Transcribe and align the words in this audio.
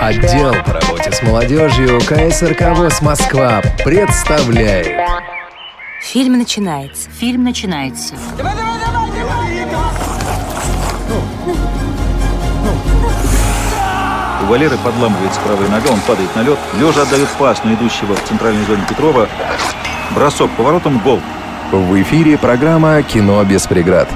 Отдел 0.00 0.54
по 0.64 0.72
работе 0.74 1.10
с 1.10 1.22
молодежью 1.22 1.98
КСРК 2.00 2.76
ВОЗ 2.76 3.02
Москва 3.02 3.60
представляет 3.84 4.86
Фильм 6.00 6.38
начинается. 6.38 7.10
Фильм 7.10 7.42
начинается. 7.42 8.14
У 14.40 14.44
Валеры 14.46 14.78
подламывается 14.78 15.40
правая 15.40 15.68
нога, 15.68 15.90
он 15.90 16.00
падает 16.00 16.34
на 16.36 16.42
лед. 16.42 16.58
Лежа 16.78 17.02
отдает 17.02 17.28
пас 17.40 17.64
на 17.64 17.74
идущего 17.74 18.14
в 18.14 18.22
центральной 18.22 18.64
зоне 18.66 18.84
Петрова. 18.88 19.28
Бросок 20.14 20.50
поворотом, 20.52 21.00
гол. 21.00 21.20
В 21.72 22.02
эфире 22.02 22.38
программа 22.38 23.02
«Кино 23.02 23.42
без 23.44 23.66
преград». 23.66 24.08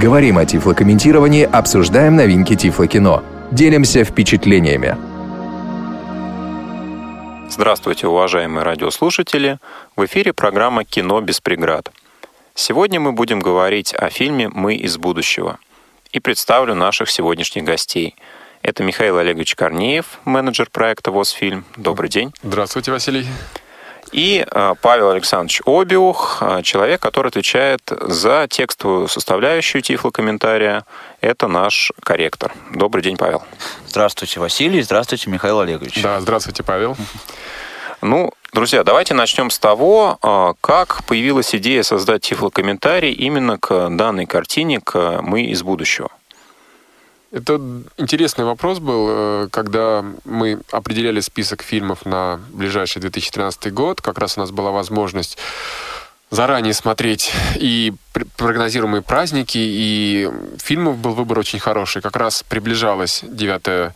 Говорим 0.00 0.36
о 0.36 0.44
тифлокомментировании, 0.44 1.44
обсуждаем 1.44 2.16
новинки 2.16 2.54
тифлокино. 2.54 3.24
Делимся 3.50 4.04
впечатлениями. 4.04 4.94
Здравствуйте, 7.48 8.06
уважаемые 8.06 8.62
радиослушатели! 8.62 9.58
В 9.96 10.04
эфире 10.04 10.34
программа 10.34 10.84
«Кино 10.84 11.22
без 11.22 11.40
преград». 11.40 11.90
Сегодня 12.54 13.00
мы 13.00 13.12
будем 13.12 13.40
говорить 13.40 13.94
о 13.94 14.10
фильме 14.10 14.50
«Мы 14.50 14.74
из 14.74 14.98
будущего». 14.98 15.58
И 16.12 16.20
представлю 16.20 16.74
наших 16.74 17.08
сегодняшних 17.08 17.64
гостей. 17.64 18.16
Это 18.60 18.84
Михаил 18.84 19.16
Олегович 19.16 19.54
Корнеев, 19.54 20.18
менеджер 20.26 20.68
проекта 20.70 21.10
«Восфильм». 21.10 21.64
Добрый 21.78 22.10
день. 22.10 22.34
Здравствуйте, 22.42 22.92
Василий. 22.92 23.26
И 24.12 24.46
э, 24.48 24.74
Павел 24.80 25.10
Александрович 25.10 25.60
Обиух, 25.66 26.38
э, 26.40 26.62
человек, 26.62 27.00
который 27.00 27.28
отвечает 27.28 27.80
за 27.90 28.46
текстовую 28.48 29.08
составляющую 29.08 29.82
тифлокомментария. 29.82 30.84
Это 31.20 31.48
наш 31.48 31.92
корректор. 32.02 32.52
Добрый 32.72 33.02
день, 33.02 33.16
Павел. 33.16 33.42
Здравствуйте, 33.88 34.40
Василий. 34.40 34.82
Здравствуйте, 34.82 35.30
Михаил 35.30 35.60
Олегович. 35.60 36.02
Да, 36.02 36.20
здравствуйте, 36.20 36.62
Павел. 36.62 36.96
Ну, 38.02 38.32
друзья, 38.52 38.84
давайте 38.84 39.14
начнем 39.14 39.50
с 39.50 39.58
того, 39.58 40.18
э, 40.22 40.52
как 40.60 41.04
появилась 41.04 41.54
идея 41.54 41.82
создать 41.82 42.22
тифлокомментарий 42.22 43.12
именно 43.12 43.58
к 43.58 43.88
данной 43.90 44.26
картине, 44.26 44.80
к 44.80 45.20
«Мы 45.22 45.44
из 45.44 45.62
будущего». 45.62 46.10
Это 47.32 47.60
интересный 47.96 48.44
вопрос 48.44 48.78
был, 48.78 49.06
э, 49.08 49.48
когда 49.50 50.04
мы 50.24 50.60
определяли 50.70 51.20
список 51.20 51.62
фильмов 51.62 52.06
на 52.06 52.40
ближайший 52.52 53.00
2013 53.00 53.72
год. 53.72 54.00
Как 54.00 54.18
раз 54.18 54.36
у 54.36 54.40
нас 54.40 54.50
была 54.52 54.70
возможность 54.70 55.36
заранее 56.30 56.74
смотреть 56.74 57.32
и 57.56 57.94
прогнозируемые 58.36 59.02
праздники, 59.02 59.58
и 59.58 60.30
фильмов 60.58 60.98
был 60.98 61.12
выбор 61.12 61.38
очень 61.38 61.58
хороший. 61.58 62.02
Как 62.02 62.16
раз 62.16 62.44
приближалось 62.48 63.20
9 63.22 63.92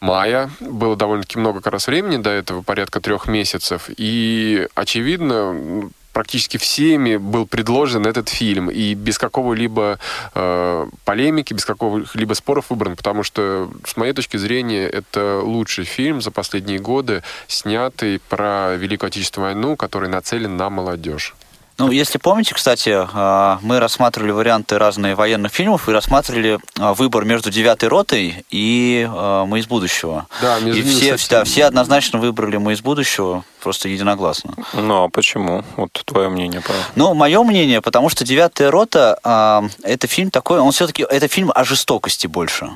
мая. 0.00 0.50
Было 0.60 0.96
довольно-таки 0.96 1.38
много 1.38 1.60
как 1.60 1.74
раз 1.74 1.86
времени 1.86 2.16
до 2.16 2.30
этого, 2.30 2.62
порядка 2.62 3.00
трех 3.00 3.28
месяцев. 3.28 3.90
И, 3.96 4.66
очевидно, 4.74 5.90
практически 6.12 6.56
всеми 6.56 7.16
был 7.16 7.46
предложен 7.46 8.06
этот 8.06 8.28
фильм 8.28 8.70
и 8.70 8.94
без 8.94 9.18
какого-либо 9.18 9.98
э, 10.34 10.86
полемики, 11.04 11.54
без 11.54 11.64
какого-либо 11.64 12.34
споров 12.34 12.70
выбран, 12.70 12.96
потому 12.96 13.22
что, 13.22 13.70
с 13.84 13.96
моей 13.96 14.12
точки 14.12 14.36
зрения, 14.36 14.86
это 14.86 15.40
лучший 15.42 15.84
фильм 15.84 16.20
за 16.20 16.30
последние 16.30 16.78
годы, 16.78 17.22
снятый 17.46 18.20
про 18.28 18.76
Великую 18.76 19.08
Отечественную 19.08 19.54
войну, 19.54 19.76
который 19.76 20.08
нацелен 20.08 20.56
на 20.56 20.70
молодежь. 20.70 21.34
Ну, 21.80 21.90
если 21.90 22.18
помните, 22.18 22.54
кстати, 22.54 22.90
а, 22.94 23.58
мы 23.62 23.80
рассматривали 23.80 24.32
варианты 24.32 24.76
разных 24.76 25.16
военных 25.16 25.50
фильмов 25.50 25.88
и 25.88 25.92
рассматривали 25.92 26.58
а, 26.78 26.92
выбор 26.92 27.24
между 27.24 27.50
«Девятой 27.50 27.88
ротой» 27.88 28.44
и 28.50 29.08
а, 29.08 29.46
«Мы 29.46 29.60
из 29.60 29.66
будущего». 29.66 30.26
Да, 30.42 30.60
между 30.60 30.78
и 30.78 30.82
все, 30.82 31.16
да, 31.30 31.44
все 31.44 31.64
однозначно 31.64 32.18
выбрали 32.18 32.58
«Мы 32.58 32.74
из 32.74 32.82
будущего», 32.82 33.44
просто 33.62 33.88
единогласно. 33.88 34.52
Ну, 34.74 35.04
а 35.04 35.08
почему? 35.08 35.64
Вот 35.76 36.02
твое 36.04 36.28
мнение, 36.28 36.60
Павел. 36.60 36.82
Ну, 36.96 37.14
мое 37.14 37.42
мнение, 37.44 37.80
потому 37.80 38.10
что 38.10 38.26
«Девятая 38.26 38.70
рота»— 38.70 39.70
это 39.82 40.06
фильм 40.06 40.30
такой, 40.30 40.58
он 40.58 40.72
все-таки, 40.72 41.02
это 41.08 41.28
фильм 41.28 41.50
о 41.54 41.64
жестокости 41.64 42.26
больше. 42.26 42.70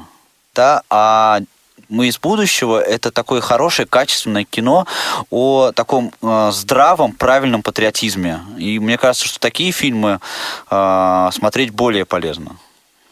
Да, 0.55 0.81
а 0.89 1.41
мы 1.89 2.09
из 2.09 2.19
будущего 2.19 2.81
это 2.81 3.11
такое 3.11 3.41
хорошее, 3.41 3.87
качественное 3.87 4.45
кино 4.45 4.87
о 5.31 5.73
таком 5.73 6.13
э, 6.23 6.51
здравом, 6.53 7.13
правильном 7.13 7.63
патриотизме. 7.63 8.41
И 8.59 8.79
мне 8.79 8.99
кажется, 8.99 9.27
что 9.27 9.39
такие 9.39 9.73
фильмы 9.73 10.21
э, 10.71 11.29
смотреть 11.33 11.71
более 11.71 12.05
полезно. 12.05 12.57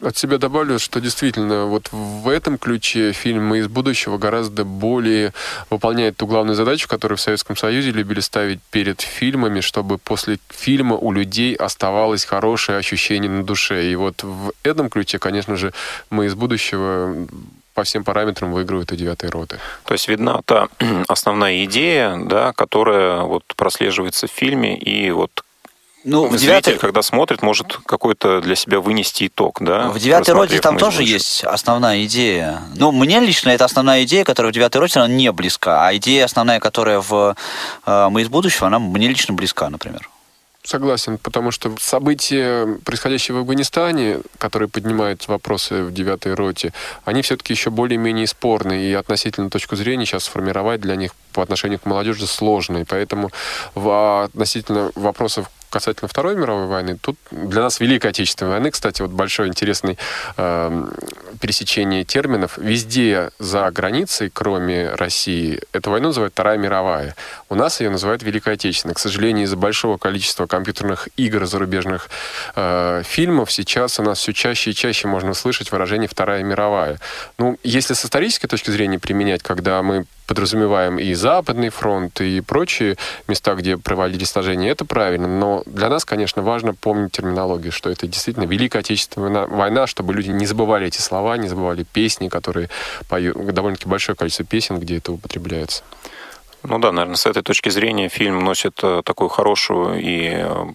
От 0.03 0.17
себя 0.17 0.37
добавлю, 0.37 0.79
что 0.79 0.99
действительно 0.99 1.65
вот 1.65 1.89
в 1.93 2.27
этом 2.27 2.57
ключе 2.57 3.13
фильм 3.13 3.47
«Мы 3.47 3.59
из 3.59 3.67
будущего» 3.69 4.17
гораздо 4.17 4.65
более 4.65 5.33
выполняет 5.69 6.17
ту 6.17 6.27
главную 6.27 6.55
задачу, 6.55 6.89
которую 6.89 7.17
в 7.17 7.21
Советском 7.21 7.55
Союзе 7.55 7.91
любили 7.91 8.19
ставить 8.19 8.59
перед 8.69 8.99
фильмами, 8.99 9.61
чтобы 9.61 9.97
после 9.97 10.39
фильма 10.49 10.97
у 10.97 11.13
людей 11.13 11.55
оставалось 11.55 12.25
хорошее 12.25 12.79
ощущение 12.79 13.31
на 13.31 13.43
душе. 13.43 13.89
И 13.89 13.95
вот 13.95 14.23
в 14.23 14.51
этом 14.63 14.89
ключе, 14.89 15.19
конечно 15.19 15.55
же, 15.55 15.71
«Мы 16.09 16.25
из 16.25 16.35
будущего» 16.35 17.25
по 17.73 17.83
всем 17.83 18.03
параметрам 18.03 18.51
выигрывают 18.51 18.91
у 18.91 18.95
девятой 18.95 19.29
роты. 19.29 19.59
То 19.85 19.93
есть 19.93 20.07
видна 20.07 20.41
та 20.45 20.67
основная 21.07 21.63
идея, 21.65 22.17
да, 22.17 22.53
которая 22.53 23.21
вот 23.21 23.43
прослеживается 23.55 24.27
в 24.27 24.31
фильме, 24.31 24.77
и 24.77 25.11
вот 25.11 25.43
ну, 26.05 26.27
в 26.27 26.37
зритель, 26.37 26.73
9... 26.73 26.81
когда 26.81 27.01
смотрит, 27.01 27.41
может 27.41 27.77
какой-то 27.85 28.41
для 28.41 28.55
себя 28.55 28.81
вынести 28.81 29.27
итог, 29.27 29.59
да? 29.61 29.87
В 29.89 29.99
девятой 29.99 30.33
роте 30.33 30.59
там 30.59 30.77
тоже 30.77 31.03
есть 31.03 31.43
основная 31.45 32.03
идея. 32.03 32.61
Ну, 32.75 32.91
мне 32.91 33.21
лично 33.21 33.51
это 33.51 33.63
основная 33.63 34.03
идея, 34.03 34.25
которая 34.25 34.51
в 34.51 34.55
девятой 34.55 34.81
роте, 34.81 34.99
она 34.99 35.07
не 35.07 35.31
близка. 35.31 35.87
А 35.87 35.95
идея 35.95 36.25
основная, 36.25 36.59
которая 36.59 36.99
в 36.99 37.37
э, 37.85 38.07
«Мы 38.09 38.21
из 38.21 38.27
будущего», 38.27 38.67
она 38.67 38.79
мне 38.79 39.07
лично 39.07 39.33
близка, 39.33 39.69
например. 39.69 40.09
Согласен, 40.65 41.17
потому 41.17 41.51
что 41.51 41.75
события, 41.77 42.65
происходящие 42.85 43.35
в 43.35 43.39
Афганистане, 43.39 44.21
которые 44.37 44.69
поднимают 44.69 45.27
вопросы 45.27 45.83
в 45.83 45.93
девятой 45.93 46.35
роте, 46.35 46.71
они 47.03 47.21
все-таки 47.21 47.51
еще 47.51 47.69
более-менее 47.69 48.27
спорные, 48.27 48.89
и 48.89 48.93
относительно 48.93 49.49
точку 49.49 49.75
зрения 49.75 50.05
сейчас 50.05 50.23
сформировать 50.23 50.79
для 50.79 50.95
них 50.95 51.15
по 51.33 51.43
отношению 51.43 51.79
к 51.79 51.85
молодежи 51.85 52.27
сложно. 52.27 52.77
И 52.77 52.83
поэтому 52.85 53.29
в, 53.75 54.23
относительно 54.23 54.91
вопросов 54.95 55.49
касательно 55.73 56.07
Второй 56.07 56.35
мировой 56.35 56.67
войны, 56.67 56.99
тут 57.01 57.17
для 57.31 57.63
нас 57.63 57.79
Великой 57.79 58.11
Отечественной 58.11 58.51
войны, 58.51 58.69
кстати, 58.69 59.01
вот 59.01 59.09
большое 59.09 59.49
интересное 59.49 59.97
э, 60.37 60.87
пересечение 61.41 62.03
терминов. 62.03 62.59
Везде 62.59 63.31
за 63.39 63.71
границей, 63.71 64.29
кроме 64.31 64.91
России, 64.91 65.59
эту 65.71 65.89
войну 65.89 66.09
называют 66.09 66.33
Вторая 66.33 66.59
мировая. 66.59 67.15
У 67.49 67.55
нас 67.55 67.81
ее 67.81 67.89
называют 67.89 68.21
Великой 68.21 68.53
Отечественной. 68.53 68.93
К 68.93 68.99
сожалению, 68.99 69.45
из-за 69.45 69.57
большого 69.57 69.97
количества 69.97 70.45
компьютерных 70.45 71.09
игр, 71.17 71.45
зарубежных 71.45 72.07
э, 72.55 73.01
фильмов, 73.03 73.51
сейчас 73.51 73.99
у 73.99 74.03
нас 74.03 74.19
все 74.19 74.31
чаще 74.31 74.71
и 74.71 74.75
чаще 74.75 75.07
можно 75.07 75.31
услышать 75.31 75.71
выражение 75.71 76.07
Вторая 76.07 76.43
мировая. 76.43 76.99
Ну, 77.39 77.57
если 77.63 77.95
с 77.95 78.05
исторической 78.05 78.47
точки 78.47 78.69
зрения 78.69 78.99
применять, 78.99 79.41
когда 79.41 79.81
мы 79.81 80.05
подразумеваем 80.27 80.99
и 80.99 81.13
Западный 81.13 81.69
фронт, 81.69 82.21
и 82.21 82.41
прочие 82.41 82.97
места, 83.27 83.55
где 83.55 83.77
проводились 83.77 84.29
сражения, 84.29 84.71
это 84.71 84.85
правильно. 84.85 85.27
Но 85.27 85.62
для 85.65 85.89
нас, 85.89 86.05
конечно, 86.05 86.41
важно 86.41 86.73
помнить 86.73 87.11
терминологию, 87.11 87.71
что 87.71 87.89
это 87.89 88.07
действительно 88.07 88.45
Великая 88.45 88.79
Отечественная 88.79 89.47
война, 89.47 89.87
чтобы 89.87 90.13
люди 90.13 90.31
не 90.31 90.45
забывали 90.45 90.87
эти 90.87 90.99
слова, 90.99 91.37
не 91.37 91.47
забывали 91.47 91.83
песни, 91.83 92.29
которые 92.29 92.69
поют, 93.09 93.37
довольно-таки 93.37 93.89
большое 93.89 94.15
количество 94.15 94.45
песен, 94.45 94.79
где 94.79 94.97
это 94.97 95.11
употребляется. 95.11 95.83
Ну 96.63 96.79
да, 96.79 96.91
наверное, 96.91 97.17
с 97.17 97.25
этой 97.25 97.43
точки 97.43 97.69
зрения 97.69 98.07
фильм 98.07 98.39
носит 98.43 98.79
э, 98.83 99.01
такую 99.03 99.27
хорошую 99.27 99.99
и 100.01 100.31
э, 100.33 100.65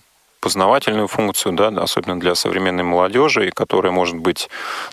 познавательную 0.41 1.09
функцию, 1.09 1.55
да, 1.55 1.69
особенно 1.69 2.21
для 2.21 2.35
современной 2.35 2.85
молодежи, 2.85 3.51
которая 3.51 3.91
может 3.91 4.17
быть 4.17 4.49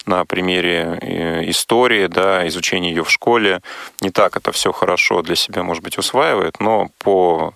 на 0.06 0.26
примере 0.26 0.98
э, 1.02 1.50
истории, 1.50 2.08
да, 2.08 2.48
изучения 2.48 2.90
ее 2.90 3.04
в 3.04 3.12
школе, 3.12 3.62
не 4.02 4.10
так 4.10 4.38
это 4.38 4.52
все 4.52 4.72
хорошо 4.72 5.22
для 5.22 5.36
себя, 5.36 5.64
может 5.64 5.84
быть, 5.84 5.98
усваивает, 5.98 6.60
но 6.60 6.90
по 7.04 7.54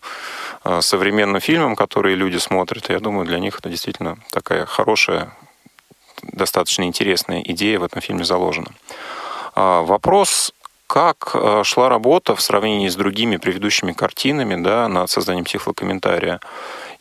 современным 0.82 1.42
фильмам, 1.42 1.76
которые 1.76 2.16
люди 2.16 2.38
смотрят, 2.38 2.90
я 2.90 3.00
думаю, 3.00 3.26
для 3.26 3.40
них 3.40 3.60
это 3.60 3.70
действительно 3.70 4.18
такая 4.32 4.66
хорошая, 4.66 5.34
достаточно 6.24 6.84
интересная 6.84 7.42
идея 7.42 7.80
в 7.80 7.84
этом 7.84 8.02
фильме 8.02 8.24
заложена. 8.24 8.72
А, 9.56 9.82
вопрос 9.82 10.54
как 10.90 11.32
э, 11.36 11.62
шла 11.64 11.88
работа 11.88 12.36
в 12.36 12.42
сравнении 12.42 12.90
с 12.90 12.96
другими 12.96 13.38
предыдущими 13.38 13.92
картинами 13.92 14.62
да, 14.62 14.88
над 14.88 15.08
созданием 15.10 15.46
тифлокомментария? 15.46 16.40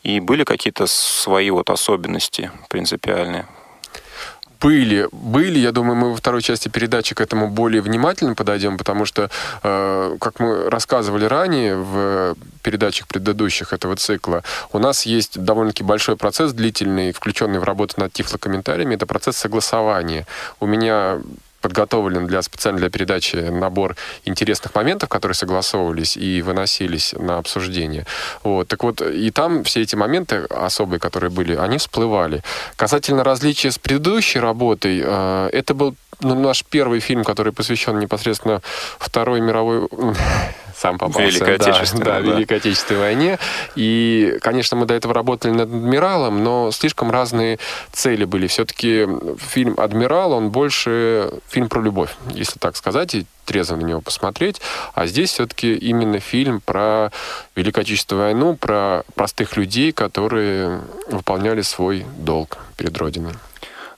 И 0.03 0.19
были 0.19 0.43
какие-то 0.43 0.85
свои 0.85 1.49
вот 1.49 1.71
особенности 1.71 2.51
принципиальные? 2.69 3.47
Были, 4.59 5.07
были. 5.11 5.59
Я 5.59 5.71
думаю, 5.71 5.95
мы 5.95 6.09
во 6.09 6.15
второй 6.15 6.41
части 6.41 6.69
передачи 6.69 7.15
к 7.15 7.21
этому 7.21 7.49
более 7.49 7.81
внимательно 7.81 8.35
подойдем, 8.35 8.77
потому 8.77 9.05
что, 9.05 9.29
э, 9.63 10.17
как 10.19 10.39
мы 10.39 10.69
рассказывали 10.69 11.25
ранее 11.25 11.75
в 11.75 12.35
передачах 12.61 13.07
предыдущих 13.07 13.73
этого 13.73 13.95
цикла, 13.95 14.43
у 14.73 14.79
нас 14.79 15.05
есть 15.05 15.41
довольно-таки 15.41 15.83
большой 15.83 16.17
процесс 16.17 16.51
длительный, 16.53 17.11
включенный 17.11 17.59
в 17.59 17.63
работу 17.63 17.95
над 17.97 18.11
тифлокомментариями. 18.13 18.95
Это 18.95 19.05
процесс 19.05 19.37
согласования. 19.37 20.25
У 20.59 20.65
меня 20.65 21.19
подготовлен 21.61 22.27
для 22.27 22.41
специально 22.41 22.79
для 22.79 22.89
передачи 22.89 23.35
набор 23.35 23.95
интересных 24.25 24.75
моментов, 24.75 25.09
которые 25.09 25.35
согласовывались 25.35 26.17
и 26.17 26.41
выносились 26.41 27.13
на 27.17 27.37
обсуждение. 27.37 28.05
Вот. 28.43 28.67
Так 28.67 28.83
вот, 28.83 29.01
и 29.01 29.31
там 29.31 29.63
все 29.63 29.81
эти 29.81 29.95
моменты 29.95 30.45
особые, 30.49 30.99
которые 30.99 31.29
были, 31.29 31.55
они 31.55 31.77
всплывали. 31.77 32.43
Касательно 32.75 33.23
различия 33.23 33.71
с 33.71 33.77
предыдущей 33.77 34.39
работой, 34.39 35.01
э, 35.03 35.49
это 35.53 35.73
был 35.73 35.95
ну, 36.21 36.35
наш 36.35 36.63
первый 36.63 36.99
фильм, 36.99 37.23
который 37.23 37.53
посвящен 37.53 37.99
непосредственно 37.99 38.61
Второй 38.99 39.41
мировой 39.41 39.87
сам 40.75 40.97
попался. 40.97 41.27
Великой 41.27 41.57
да, 41.57 41.65
Отечественной. 41.65 42.05
Да, 42.05 42.21
да. 42.21 42.33
Великой 42.33 42.57
Отечественной 42.57 42.99
войне. 43.01 43.39
И, 43.75 44.37
конечно, 44.41 44.77
мы 44.77 44.85
до 44.85 44.93
этого 44.93 45.13
работали 45.13 45.51
над 45.51 45.69
«Адмиралом», 45.69 46.43
но 46.43 46.71
слишком 46.71 47.11
разные 47.11 47.59
цели 47.91 48.25
были. 48.25 48.47
Все-таки 48.47 49.07
фильм 49.37 49.75
«Адмирал», 49.77 50.31
он 50.33 50.49
больше 50.49 51.31
фильм 51.49 51.69
про 51.69 51.81
любовь, 51.81 52.11
если 52.33 52.59
так 52.59 52.75
сказать, 52.75 53.15
и 53.15 53.25
трезво 53.45 53.75
на 53.75 53.83
него 53.83 54.01
посмотреть. 54.01 54.61
А 54.93 55.07
здесь 55.07 55.31
все-таки 55.31 55.73
именно 55.73 56.19
фильм 56.19 56.61
про 56.61 57.11
Великую 57.55 57.81
Отечественную 57.81 58.27
войну, 58.27 58.55
про 58.55 59.03
простых 59.15 59.57
людей, 59.57 59.91
которые 59.91 60.81
выполняли 61.09 61.61
свой 61.61 62.05
долг 62.17 62.57
перед 62.77 62.97
Родиной. 62.97 63.33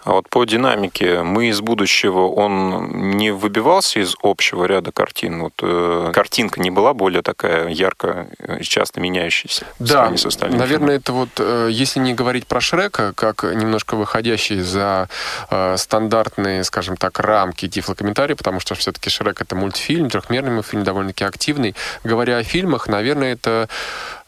А 0.04 0.14
вот 0.14 0.30
по 0.30 0.46
динамике 0.46 1.22
«Мы 1.22 1.50
из 1.50 1.62
будущего» 1.62 2.28
он 2.28 3.18
не 3.18 3.32
выбивался 3.32 4.00
из 4.00 4.16
общего 4.24 4.66
ряда 4.66 4.92
картин? 4.92 5.42
Вот, 5.44 5.54
э, 5.62 6.12
картинка 6.14 6.60
не 6.60 6.72
была 6.72 6.94
более 6.94 7.22
такая 7.22 7.68
ярко 7.70 8.28
и 8.60 8.64
часто 8.64 9.00
меняющаяся? 9.00 9.66
Да, 9.80 10.12
наверное, 10.58 10.96
это 10.96 11.14
вот, 11.14 11.30
э, 11.38 11.70
если 11.72 12.00
не 12.00 12.14
говорить 12.14 12.48
про 12.48 12.62
Шрека, 12.62 13.14
как 13.14 13.44
немножко 13.44 13.96
выходящий 13.96 14.62
за 14.62 15.08
э, 15.50 15.78
стандартные, 15.78 16.64
скажем 16.64 16.98
так, 16.98 17.20
рамки 17.20 17.68
тифлокомментария, 17.68 18.36
потому 18.36 18.60
что 18.60 18.76
все-таки 18.76 19.10
Шрек 19.10 19.42
это 19.42 19.56
мультфильм, 19.56 20.10
трехмерный 20.10 20.64
фильм, 20.64 20.84
довольно-таки 20.84 21.24
активный. 21.26 21.76
Говоря 22.04 22.38
о 22.38 22.44
фильмах, 22.44 22.88
наверное, 22.88 23.34
это 23.34 23.52
э, 23.52 23.68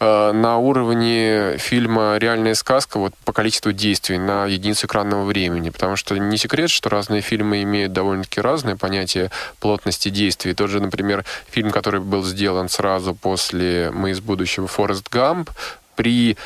на 0.04 0.58
уровне 0.58 1.58
фильма 1.58 2.18
«Реальная 2.18 2.56
сказка» 2.56 3.00
вот 3.00 3.14
по 3.26 3.34
количеству 3.34 3.72
действий 3.72 4.18
на 4.18 4.46
единицу 4.46 4.88
экранного 4.88 5.24
времени, 5.24 5.70
потому 5.70 5.96
что 5.96 6.18
не 6.18 6.38
секрет, 6.38 6.70
что 6.70 6.90
разные 6.90 7.22
фильмы 7.22 7.64
имеют 7.64 7.94
довольно-таки 7.94 8.42
разное 8.42 8.76
понятие 8.76 9.32
плотности 9.60 10.10
действий. 10.10 10.54
Тот 10.54 10.70
же, 10.70 10.82
например, 10.82 11.26
фильм, 11.50 11.72
который 11.72 12.02
был 12.02 12.24
сделан 12.24 12.70
сразу 12.70 13.16
после 13.16 13.92
«Мы 13.92 14.12
из 14.12 14.20
будущего» 14.20 14.68
«Форест 14.68 15.10
Гамп», 15.10 15.50
при 15.96 16.38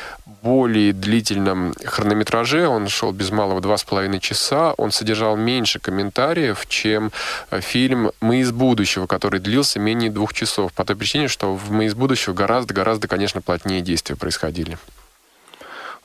более 0.42 0.92
длительном 0.92 1.74
хронометраже, 1.84 2.68
он 2.68 2.88
шел 2.88 3.12
без 3.12 3.30
малого 3.30 3.60
два 3.60 3.76
с 3.76 3.84
половиной 3.84 4.20
часа, 4.20 4.72
он 4.76 4.90
содержал 4.90 5.36
меньше 5.36 5.78
комментариев, 5.78 6.66
чем 6.68 7.12
э, 7.50 7.60
фильм 7.60 8.12
«Мы 8.20 8.40
из 8.40 8.52
будущего», 8.52 9.06
который 9.06 9.40
длился 9.40 9.78
менее 9.78 10.10
двух 10.10 10.32
часов, 10.32 10.72
по 10.72 10.84
той 10.84 10.96
причине, 10.96 11.28
что 11.28 11.54
в 11.54 11.70
«Мы 11.70 11.86
из 11.86 11.94
будущего» 11.94 12.34
гораздо-гораздо, 12.34 13.08
конечно, 13.08 13.40
плотнее 13.40 13.80
действия 13.80 14.16
происходили. 14.16 14.78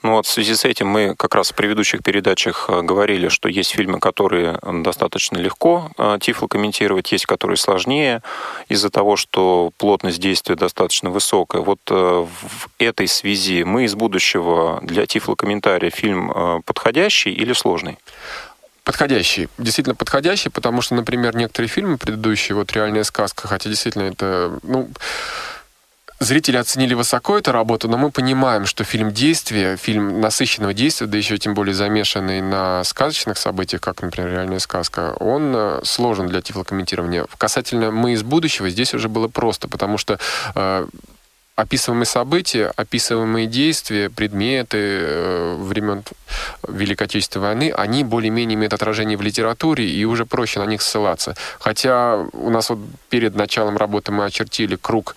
Ну 0.04 0.12
вот 0.12 0.26
в 0.26 0.30
связи 0.30 0.54
с 0.54 0.66
этим 0.66 0.88
мы 0.88 1.16
как 1.16 1.34
раз 1.34 1.52
в 1.52 1.56
предыдущих 1.56 2.04
передачах 2.04 2.66
э, 2.68 2.82
говорили, 2.82 3.30
что 3.30 3.48
есть 3.48 3.72
фильмы, 3.72 4.02
которые 4.02 4.60
достаточно 4.62 5.38
легко 5.38 5.92
э, 5.98 6.18
тифло 6.20 6.48
комментировать, 6.48 7.14
есть 7.14 7.26
которые 7.26 7.56
сложнее 7.56 8.22
из-за 8.68 8.90
того, 8.90 9.16
что 9.16 9.72
плотность 9.78 10.20
действия 10.20 10.56
достаточно 10.56 11.10
высокая. 11.10 11.62
Вот 11.62 11.80
э, 11.90 11.94
в 11.94 12.70
этой 12.80 13.08
связи 13.08 13.64
мы 13.64 13.86
из 13.86 13.96
будущего 13.96 14.80
для 14.84 15.06
тифлокомментария 15.06 15.90
фильм 15.90 16.62
подходящий 16.66 17.32
или 17.32 17.54
сложный? 17.54 17.98
Подходящий. 18.84 19.48
Действительно 19.58 19.96
подходящий, 19.96 20.50
потому 20.50 20.82
что, 20.82 20.96
например, 20.96 21.34
некоторые 21.38 21.70
фильмы 21.70 21.98
предыдущие, 21.98 22.58
вот 22.58 22.74
«Реальная 22.74 23.06
сказка», 23.06 23.48
хотя 23.48 23.70
действительно 23.70 24.04
это, 24.04 24.60
ну, 24.64 24.90
зрители 26.20 26.58
оценили 26.58 26.94
высоко 26.94 27.38
эту 27.38 27.52
работу, 27.52 27.88
но 27.88 27.98
мы 27.98 28.12
понимаем, 28.12 28.66
что 28.66 28.84
фильм 28.84 29.12
действия, 29.12 29.78
фильм 29.78 30.22
насыщенного 30.22 30.74
действия, 30.74 31.08
да 31.08 31.18
еще 31.18 31.38
тем 31.38 31.54
более 31.54 31.74
замешанный 31.74 32.42
на 32.42 32.84
сказочных 32.84 33.38
событиях, 33.38 33.82
как, 33.82 34.02
например, 34.02 34.32
«Реальная 34.32 34.60
сказка», 34.60 35.16
он 35.20 35.54
э, 35.56 35.82
сложен 35.84 36.28
для 36.28 36.42
тифлокомментирования. 36.42 37.26
Касательно 37.38 37.92
«Мы 37.92 38.14
из 38.14 38.24
будущего» 38.24 38.70
здесь 38.70 38.94
уже 38.94 39.10
было 39.10 39.28
просто, 39.28 39.68
потому 39.68 39.98
что 39.98 40.20
э, 40.56 40.88
описываемые 41.56 42.06
события, 42.06 42.72
описываемые 42.76 43.48
действия, 43.48 44.10
предметы 44.10 44.78
э, 44.80 45.56
времен 45.60 46.04
Великой 46.68 47.04
Отечественной 47.04 47.48
войны, 47.48 47.74
они 47.76 48.04
более-менее 48.04 48.56
имеют 48.56 48.74
отражение 48.74 49.18
в 49.18 49.22
литературе, 49.22 49.88
и 49.88 50.04
уже 50.06 50.26
проще 50.26 50.60
на 50.60 50.66
них 50.66 50.82
ссылаться. 50.82 51.36
Хотя 51.60 52.26
у 52.34 52.50
нас 52.50 52.70
вот 52.70 52.80
перед 53.10 53.36
началом 53.36 53.78
работы 53.78 54.12
мы 54.12 54.26
очертили 54.26 54.76
круг 54.76 55.16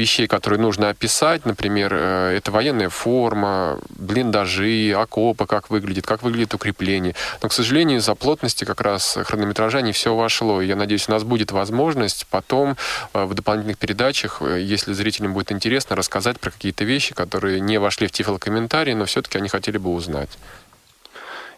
вещей, 0.00 0.26
которые 0.26 0.58
нужно 0.58 0.88
описать, 0.88 1.44
например, 1.44 1.92
э, 1.94 2.36
это 2.38 2.50
военная 2.50 2.88
форма, 2.88 3.78
блиндажи, 3.90 4.92
окопы, 4.92 5.46
как 5.46 5.70
выглядит, 5.70 6.06
как 6.06 6.22
выглядит 6.22 6.54
укрепление. 6.54 7.14
Но, 7.42 7.48
к 7.48 7.52
сожалению, 7.52 7.98
из-за 7.98 8.14
плотности 8.14 8.64
как 8.64 8.80
раз 8.80 9.18
хронометража 9.24 9.82
не 9.82 9.92
все 9.92 10.14
вошло. 10.14 10.62
Я 10.62 10.76
надеюсь, 10.76 11.08
у 11.08 11.12
нас 11.12 11.22
будет 11.22 11.52
возможность 11.52 12.26
потом 12.30 12.76
э, 13.12 13.24
в 13.24 13.34
дополнительных 13.34 13.78
передачах, 13.78 14.40
э, 14.40 14.60
если 14.60 14.92
зрителям 14.94 15.34
будет 15.34 15.52
интересно, 15.52 15.96
рассказать 15.96 16.40
про 16.40 16.50
какие-то 16.50 16.84
вещи, 16.84 17.14
которые 17.14 17.60
не 17.60 17.78
вошли 17.78 18.06
в 18.06 18.12
тифлокомментарии, 18.12 18.94
но 18.94 19.04
все-таки 19.04 19.38
они 19.38 19.48
хотели 19.48 19.78
бы 19.78 19.92
узнать. 19.92 20.30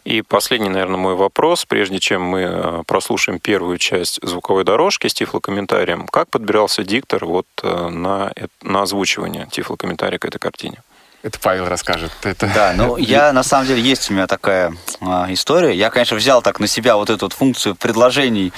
И 0.05 0.21
последний, 0.21 0.69
наверное, 0.69 0.97
мой 0.97 1.15
вопрос, 1.15 1.65
прежде 1.65 1.99
чем 1.99 2.21
мы 2.23 2.41
э, 2.41 2.83
прослушаем 2.85 3.39
первую 3.39 3.77
часть 3.77 4.19
звуковой 4.21 4.65
дорожки 4.65 5.07
с 5.07 5.13
тифлокомментарием. 5.13 6.07
Как 6.07 6.29
подбирался 6.29 6.83
диктор 6.83 7.25
вот 7.25 7.47
э, 7.63 7.87
на, 7.89 8.31
э, 8.35 8.47
на 8.61 8.81
озвучивание 8.81 9.47
тифлокомментария 9.49 10.19
к 10.19 10.25
этой 10.25 10.39
картине? 10.39 10.83
Это 11.23 11.39
Павел 11.39 11.69
расскажет. 11.69 12.11
Это... 12.23 12.51
Да, 12.53 12.73
ну 12.75 12.97
я 12.97 13.31
на 13.31 13.43
самом 13.43 13.65
деле 13.65 13.81
есть 13.81 14.11
у 14.11 14.13
меня 14.13 14.27
такая 14.27 14.75
а, 14.99 15.27
история. 15.29 15.73
Я, 15.73 15.89
конечно, 15.89 16.17
взял 16.17 16.41
так 16.41 16.59
на 16.59 16.67
себя 16.67 16.97
вот 16.97 17.09
эту 17.09 17.25
вот 17.25 17.33
функцию 17.33 17.75
предложений 17.75 18.51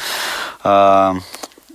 а, 0.63 1.15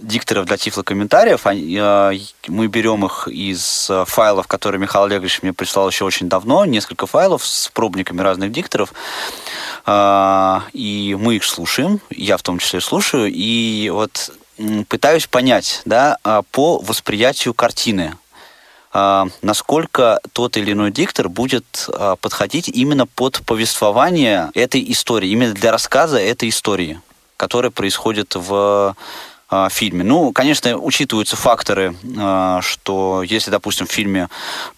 дикторов 0.03 0.47
для 0.47 0.57
тифлокомментариев. 0.57 1.47
А, 1.47 2.13
мы 2.49 2.67
берем 2.67 3.05
их 3.05 3.29
из 3.29 3.89
а, 3.91 4.05
файлов, 4.05 4.47
которые 4.47 4.81
Михаил 4.81 5.05
Олегович 5.05 5.43
мне 5.43 5.53
прислал 5.53 5.89
еще 5.89 6.05
очень 6.05 6.29
давно, 6.29 6.65
несколько 6.65 7.07
файлов 7.07 7.47
с 7.47 7.69
пробниками 7.69 8.21
разных 8.21 8.53
дикторов. 8.53 8.93
А, 9.87 10.65
и 10.73 11.17
мы 11.19 11.37
их 11.37 11.45
слушаем, 11.45 12.01
я 12.11 12.37
в 12.37 12.43
том 12.43 12.59
числе 12.59 12.81
слушаю, 12.81 13.31
и 13.33 13.91
вот 13.91 14.33
пытаюсь 14.89 15.27
понять, 15.27 15.81
да, 15.87 16.19
по 16.51 16.79
восприятию 16.81 17.55
картины, 17.55 18.15
насколько 18.93 20.21
тот 20.35 20.59
или 20.59 20.73
иной 20.73 20.91
диктор 20.91 21.31
будет 21.31 21.89
подходить 22.21 22.69
именно 22.69 23.07
под 23.07 23.41
повествование 23.47 24.51
этой 24.53 24.85
истории, 24.93 25.31
именно 25.31 25.55
для 25.55 25.73
рассказа 25.73 26.19
этой 26.19 26.51
истории, 26.51 27.01
которая 27.39 27.71
происходит 27.71 28.35
в 28.35 28.95
а, 29.51 29.69
фильме. 29.69 30.05
Ну, 30.05 30.33
конечно, 30.33 30.77
учитываются 30.77 31.35
факторы, 31.35 31.97
а, 32.19 32.61
что 32.63 33.25
если, 33.25 33.51
допустим, 33.51 33.87
в 33.89 33.91
фильме 33.91 34.29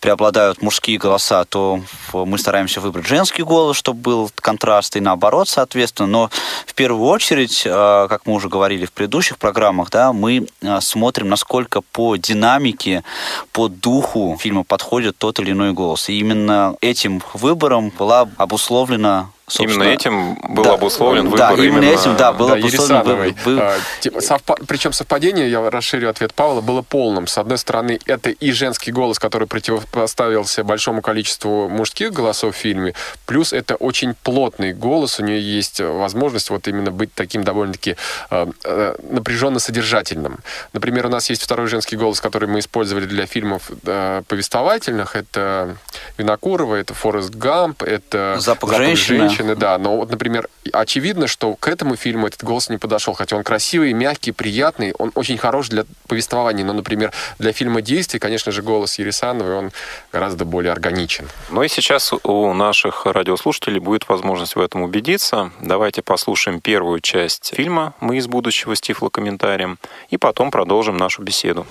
преобладают 0.00 0.62
мужские 0.62 0.96
голоса, 0.96 1.44
то 1.44 1.82
мы 2.14 2.38
стараемся 2.38 2.80
выбрать 2.80 3.06
женский 3.06 3.42
голос, 3.42 3.76
чтобы 3.76 4.00
был 4.00 4.30
контраст, 4.34 4.96
и 4.96 5.00
наоборот, 5.00 5.50
соответственно. 5.50 6.08
Но 6.08 6.30
в 6.66 6.72
первую 6.72 7.06
очередь, 7.08 7.64
а, 7.66 8.08
как 8.08 8.26
мы 8.26 8.32
уже 8.32 8.48
говорили 8.48 8.86
в 8.86 8.92
предыдущих 8.92 9.36
программах, 9.36 9.90
да, 9.90 10.14
мы 10.14 10.46
смотрим, 10.80 11.28
насколько 11.28 11.82
по 11.82 12.16
динамике, 12.16 13.04
по 13.52 13.68
духу 13.68 14.38
фильма 14.40 14.64
подходит 14.64 15.18
тот 15.18 15.38
или 15.38 15.50
иной 15.50 15.72
голос. 15.72 16.08
И 16.08 16.18
именно 16.18 16.76
этим 16.80 17.22
выбором 17.34 17.92
была 17.98 18.26
обусловлена 18.38 19.28
собственно, 19.46 19.82
Именно 19.84 19.94
этим 19.94 20.34
был 20.54 20.64
да, 20.64 20.72
обусловлен 20.74 21.30
да, 21.30 21.50
выбор 21.50 21.64
именно 21.64 21.84
этим, 21.84 22.16
да, 22.16 22.32
был 22.32 22.48
да, 22.48 22.54
обусловлен 22.54 22.96
Ересановой. 22.96 23.34
вы- 23.44 23.54
вы- 23.54 23.60
А, 23.60 23.76
типа, 24.00 24.18
совпа- 24.18 24.64
Причем 24.66 24.92
совпадение, 24.92 25.50
я 25.50 25.68
расширю 25.70 26.08
ответ 26.10 26.32
Павла, 26.34 26.60
было 26.60 26.82
полным. 26.82 27.26
С 27.26 27.38
одной 27.38 27.58
стороны, 27.58 27.98
это 28.06 28.30
и 28.30 28.52
женский 28.52 28.92
голос, 28.92 29.18
который 29.18 29.46
противопоставился 29.48 30.64
большому 30.64 31.02
количеству 31.02 31.68
мужских 31.68 32.12
голосов 32.12 32.54
в 32.54 32.58
фильме, 32.58 32.94
плюс 33.26 33.52
это 33.52 33.74
очень 33.76 34.14
плотный 34.22 34.72
голос, 34.72 35.18
у 35.20 35.24
нее 35.24 35.40
есть 35.40 35.80
возможность 35.80 36.50
вот 36.50 36.68
именно 36.68 36.90
быть 36.90 37.12
таким 37.14 37.44
довольно-таки 37.44 37.96
э, 38.30 38.46
э, 38.64 38.94
напряженно-содержательным. 39.10 40.38
Например, 40.72 41.06
у 41.06 41.08
нас 41.10 41.28
есть 41.30 41.42
второй 41.42 41.66
женский 41.66 41.96
голос, 41.96 42.20
который 42.20 42.48
мы 42.48 42.60
использовали 42.60 43.06
для 43.06 43.26
фильмов 43.26 43.70
э, 43.86 44.22
повествовательных. 44.28 45.16
Это 45.16 45.76
Винокурова, 46.18 46.76
это 46.76 46.94
Форест 46.94 47.34
Гамп, 47.34 47.82
это 47.82 48.36
Запах 48.38 48.74
женщины. 48.76 49.31
Женщины, 49.32 49.56
да. 49.56 49.78
Но 49.78 49.96
вот, 49.96 50.10
например, 50.10 50.48
очевидно, 50.72 51.26
что 51.26 51.54
к 51.54 51.68
этому 51.68 51.96
фильму 51.96 52.26
этот 52.26 52.44
голос 52.44 52.68
не 52.68 52.78
подошел, 52.78 53.14
хотя 53.14 53.36
он 53.36 53.42
красивый, 53.42 53.92
мягкий, 53.92 54.32
приятный, 54.32 54.92
он 54.98 55.12
очень 55.14 55.38
хорош 55.38 55.68
для 55.68 55.84
повествования. 56.06 56.64
Но, 56.64 56.72
например, 56.72 57.12
для 57.38 57.52
фильма 57.52 57.82
действий, 57.82 58.20
конечно 58.20 58.52
же, 58.52 58.62
голос 58.62 58.98
Ересановой, 58.98 59.56
он 59.56 59.72
гораздо 60.12 60.44
более 60.44 60.72
органичен. 60.72 61.28
Ну 61.50 61.62
и 61.62 61.68
сейчас 61.68 62.12
у 62.12 62.52
наших 62.52 63.06
радиослушателей 63.06 63.80
будет 63.80 64.08
возможность 64.08 64.56
в 64.56 64.60
этом 64.60 64.82
убедиться. 64.82 65.50
Давайте 65.60 66.02
послушаем 66.02 66.60
первую 66.60 67.00
часть 67.00 67.54
фильма 67.54 67.94
«Мы 68.00 68.18
из 68.18 68.26
будущего» 68.26 68.74
с 68.74 68.80
тифлокомментарием, 68.80 69.78
и 70.10 70.16
потом 70.18 70.50
продолжим 70.50 70.96
нашу 70.96 71.22
беседу. 71.22 71.66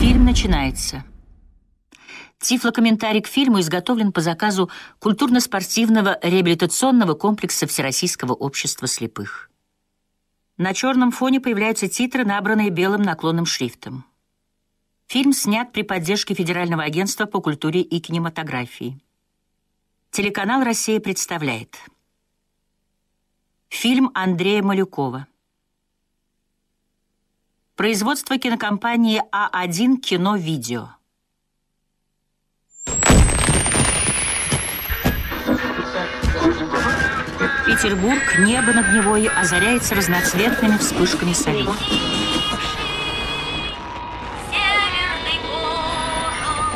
Фильм 0.00 0.24
начинается. 0.24 1.04
Тифлокомментарий 2.40 3.20
к 3.20 3.26
фильму 3.26 3.60
изготовлен 3.60 4.12
по 4.12 4.22
заказу 4.22 4.70
культурно-спортивного 4.98 6.18
реабилитационного 6.22 7.12
комплекса 7.12 7.66
Всероссийского 7.66 8.32
общества 8.32 8.88
слепых. 8.88 9.50
На 10.56 10.72
черном 10.72 11.12
фоне 11.12 11.40
появляются 11.40 11.86
титры, 11.86 12.24
набранные 12.24 12.70
белым 12.70 13.02
наклонным 13.02 13.44
шрифтом. 13.44 14.06
Фильм 15.06 15.34
снят 15.34 15.70
при 15.70 15.82
поддержке 15.82 16.34
Федерального 16.34 16.82
агентства 16.82 17.26
по 17.26 17.42
культуре 17.42 17.82
и 17.82 18.00
кинематографии. 18.00 18.98
Телеканал 20.10 20.64
«Россия» 20.64 20.98
представляет 20.98 21.76
Фильм 23.68 24.10
Андрея 24.14 24.62
Малюкова 24.62 25.26
Производство 27.76 28.38
кинокомпании 28.38 29.22
А1 29.30 29.98
«Кино-видео» 29.98 30.99
Петербург, 37.66 38.20
небо 38.40 38.72
над 38.72 38.92
Невой 38.92 39.26
озаряется 39.28 39.94
разноцветными 39.94 40.76
вспышками 40.76 41.32
салют. 41.32 41.76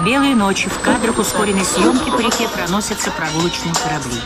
Белые 0.04 0.34
ночи 0.34 0.68
в 0.68 0.80
кадрах 0.80 1.18
ускоренной 1.18 1.64
съемки 1.64 2.10
по 2.10 2.20
реке 2.20 2.48
проносятся 2.48 3.10
прогулочные 3.10 3.74
корабли. 3.74 4.20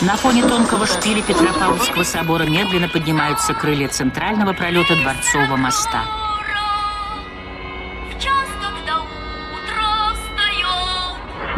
На 0.00 0.16
фоне 0.16 0.42
тонкого 0.42 0.86
шпиля 0.86 1.22
Петропавловского 1.22 2.04
собора 2.04 2.44
медленно 2.44 2.88
поднимаются 2.88 3.52
крылья 3.52 3.88
центрального 3.88 4.52
пролета 4.52 4.94
Дворцового 4.94 5.56
моста. 5.56 6.27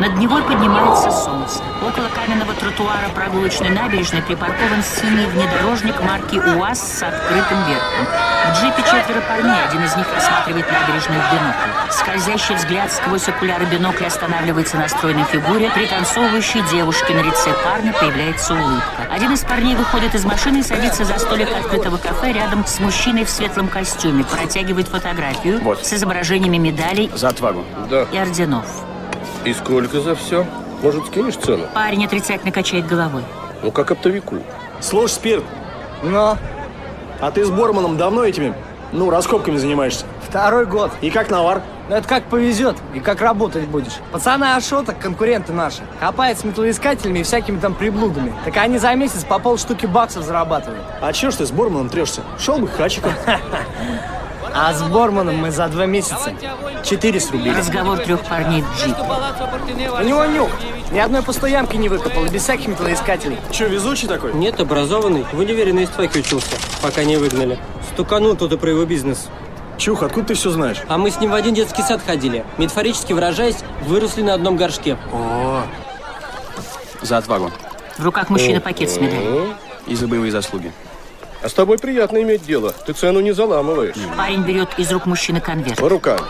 Над 0.01 0.17
Невой 0.17 0.43
поднимается 0.43 1.11
солнце. 1.11 1.63
Около 1.87 2.09
каменного 2.09 2.55
тротуара 2.55 3.11
прогулочной 3.15 3.69
набережной 3.69 4.23
припаркован 4.23 4.83
синий 4.83 5.27
внедорожник 5.27 6.01
марки 6.03 6.37
УАЗ 6.39 6.81
с 6.81 7.03
открытым 7.03 7.59
верхом. 7.69 8.07
В 8.07 8.57
джипе 8.57 8.83
четверо 8.83 9.21
парней, 9.29 9.63
один 9.69 9.85
из 9.85 9.95
них 9.97 10.07
рассматривает 10.15 10.65
набережную 10.73 11.21
в 11.21 11.31
бинокль. 11.35 11.93
Скользящий 11.93 12.55
взгляд 12.55 12.91
сквозь 12.91 13.29
окуляры 13.29 13.67
бинокля 13.67 14.07
останавливается 14.07 14.79
на 14.79 14.89
стройной 14.89 15.25
фигуре. 15.25 15.69
Пританцовывающей 15.69 16.63
девушки 16.71 17.13
на 17.13 17.21
лице 17.21 17.53
парня 17.63 17.93
появляется 17.93 18.55
улыбка. 18.55 19.03
Один 19.13 19.35
из 19.35 19.41
парней 19.41 19.77
выходит 19.77 20.15
из 20.15 20.25
машины 20.25 20.61
и 20.61 20.63
садится 20.63 21.05
за 21.05 21.19
столик 21.19 21.49
открытого 21.55 21.99
кафе 21.99 22.33
рядом 22.33 22.65
с 22.67 22.81
мужчиной 22.81 23.27
в 23.27 23.29
светлом 23.29 23.69
костюме. 23.69 24.25
Протягивает 24.25 24.89
фотографию 24.89 25.61
Вот. 25.61 25.85
с 25.85 25.93
изображениями 25.93 26.57
медалей 26.57 27.11
За 27.15 27.29
отвагу. 27.29 27.67
Да. 27.91 28.07
и 28.11 28.17
орденов. 28.17 28.65
И 29.45 29.53
сколько 29.55 30.01
за 30.01 30.15
все? 30.15 30.47
Может, 30.83 31.07
скинешь 31.07 31.37
цену? 31.37 31.67
Парень 31.75 32.05
отрицательно 32.05 32.53
качает 32.53 32.87
головой. 32.87 33.23
Ну, 33.63 33.71
как 33.71 33.91
оптовику. 33.91 34.37
Слушай, 34.81 35.13
Спирт, 35.15 35.45
Но 36.03 36.39
а 37.21 37.31
ты 37.31 37.45
с 37.45 37.51
Борманом 37.51 37.99
давно 37.99 38.25
этими, 38.25 38.55
ну, 38.93 39.11
раскопками 39.11 39.57
занимаешься? 39.57 40.07
второй 40.27 40.65
год. 40.65 40.93
И 41.01 41.11
как 41.11 41.29
навар? 41.29 41.61
Ну 41.89 41.97
это 41.97 42.07
как 42.07 42.23
повезет 42.25 42.77
и 42.95 43.01
как 43.01 43.21
работать 43.21 43.67
будешь. 43.67 43.95
Пацаны 44.13 44.55
Ашота, 44.55 44.93
конкуренты 44.95 45.53
наши, 45.53 45.83
копают 45.99 46.39
с 46.39 46.45
металлоискателями 46.45 47.19
и 47.19 47.23
всякими 47.25 47.59
там 47.59 47.75
приблудами. 47.75 48.33
Так 48.45 48.57
они 48.59 48.79
за 48.79 48.95
месяц 48.95 49.25
по 49.25 49.41
полштуки 49.41 49.87
баксов 49.87 50.23
зарабатывают. 50.23 50.85
А 51.01 51.13
чё 51.13 51.33
ж 51.33 51.37
ты 51.37 51.47
с 51.47 51.51
Борманом 51.51 51.89
трешься? 51.89 52.21
Шел 52.39 52.59
бы 52.59 52.69
к 52.69 52.77
хачикам. 52.77 53.11
А 54.55 54.73
с 54.75 54.83
Борманом 54.83 55.37
мы 55.37 55.51
за 55.51 55.69
два 55.69 55.87
месяца 55.87 56.33
четыре 56.85 57.21
срубили. 57.21 57.57
Разговор 57.57 57.99
трех 57.99 58.23
парней 58.23 58.63
в 58.63 58.79
джипе. 58.79 59.03
У 59.03 60.03
него 60.05 60.25
нюх. 60.27 60.51
Ни 60.93 60.99
одной 60.99 61.23
пустой 61.23 61.53
ямки 61.53 61.77
не 61.77 61.89
выкопал, 61.89 62.25
и 62.25 62.29
без 62.29 62.43
всяких 62.43 62.69
металлоискателей. 62.69 63.39
Чё, 63.53 63.69
везучий 63.69 64.09
такой? 64.09 64.33
Нет, 64.35 64.61
образованный. 64.61 65.25
В 65.33 65.39
универе 65.39 65.73
на 65.73 65.85
истфаке 65.85 66.21
учился, 66.21 66.57
пока 66.83 67.05
не 67.05 67.17
выгнали. 67.17 67.59
Стуканул 67.93 68.35
тут 68.37 68.53
и 68.53 68.57
про 68.57 68.71
его 68.71 68.85
бизнес. 68.85 69.29
Чух, 69.79 70.03
откуда 70.03 70.29
ты 70.29 70.35
все 70.35 70.51
знаешь? 70.51 70.79
А 70.89 70.99
мы 70.99 71.11
с 71.11 71.21
ним 71.21 71.31
в 71.31 71.35
один 71.35 71.55
детский 71.55 71.83
сад 71.83 72.03
ходили. 72.05 72.45
Метафорически 72.59 73.13
выражаясь, 73.13 73.57
выросли 73.87 74.23
на 74.23 74.35
одном 74.35 74.57
горшке. 74.57 74.99
За 77.03 77.17
отвагу 77.19 77.51
В 77.97 78.05
руках 78.05 78.29
мужчины 78.29 78.61
пакет 78.61 78.91
с 78.91 78.99
медалями. 78.99 79.55
и 79.87 79.95
за 79.95 80.07
боевые 80.07 80.33
заслуги. 80.33 80.73
А 81.43 81.49
с 81.49 81.55
тобой 81.55 81.79
приятно 81.79 82.23
иметь 82.23 82.45
дело. 82.45 82.73
Ты 82.73 82.93
цену 82.93 83.21
не 83.21 83.33
заламываешь. 83.33 83.97
Парень 84.17 84.43
берет 84.43 84.69
из 84.79 84.91
рук 84.93 85.07
мужчины 85.07 85.41
конверт. 85.41 85.79
По 85.79 85.89
рукам. 85.89 86.21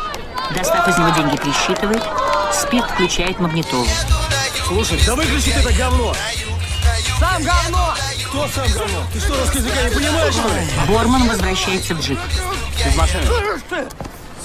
Достав 0.57 0.87
из 0.88 0.99
него 0.99 1.11
деньги, 1.11 1.37
присчитывает. 1.37 2.02
Спирт 2.52 2.88
включает 2.90 3.40
магнитолу. 3.40 3.87
Слушай, 4.67 5.00
да 5.05 5.17
выключи 5.17 5.50
ты 5.50 5.59
это 5.59 5.73
говно! 5.73 6.14
Сам 7.19 7.43
говно! 7.43 7.95
Кто 8.29 8.47
сам 8.49 8.67
говно? 8.73 9.02
Ты 9.12 9.19
что, 9.19 9.35
русский 9.37 9.59
языка 9.59 9.83
не 9.83 9.95
понимаешь, 9.95 10.35
что 10.35 10.49
ли? 10.49 10.62
Борман 10.88 11.29
возвращается 11.29 11.95
в 11.95 12.00
джип. 12.00 12.19
Слышь 12.79 13.61
ты! 13.69 13.87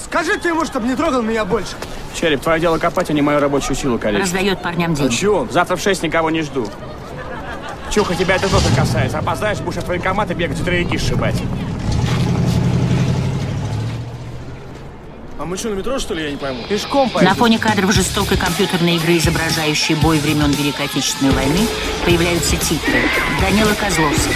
Скажи 0.04 0.36
ты 0.38 0.48
ему, 0.48 0.64
чтобы 0.64 0.88
не 0.88 0.96
трогал 0.96 1.22
меня 1.22 1.44
больше. 1.44 1.74
Череп, 2.14 2.42
твое 2.42 2.60
дело 2.60 2.78
копать, 2.78 3.10
а 3.10 3.12
не 3.12 3.22
мою 3.22 3.38
рабочую 3.40 3.76
силу 3.76 3.98
калечить. 3.98 4.24
Раздает 4.24 4.62
парням 4.62 4.94
деньги. 4.94 5.14
Чё? 5.14 5.46
Завтра 5.50 5.76
в 5.76 5.80
шесть 5.80 6.02
никого 6.02 6.30
не 6.30 6.42
жду. 6.42 6.68
Чуха, 7.90 8.14
тебя 8.14 8.36
это 8.36 8.48
тоже 8.48 8.66
касается. 8.76 9.18
Опоздаешь, 9.18 9.58
будешь 9.60 9.78
от 9.78 9.88
военкомата 9.88 10.34
бегать 10.34 10.60
и 10.60 10.62
трояки 10.62 10.98
сшибать. 10.98 11.36
А 15.38 15.44
мы 15.44 15.56
что, 15.56 15.68
на 15.68 15.74
метро, 15.74 15.98
что 15.98 16.14
ли, 16.14 16.24
я 16.24 16.30
не 16.30 16.36
пойму? 16.36 16.64
Пешком 16.68 17.08
На 17.08 17.12
пойду. 17.14 17.34
фоне 17.34 17.58
кадров 17.58 17.92
жестокой 17.92 18.36
компьютерной 18.38 18.96
игры, 18.96 19.16
изображающей 19.18 19.94
бой 19.94 20.18
времен 20.18 20.50
Великой 20.50 20.86
Отечественной 20.86 21.32
войны, 21.32 21.60
появляются 22.04 22.56
титры. 22.56 23.02
Данила 23.40 23.74
Козловский. 23.74 24.32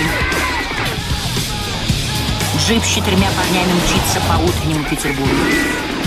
Джип 2.58 2.84
с 2.84 2.88
четырьмя 2.88 3.28
парнями 3.36 3.72
мчится 3.82 4.20
по 4.28 4.34
утреннему 4.42 4.84
Петербургу. 4.84 5.34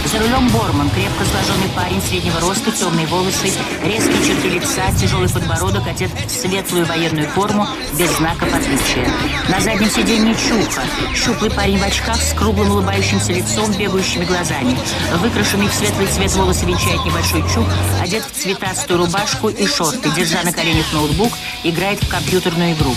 За 0.06 0.20
рулем 0.20 0.48
Борман, 0.50 0.90
крепко 0.90 1.24
сложенный 1.26 1.70
парень 1.76 2.02
среднего 2.02 2.40
роста, 2.42 2.72
темные 2.72 3.08
волосы, 3.08 3.52
резкие 3.84 4.26
черты 4.26 4.50
лица, 4.50 4.84
тяжелый 5.00 5.30
подбородок, 5.30 5.88
одет 5.88 6.12
в 6.28 6.30
светлую 6.30 6.86
военную 6.86 7.28
форму, 7.30 7.68
без 7.98 8.12
знаков 8.18 8.54
отличия. 8.54 9.10
На 9.50 9.60
заднем 9.60 9.90
сиденье 9.90 10.36
Чуха, 10.36 10.84
щуплый 11.16 11.50
парень 11.52 11.78
в 11.78 11.84
очках 11.84 12.22
с 12.22 12.34
круглым 12.34 12.72
улыбающимся 12.72 13.34
лицом, 13.34 13.72
бегающими 13.72 14.26
глазами. 14.26 14.78
Выкрашенный 15.20 15.68
в 15.68 15.74
светлый 15.74 16.08
цвет 16.08 16.32
волосы 16.34 16.66
венчает 16.66 17.04
небольшой 17.06 17.42
чуб, 17.54 17.66
одет 18.02 18.24
в 18.24 18.40
цветастую 18.40 19.00
рубашку 19.00 19.50
и 19.50 19.66
шорты, 19.66 20.10
держа 20.16 20.44
на 20.44 20.52
коленях 20.52 20.92
ноутбук, 20.94 21.32
играет 21.64 22.04
в 22.04 22.10
компьютерную 22.10 22.74
игру. 22.74 22.94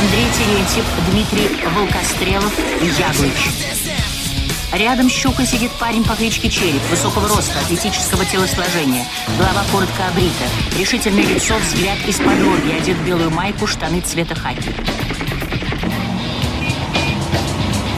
Андрей 0.00 0.26
Терентьев, 0.36 0.84
Дмитрий 1.10 1.48
Волкострелов, 1.74 2.52
Яглыч. 2.98 3.87
Рядом 4.72 5.08
с 5.08 5.12
щукой 5.12 5.46
сидит 5.46 5.70
парень 5.72 6.04
по 6.04 6.14
кличке 6.14 6.50
Череп, 6.50 6.82
высокого 6.90 7.26
роста, 7.28 7.58
атлетического 7.60 8.24
телосложения. 8.26 9.06
Голова 9.38 9.64
коротко 9.72 10.06
обрита, 10.08 10.44
решительное 10.78 11.24
лицо, 11.24 11.56
взгляд 11.58 11.98
из-под 12.06 12.38
лоби, 12.42 12.72
одет 12.72 12.98
в 12.98 13.06
белую 13.06 13.30
майку, 13.30 13.66
штаны 13.66 14.00
цвета 14.00 14.34
хаки. 14.34 14.70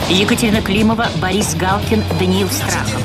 Екатерина 0.09 0.61
Климова, 0.61 1.07
Борис 1.17 1.55
Галкин, 1.55 2.03
Даниил 2.19 2.49
Страхов. 2.49 3.01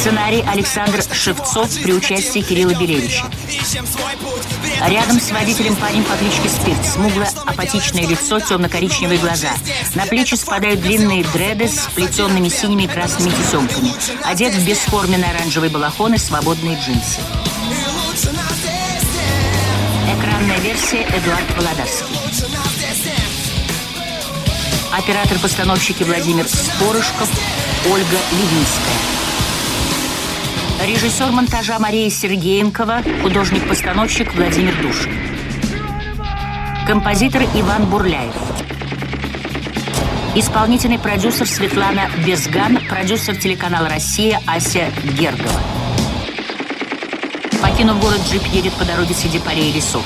Сценарий 0.00 0.44
Александр 0.46 1.02
Шевцов 1.12 1.68
при 1.82 1.92
участии 1.92 2.40
Кирилла 2.40 2.74
Белевича. 2.74 3.24
Рядом 4.84 5.20
с 5.20 5.30
водителем 5.30 5.74
парень 5.76 6.04
по 6.04 6.14
кличке 6.16 6.48
Спирт. 6.48 6.84
Смуглое 6.84 7.30
апатичное 7.46 8.06
лицо, 8.06 8.38
темно-коричневые 8.40 9.18
глаза. 9.18 9.50
На 9.94 10.04
плечи 10.06 10.34
спадают 10.34 10.80
длинные 10.80 11.24
дреды 11.24 11.66
с 11.66 11.88
плетенными 11.94 12.48
синими 12.48 12.82
и 12.82 12.86
красными 12.86 13.30
тесемками. 13.30 13.92
Одет 14.24 14.54
в 14.54 14.66
бесформенный 14.66 15.30
оранжевый 15.30 15.70
балахон 15.70 16.14
и 16.14 16.18
свободные 16.18 16.76
джинсы. 16.76 17.20
Экранная 20.08 20.58
версия 20.58 21.02
Эдуард 21.02 21.56
Володарский. 21.56 22.16
Оператор-постановщики 24.92 26.04
Владимир 26.04 26.46
Спорышков, 26.46 27.28
Ольга 27.90 28.18
Левинская. 28.32 29.15
Режиссер 30.84 31.32
монтажа 31.32 31.78
Мария 31.78 32.10
Сергеенкова, 32.10 33.02
художник-постановщик 33.22 34.34
Владимир 34.34 34.74
Душин. 34.82 35.10
Композитор 36.86 37.42
Иван 37.54 37.86
Бурляев. 37.86 38.34
Исполнительный 40.34 40.98
продюсер 40.98 41.46
Светлана 41.48 42.10
Безган, 42.24 42.78
продюсер 42.88 43.36
телеканала 43.36 43.88
«Россия» 43.88 44.40
Ася 44.46 44.92
Гергова. 45.18 45.60
Покинув 47.62 47.98
город, 48.00 48.20
джип 48.30 48.44
едет 48.52 48.74
по 48.74 48.84
дороге 48.84 49.14
среди 49.14 49.38
полей 49.38 49.70
и 49.70 49.72
лесов. 49.72 50.04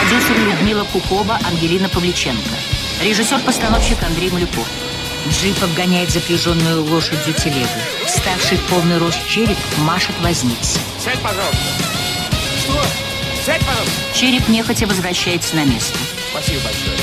Продюсер 0.00 0.36
Людмила 0.38 0.84
Кукоба, 0.92 1.38
Ангелина 1.46 1.88
Павличенко. 1.88 2.56
Режиссер-постановщик 3.02 4.02
Андрей 4.02 4.30
Малюков. 4.30 4.68
Джип 5.28 5.62
обгоняет 5.62 6.10
запряженную 6.10 6.84
лошадью 6.84 7.32
телегу. 7.34 7.68
Вставший 8.06 8.58
в 8.58 8.66
полный 8.66 8.98
рост 8.98 9.18
череп 9.28 9.56
машет 9.78 10.14
вознице. 10.20 10.80
Сядь, 10.98 11.20
пожалуйста. 11.20 11.56
Что? 12.58 12.82
Сядь, 13.44 13.60
пожалуйста. 13.60 13.92
Череп 14.14 14.48
нехотя 14.48 14.86
возвращается 14.86 15.54
на 15.54 15.64
место. 15.64 15.96
Спасибо 16.30 16.60
большое. 16.64 16.98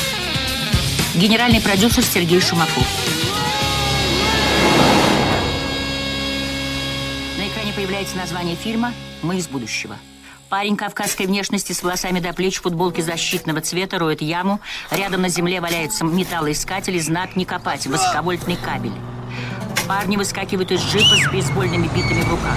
Генеральный 1.15 1.61
продюсер 1.61 2.03
Сергей 2.03 2.41
Шумаков. 2.41 2.85
На 7.37 7.47
экране 7.47 7.73
появляется 7.73 8.17
название 8.17 8.55
фильма 8.55 8.93
«Мы 9.21 9.37
из 9.37 9.47
будущего». 9.47 9.97
Парень 10.49 10.77
кавказской 10.77 11.27
внешности 11.27 11.73
с 11.73 11.83
волосами 11.83 12.19
до 12.19 12.33
плеч 12.33 12.57
в 12.57 12.63
футболке 12.63 13.03
защитного 13.03 13.61
цвета 13.61 13.99
роет 13.99 14.21
яму. 14.21 14.59
Рядом 14.89 15.21
на 15.21 15.29
земле 15.29 15.61
валяется 15.61 16.03
металлоискатель 16.03 16.95
и 16.95 16.99
знак 16.99 17.35
«Не 17.35 17.45
копать»— 17.45 17.85
высоковольтный 17.87 18.55
кабель. 18.55 18.93
Парни 19.87 20.17
выскакивают 20.17 20.71
из 20.71 20.81
джипа 20.81 21.15
с 21.15 21.31
бейсбольными 21.31 21.87
битами 21.87 22.21
в 22.21 22.29
руках. 22.31 22.55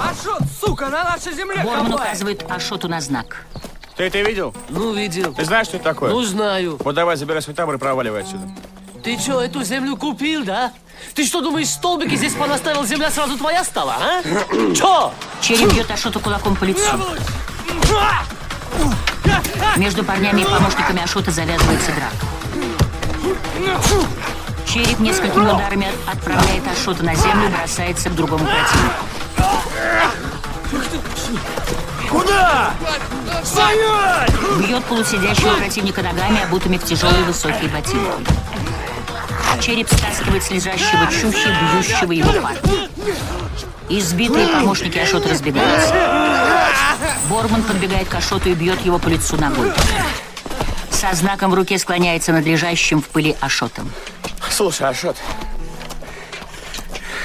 Ашот, 0.00 0.42
сука, 0.60 0.88
на 0.88 1.04
нашей 1.04 1.32
земле 1.32 1.62
Борман 1.62 1.94
указывает 1.94 2.44
Ашоту 2.50 2.88
на 2.88 3.00
знак. 3.00 3.46
Ты 3.96 4.04
это 4.04 4.20
видел? 4.22 4.52
Ну, 4.68 4.92
видел. 4.92 5.32
Ты 5.32 5.44
знаешь, 5.44 5.68
что 5.68 5.76
это 5.76 5.84
такое? 5.84 6.10
Ну, 6.10 6.22
знаю. 6.22 6.76
Вот 6.80 6.94
давай, 6.94 7.16
забирай 7.16 7.42
свой 7.42 7.54
табор 7.54 7.76
и 7.76 7.78
проваливай 7.78 8.22
отсюда. 8.22 8.48
Ты 9.02 9.18
что, 9.18 9.40
эту 9.40 9.64
землю 9.64 9.96
купил, 9.96 10.44
да? 10.44 10.72
Ты 11.14 11.24
что, 11.24 11.40
думаешь, 11.40 11.68
столбики 11.68 12.14
здесь 12.16 12.34
понаставил, 12.34 12.84
земля 12.84 13.10
сразу 13.10 13.38
твоя 13.38 13.64
стала, 13.64 13.96
а? 13.98 14.22
Чё? 14.74 15.12
Череп 15.40 15.72
бьет 15.72 15.90
Ашоту 15.90 16.20
кулаком 16.20 16.54
по 16.54 16.64
лицу. 16.64 16.84
Между 19.76 20.04
парнями 20.04 20.42
и 20.42 20.44
помощниками 20.44 21.02
Ашота 21.02 21.30
завязывается 21.30 21.92
драка. 21.92 22.26
Череп 24.66 25.00
несколькими 25.00 25.46
ударами 25.46 25.88
отправляет 26.06 26.62
Ашота 26.68 27.02
на 27.02 27.14
землю 27.14 27.48
и 27.48 27.52
бросается 27.52 28.10
к 28.10 28.14
другому 28.14 28.44
противнику. 28.44 29.04
Куда? 32.10 32.74
Стоять! 33.44 34.32
Бьет 34.58 34.84
полусидящего 34.84 35.54
противника 35.54 36.02
ногами, 36.02 36.42
обутыми 36.42 36.76
в 36.76 36.84
тяжелые 36.84 37.24
высокие 37.24 37.70
ботинки. 37.70 38.30
Череп 39.60 39.88
стаскивает 39.88 40.42
с 40.42 40.50
лежащего 40.50 41.06
чущи, 41.06 41.48
бьющего 41.72 42.12
его 42.12 42.32
парня. 42.32 42.88
Избитые 43.88 44.46
помощники 44.48 44.98
Ашота 44.98 45.28
разбегаются. 45.28 45.94
Борман 47.28 47.62
подбегает 47.62 48.08
к 48.08 48.14
Ашоту 48.14 48.50
и 48.50 48.54
бьет 48.54 48.80
его 48.84 48.98
по 48.98 49.08
лицу 49.08 49.36
ногой. 49.36 49.72
Со 50.90 51.14
знаком 51.14 51.50
в 51.50 51.54
руке 51.54 51.78
склоняется 51.78 52.32
над 52.32 52.44
лежащим 52.44 53.00
в 53.00 53.08
пыли 53.08 53.36
Ашотом. 53.40 53.90
Слушай, 54.50 54.88
Ашот, 54.88 55.16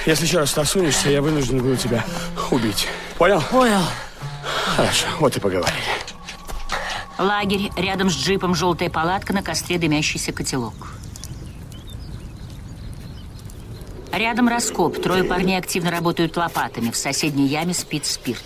если 0.06 0.26
еще 0.26 0.40
раз 0.40 0.56
насунешься, 0.56 1.10
я 1.10 1.22
вынужден 1.22 1.60
буду 1.60 1.78
тебя 1.78 2.04
убить. 2.52 2.88
Понял? 3.18 3.42
Понял. 3.52 3.82
Хорошо, 4.76 5.06
вот 5.20 5.36
и 5.36 5.40
поговорили. 5.40 5.74
Лагерь, 7.18 7.72
рядом 7.78 8.10
с 8.10 8.14
джипом 8.14 8.56
желтая 8.56 8.90
палатка, 8.90 9.34
на 9.34 9.42
костре 9.42 9.78
дымящийся 9.78 10.32
котелок. 10.32 10.76
Рядом 14.16 14.48
раскоп. 14.48 15.02
Трое 15.02 15.26
парней 15.26 15.58
активно 15.58 15.92
работают 15.92 16.38
лопатами. 16.38 16.90
В 16.90 16.96
соседней 16.96 17.48
яме 17.48 17.74
спит 17.74 18.06
спирт. 18.06 18.46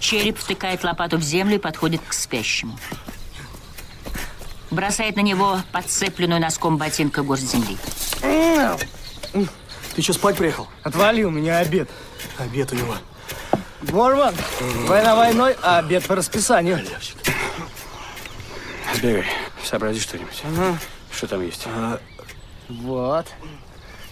Череп 0.00 0.38
втыкает 0.38 0.84
лопату 0.84 1.18
в 1.18 1.22
землю 1.22 1.56
и 1.56 1.58
подходит 1.58 2.00
к 2.08 2.14
спящему. 2.14 2.78
Бросает 4.70 5.16
на 5.16 5.20
него 5.20 5.60
подцепленную 5.70 6.40
носком 6.40 6.78
ботинка 6.78 7.22
горсть 7.22 7.52
земли. 7.52 7.76
Ты 9.94 10.00
что, 10.00 10.14
спать 10.14 10.38
приехал? 10.38 10.68
Отвали, 10.82 11.24
у 11.24 11.30
меня 11.30 11.58
обед. 11.58 11.90
Обед 12.38 12.72
у 12.72 12.76
него. 12.76 12.96
Борман, 13.82 14.34
война 14.86 15.14
войной, 15.14 15.56
а 15.62 15.80
обед 15.80 16.06
по 16.06 16.16
расписанию. 16.16 16.80
Сбегай, 18.94 19.26
сообрази 19.62 20.00
что-нибудь. 20.00 20.42
Что 21.12 21.26
там 21.28 21.44
есть? 21.44 21.66
Вот. 22.68 23.26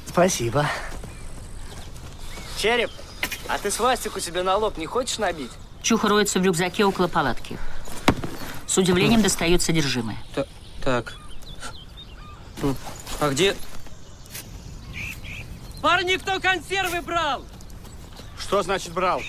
Спасибо. 0.07 0.67
Череп, 2.59 2.91
а 3.49 3.59
ты 3.59 3.71
свастику 3.71 4.21
себе 4.21 4.43
на 4.43 4.57
лоб 4.57 4.77
не 4.77 4.87
хочешь 4.87 5.19
набить? 5.19 5.51
Чуха 5.83 6.09
роется 6.09 6.39
в 6.39 6.45
рюкзаке 6.45 6.85
около 6.85 7.09
палатки. 7.09 7.59
С 8.67 8.77
удивлением 8.77 9.23
достает 9.23 9.63
содержимое. 9.63 10.19
Та- 10.35 10.47
так. 10.85 11.15
А 13.21 13.31
где... 13.31 13.57
Парни, 15.81 16.17
кто 16.17 16.39
консервы 16.39 17.01
брал? 17.01 17.45
Что 18.39 18.63
значит 18.63 18.93
брал? 18.93 19.23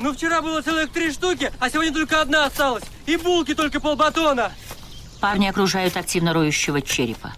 Ну, 0.00 0.12
вчера 0.12 0.42
было 0.42 0.60
целых 0.62 0.90
три 0.90 1.12
штуки, 1.12 1.52
а 1.60 1.70
сегодня 1.70 1.92
только 1.92 2.20
одна 2.20 2.46
осталась. 2.46 2.82
И 3.06 3.16
булки 3.16 3.54
только 3.54 3.78
полбатона. 3.78 4.52
Парни 5.22 5.46
окружают 5.46 5.96
активно 5.96 6.32
роющего 6.32 6.82
черепа. 6.82 7.32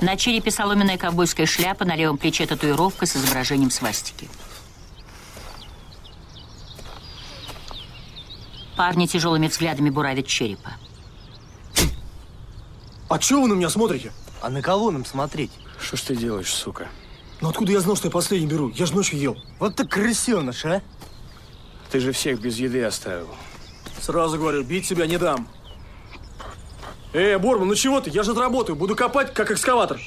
На 0.00 0.16
черепе 0.16 0.50
соломенная 0.50 0.98
ковбойская 0.98 1.46
шляпа, 1.46 1.84
на 1.84 1.94
левом 1.94 2.18
плече 2.18 2.44
татуировка 2.44 3.06
с 3.06 3.14
изображением 3.14 3.70
свастики. 3.70 4.28
Парни 8.76 9.06
тяжелыми 9.06 9.46
взглядами 9.46 9.88
буравят 9.88 10.26
черепа. 10.26 10.72
А 13.08 13.18
чего 13.20 13.42
вы 13.42 13.48
на 13.50 13.52
меня 13.52 13.70
смотрите? 13.70 14.10
А 14.40 14.50
на 14.50 14.62
кого 14.62 14.90
нам 14.90 15.04
смотреть? 15.04 15.52
Что 15.78 15.96
ж 15.96 16.00
ты 16.00 16.16
делаешь, 16.16 16.52
сука? 16.52 16.88
Ну 17.40 17.50
откуда 17.50 17.70
я 17.70 17.78
знал, 17.78 17.94
что 17.94 18.08
я 18.08 18.10
последний 18.10 18.48
беру? 18.48 18.68
Я 18.70 18.86
же 18.86 18.96
ночью 18.96 19.20
ел. 19.20 19.36
Вот 19.60 19.76
ты 19.76 19.86
крысеныш, 19.86 20.64
а? 20.64 20.82
Ты 21.92 22.00
же 22.00 22.10
всех 22.10 22.40
без 22.40 22.58
еды 22.58 22.82
оставил. 22.82 23.28
Сразу 24.02 24.36
говорю, 24.36 24.64
бить 24.64 24.84
себя 24.84 25.06
не 25.06 25.16
дам. 25.16 25.46
Эй, 27.12 27.36
Борман, 27.36 27.68
ну 27.68 27.74
чего 27.76 28.00
ты? 28.00 28.10
Я 28.10 28.24
же 28.24 28.32
отработаю. 28.32 28.74
Буду 28.74 28.96
копать, 28.96 29.32
как 29.32 29.52
экскаватор. 29.52 30.00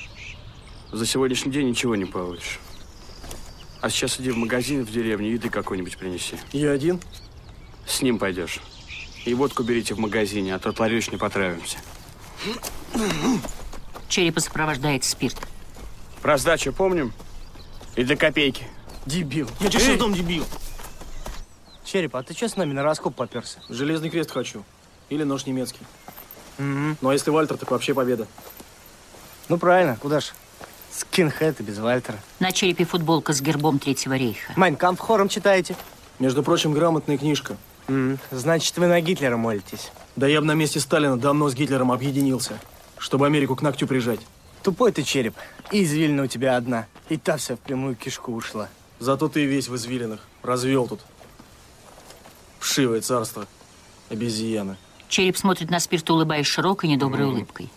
За 0.91 1.05
сегодняшний 1.05 1.53
день 1.53 1.69
ничего 1.69 1.95
не 1.95 2.03
получишь. 2.03 2.60
А 3.79 3.89
сейчас 3.89 4.19
иди 4.19 4.31
в 4.31 4.38
магазин 4.38 4.86
в 4.86 4.91
деревне, 4.91 5.31
еды 5.31 5.49
какой-нибудь 5.49 5.97
принеси. 5.97 6.36
Я 6.51 6.71
один? 6.71 6.99
С 7.88 8.01
ним 8.01 8.19
пойдешь. 8.19 8.60
И 9.23 9.34
водку 9.34 9.63
берите 9.63 9.93
в 9.93 9.99
магазине, 9.99 10.53
а 10.53 10.60
то 10.60 10.71
от 10.71 10.79
ларёч 10.79 11.10
не 11.12 11.17
потравимся. 11.17 11.77
Черепа 14.10 14.41
сопровождает 14.41 15.05
спирт. 15.05 15.38
Про 16.21 16.38
сдачу 16.38 16.73
помним? 16.73 17.13
И 17.95 18.03
до 18.03 18.17
копейки. 18.17 18.67
Дебил. 19.05 19.49
Я 19.62 19.69
тебе 19.69 19.79
сейчас 19.79 19.97
дом 19.97 20.13
дебил. 20.13 20.45
Череп, 21.85 22.15
а 22.15 22.23
ты 22.23 22.33
что 22.33 22.49
с 22.49 22.55
нами 22.57 22.73
на 22.73 22.83
раскоп 22.83 23.15
поперся? 23.15 23.59
Железный 23.69 24.09
крест 24.09 24.31
хочу. 24.31 24.63
Или 25.09 25.23
нож 25.23 25.45
немецкий. 25.45 25.81
Мгм. 26.57 26.97
Ну 26.99 27.09
а 27.09 27.13
если 27.13 27.29
Вальтер, 27.29 27.57
так 27.57 27.69
вообще 27.69 27.93
победа. 27.93 28.27
Ну 29.49 29.57
правильно, 29.59 29.95
куда 30.01 30.19
ж? 30.19 30.33
Скинхед 30.91 31.59
и 31.59 31.63
без 31.63 31.77
Вальтера. 31.77 32.17
На 32.39 32.51
черепе 32.51 32.85
футболка 32.85 33.33
с 33.33 33.41
гербом 33.41 33.77
Третьего 33.79 34.13
рейха. 34.15 34.53
Майнкамп 34.55 34.99
хором 34.99 35.29
читаете? 35.29 35.75
Между 36.17 36.41
прочим, 36.41 36.73
грамотная 36.73 37.17
книжка. 37.17 37.55
М, 37.87 38.17
Значит, 38.31 38.77
вы 38.77 38.87
на 38.87 38.99
Гитлера 39.01 39.37
молитесь. 39.37 39.91
Да 40.15 40.25
я 40.27 40.41
бы 40.41 40.47
на 40.47 40.53
месте 40.53 40.79
Сталина 40.79 41.17
давно 41.19 41.49
с 41.49 41.53
Гитлером 41.53 41.91
объединился, 41.91 42.57
чтобы 42.97 43.27
Америку 43.27 43.55
к 43.55 43.61
ногтю 43.61 43.85
прижать. 43.85 44.21
Тупой 44.63 44.91
ты 44.91 45.03
череп. 45.03 45.35
И 45.71 45.83
извилина 45.83 46.23
у 46.23 46.27
тебя 46.27 46.55
одна. 46.57 46.87
И 47.09 47.17
та 47.17 47.37
вся 47.37 47.55
в 47.55 47.59
прямую 47.59 47.95
кишку 47.95 48.33
ушла. 48.33 48.69
Зато 48.99 49.27
ты 49.27 49.45
весь 49.45 49.67
в 49.67 49.75
извилинах. 49.75 50.21
Развел 50.41 50.87
тут. 50.87 51.01
Вшивое 52.59 53.01
царство. 53.01 53.47
Обезьяна. 54.09 54.77
Череп 55.07 55.37
смотрит 55.37 55.69
на 55.69 55.79
спирт, 55.79 56.09
улыбаясь 56.09 56.47
широкой, 56.47 56.89
недоброй 56.89 57.25
улыбкой. 57.25 57.69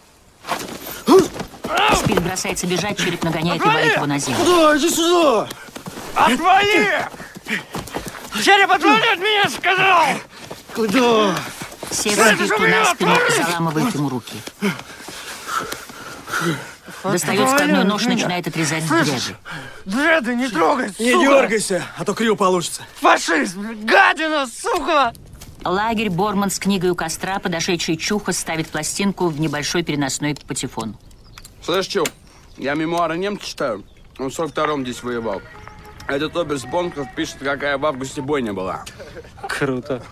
Спирт 1.96 2.22
бросается 2.22 2.66
бежать, 2.66 2.98
череп 2.98 3.22
нагоняет 3.22 3.62
и 3.62 3.66
валит 3.66 3.96
его 3.96 4.06
на 4.06 4.18
землю. 4.18 4.38
Куда? 4.38 4.76
Иди 4.78 4.90
сюда! 4.90 5.48
Отвали! 6.14 7.08
Череп, 8.42 8.70
отвали 8.70 9.12
от 9.12 9.18
меня, 9.18 9.48
сказал! 9.50 10.06
Куда? 10.74 11.34
Сев 11.90 12.12
спирту 12.12 12.62
на 12.68 12.84
спину, 12.86 13.16
заламывает 13.36 13.94
ему 13.94 14.08
руки. 14.08 14.36
Достает 17.02 17.48
складной 17.48 17.84
нож 17.84 18.04
начинает 18.06 18.46
отрезать 18.46 18.86
дреды. 18.88 19.36
Дреды, 19.84 20.34
не 20.34 20.48
трогай, 20.48 20.90
Не 20.98 21.12
сука! 21.12 21.24
дергайся, 21.26 21.84
а 21.96 22.04
то 22.04 22.14
криво 22.14 22.34
получится. 22.34 22.82
Фашизм! 23.00 23.84
Гадина, 23.84 24.46
сука! 24.46 25.12
Лагерь 25.64 26.10
Борман 26.10 26.50
с 26.50 26.58
книгой 26.58 26.90
у 26.90 26.94
костра, 26.94 27.38
подошедший 27.38 27.96
Чуха 27.96 28.32
ставит 28.32 28.68
пластинку 28.68 29.28
в 29.28 29.40
небольшой 29.40 29.82
переносной 29.82 30.36
патефон. 30.46 30.96
Слышь, 31.62 31.86
Чук, 31.86 32.08
я 32.56 32.74
мемуары 32.74 33.18
немца 33.18 33.44
читаю. 33.46 33.84
Он 34.18 34.30
в 34.30 34.38
42-м 34.38 34.82
здесь 34.84 35.02
воевал. 35.02 35.42
Этот 36.06 36.36
оберст 36.36 36.66
Бонков 36.66 37.06
пишет, 37.14 37.36
какая 37.40 37.76
в 37.76 37.84
августе 37.84 38.22
бойня 38.22 38.52
была. 38.52 38.84
Круто. 39.48 40.02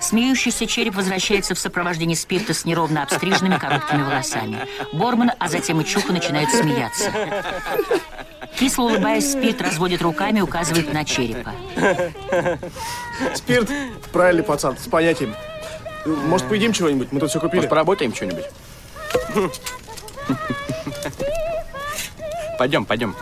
Смеющийся 0.00 0.66
череп 0.66 0.94
возвращается 0.94 1.54
в 1.54 1.58
сопровождении 1.58 2.14
спирта 2.14 2.54
с 2.54 2.64
неровно 2.64 3.02
обстриженными 3.02 3.58
короткими 3.58 4.02
волосами. 4.02 4.66
Борман, 4.92 5.32
а 5.38 5.48
затем 5.48 5.80
и 5.80 5.84
Чуха 5.84 6.12
начинают 6.12 6.50
смеяться. 6.50 7.12
Кисло 8.58 8.84
улыбаясь, 8.84 9.32
спирт 9.32 9.60
разводит 9.60 10.02
руками 10.02 10.38
и 10.38 10.42
указывает 10.42 10.92
на 10.92 11.04
черепа. 11.04 11.52
Спирт, 13.34 13.70
правильный 14.12 14.42
пацан, 14.42 14.76
с 14.76 14.88
понятием. 14.88 15.34
Может, 16.04 16.48
поедим 16.48 16.72
чего-нибудь? 16.72 17.12
Мы 17.12 17.20
тут 17.20 17.30
все 17.30 17.40
купили. 17.40 17.58
Может, 17.58 17.70
поработаем 17.70 18.14
что-нибудь? 18.14 18.44
Пойдем, 22.58 22.84
пойдем. 22.84 23.14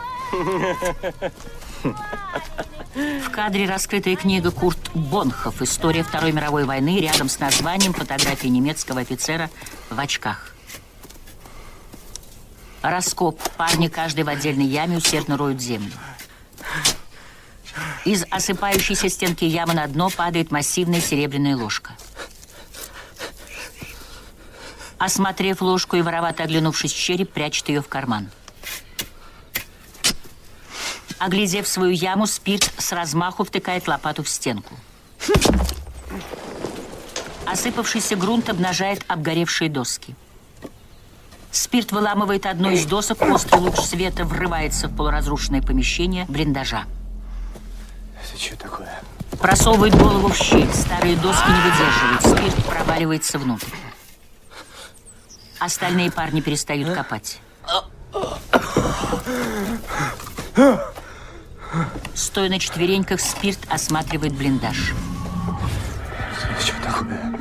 В 2.96 3.28
кадре 3.28 3.66
раскрытая 3.66 4.16
книга 4.16 4.50
Курт 4.50 4.90
Бонхов 4.94 5.60
«История 5.60 6.02
Второй 6.02 6.32
мировой 6.32 6.64
войны» 6.64 6.98
рядом 6.98 7.28
с 7.28 7.38
названием 7.38 7.92
фотографии 7.92 8.46
немецкого 8.46 9.02
офицера 9.02 9.50
в 9.90 10.00
очках. 10.00 10.54
Раскоп. 12.80 13.38
Парни 13.58 13.88
каждый 13.88 14.24
в 14.24 14.30
отдельной 14.30 14.64
яме 14.64 14.96
усердно 14.96 15.36
роют 15.36 15.60
землю. 15.60 15.92
Из 18.06 18.24
осыпающейся 18.30 19.10
стенки 19.10 19.44
ямы 19.44 19.74
на 19.74 19.86
дно 19.88 20.08
падает 20.08 20.50
массивная 20.50 21.02
серебряная 21.02 21.54
ложка. 21.54 21.92
Осмотрев 24.96 25.60
ложку 25.60 25.96
и 25.96 26.00
воровато 26.00 26.44
оглянувшись, 26.44 26.92
череп 26.92 27.30
прячет 27.30 27.68
ее 27.68 27.82
в 27.82 27.88
карман. 27.88 28.30
Оглядев 31.18 31.66
свою 31.66 31.92
яму, 31.92 32.26
спирт 32.26 32.70
с 32.78 32.92
размаху 32.92 33.44
втыкает 33.44 33.88
лопату 33.88 34.22
в 34.22 34.28
стенку. 34.28 34.74
Осыпавшийся 37.46 38.16
грунт 38.16 38.50
обнажает 38.50 39.04
обгоревшие 39.08 39.70
доски. 39.70 40.14
Спирт 41.50 41.92
выламывает 41.92 42.44
одну 42.44 42.70
из 42.70 42.84
досок, 42.84 43.22
острый 43.22 43.60
луч 43.60 43.76
света 43.76 44.24
врывается 44.24 44.88
в 44.88 44.96
полуразрушенное 44.96 45.62
помещение 45.62 46.26
блиндажа. 46.28 46.84
Это 48.20 48.42
что 48.42 48.56
такое? 48.56 49.00
Просовывает 49.40 49.94
голову 49.96 50.28
в 50.28 50.36
щель, 50.36 50.70
старые 50.72 51.16
доски 51.16 51.48
не 51.48 51.60
выдерживают, 51.60 52.52
спирт 52.52 52.66
проваливается 52.66 53.38
внутрь. 53.38 53.68
Остальные 55.58 56.10
парни 56.10 56.42
перестают 56.42 56.94
копать. 56.94 57.40
Стоя 62.14 62.48
на 62.48 62.58
четвереньках, 62.58 63.20
спирт 63.20 63.58
осматривает 63.68 64.34
блиндаж. 64.34 64.94
Что 66.60 66.82
такое? 66.82 67.34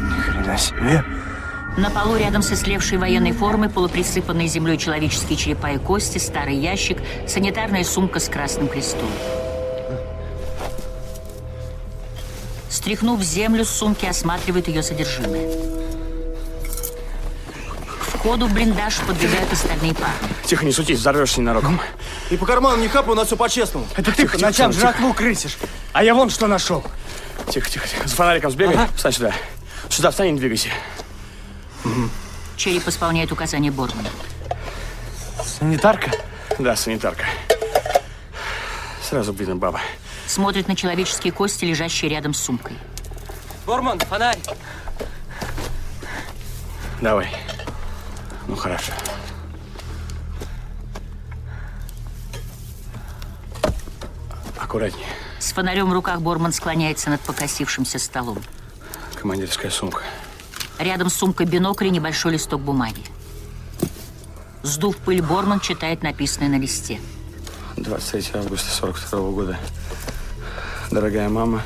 Ни 0.00 0.20
хрена 0.20 0.58
себе. 0.58 1.04
На 1.76 1.90
полу 1.90 2.16
рядом 2.16 2.40
с 2.40 2.52
ислевшей 2.52 2.96
военной 2.96 3.32
формой, 3.32 3.68
полуприсыпанной 3.68 4.46
землей 4.46 4.78
человеческие 4.78 5.36
черепа 5.36 5.72
и 5.72 5.78
кости, 5.78 6.16
старый 6.16 6.56
ящик, 6.56 6.98
санитарная 7.28 7.84
сумка 7.84 8.18
с 8.18 8.28
красным 8.28 8.68
крестом. 8.68 9.10
Стряхнув 12.70 13.20
землю, 13.20 13.64
с 13.64 13.68
сумки 13.68 14.06
осматривает 14.06 14.68
ее 14.68 14.82
содержимое. 14.82 15.85
К 18.16 18.18
входу 18.18 18.46
в 18.46 18.54
блиндаж 18.54 18.96
подбегают 19.06 19.52
остальные 19.52 19.94
парни. 19.94 20.28
Тихо, 20.46 20.64
не 20.64 20.72
сутись, 20.72 21.00
взорвешься 21.00 21.38
ненароком. 21.40 21.78
И 22.30 22.36
по 22.38 22.46
карманам 22.46 22.80
не 22.80 22.88
хапай, 22.88 23.12
у 23.12 23.14
нас 23.14 23.26
все 23.26 23.36
по-честному. 23.36 23.86
Это 23.94 24.10
ты 24.10 24.26
по 24.26 24.38
ночам 24.38 24.72
тихо, 24.72 24.80
жратву 24.80 25.12
крысишь. 25.12 25.58
А 25.92 26.02
я 26.02 26.14
вон 26.14 26.30
что 26.30 26.46
нашел. 26.46 26.82
Тихо, 27.50 27.68
тихо, 27.68 27.86
тихо. 27.86 28.08
За 28.08 28.16
фонариком 28.16 28.50
сбегай. 28.50 28.88
Встань 28.96 29.12
сюда. 29.12 29.32
Сюда 29.90 30.10
встань 30.10 30.28
и 30.28 30.30
не 30.32 30.38
двигайся. 30.38 30.70
Череп 32.56 32.88
исполняет 32.88 33.30
указания 33.32 33.70
Бормана. 33.70 34.08
Санитарка? 35.44 36.10
Да, 36.58 36.74
санитарка. 36.74 37.26
Сразу 39.02 39.34
видно 39.34 39.56
баба. 39.56 39.80
Смотрит 40.26 40.68
на 40.68 40.74
человеческие 40.74 41.34
кости, 41.34 41.66
лежащие 41.66 42.10
рядом 42.10 42.32
с 42.32 42.40
сумкой. 42.40 42.78
Борман, 43.66 44.00
фонарь. 44.00 44.38
Давай. 47.02 47.28
Ну, 48.48 48.56
хорошо. 48.56 48.92
Аккуратнее. 54.58 55.06
С 55.38 55.52
фонарем 55.52 55.88
в 55.88 55.92
руках 55.92 56.20
Борман 56.20 56.52
склоняется 56.52 57.10
над 57.10 57.20
покосившимся 57.20 57.98
столом. 57.98 58.38
Командирская 59.14 59.70
сумка. 59.70 60.02
Рядом 60.78 61.08
с 61.08 61.14
сумкой 61.14 61.46
бинокль 61.46 61.86
и 61.86 61.90
небольшой 61.90 62.32
листок 62.32 62.60
бумаги. 62.60 63.02
Сдув 64.62 64.96
пыль, 64.96 65.22
Борман 65.22 65.60
читает 65.60 66.02
написанное 66.02 66.48
на 66.48 66.58
листе. 66.58 67.00
23 67.76 68.40
августа 68.40 68.70
42 68.70 69.30
года. 69.30 69.58
Дорогая 70.90 71.28
мама, 71.28 71.62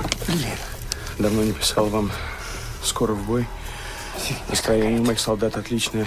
давно 1.18 1.42
не 1.42 1.52
писал 1.52 1.86
вам. 1.86 2.10
Скоро 2.82 3.12
в 3.12 3.22
бой. 3.26 3.46
Настроение 4.48 5.00
моих 5.00 5.20
солдат 5.20 5.56
отличное. 5.56 6.06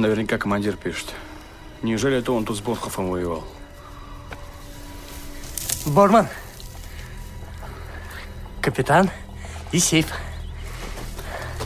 Наверняка 0.00 0.38
командир 0.38 0.76
пишет. 0.76 1.12
Неужели 1.82 2.16
это 2.16 2.32
он 2.32 2.46
тут 2.46 2.56
с 2.56 2.60
Бонхофом 2.60 3.10
воевал? 3.10 3.44
Борман. 5.84 6.26
Капитан 8.62 9.10
и 9.72 9.78
сейф. 9.78 10.06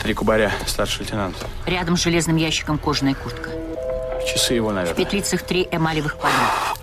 Три 0.02 0.14
кубаря, 0.14 0.50
старший 0.66 1.02
лейтенант. 1.04 1.36
Рядом 1.64 1.96
с 1.96 2.02
железным 2.02 2.34
ящиком 2.34 2.76
кожаная 2.76 3.14
куртка. 3.14 3.50
Часы 4.26 4.54
его, 4.54 4.70
В 4.70 4.72
наверное. 4.74 4.96
петлицах 5.04 5.42
три 5.42 5.68
эмалевых 5.70 6.18
квадрата. 6.18 6.80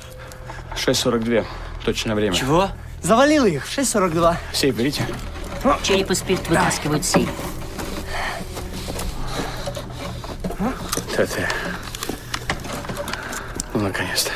6.42. 0.77 1.45
Точное 1.83 2.15
время. 2.15 2.33
Чего? 2.33 2.69
Завалил 3.01 3.43
их 3.43 3.67
в 3.67 3.77
6.42. 3.77 4.37
Сейф 4.53 4.75
берите. 4.77 5.05
Череп 5.83 6.11
и 6.11 6.15
спирт 6.15 6.47
вытаскивают 6.47 7.03
сейф. 7.03 7.29
ТТ. 11.25 11.37
Ну, 13.73 13.81
наконец-то. 13.81 14.31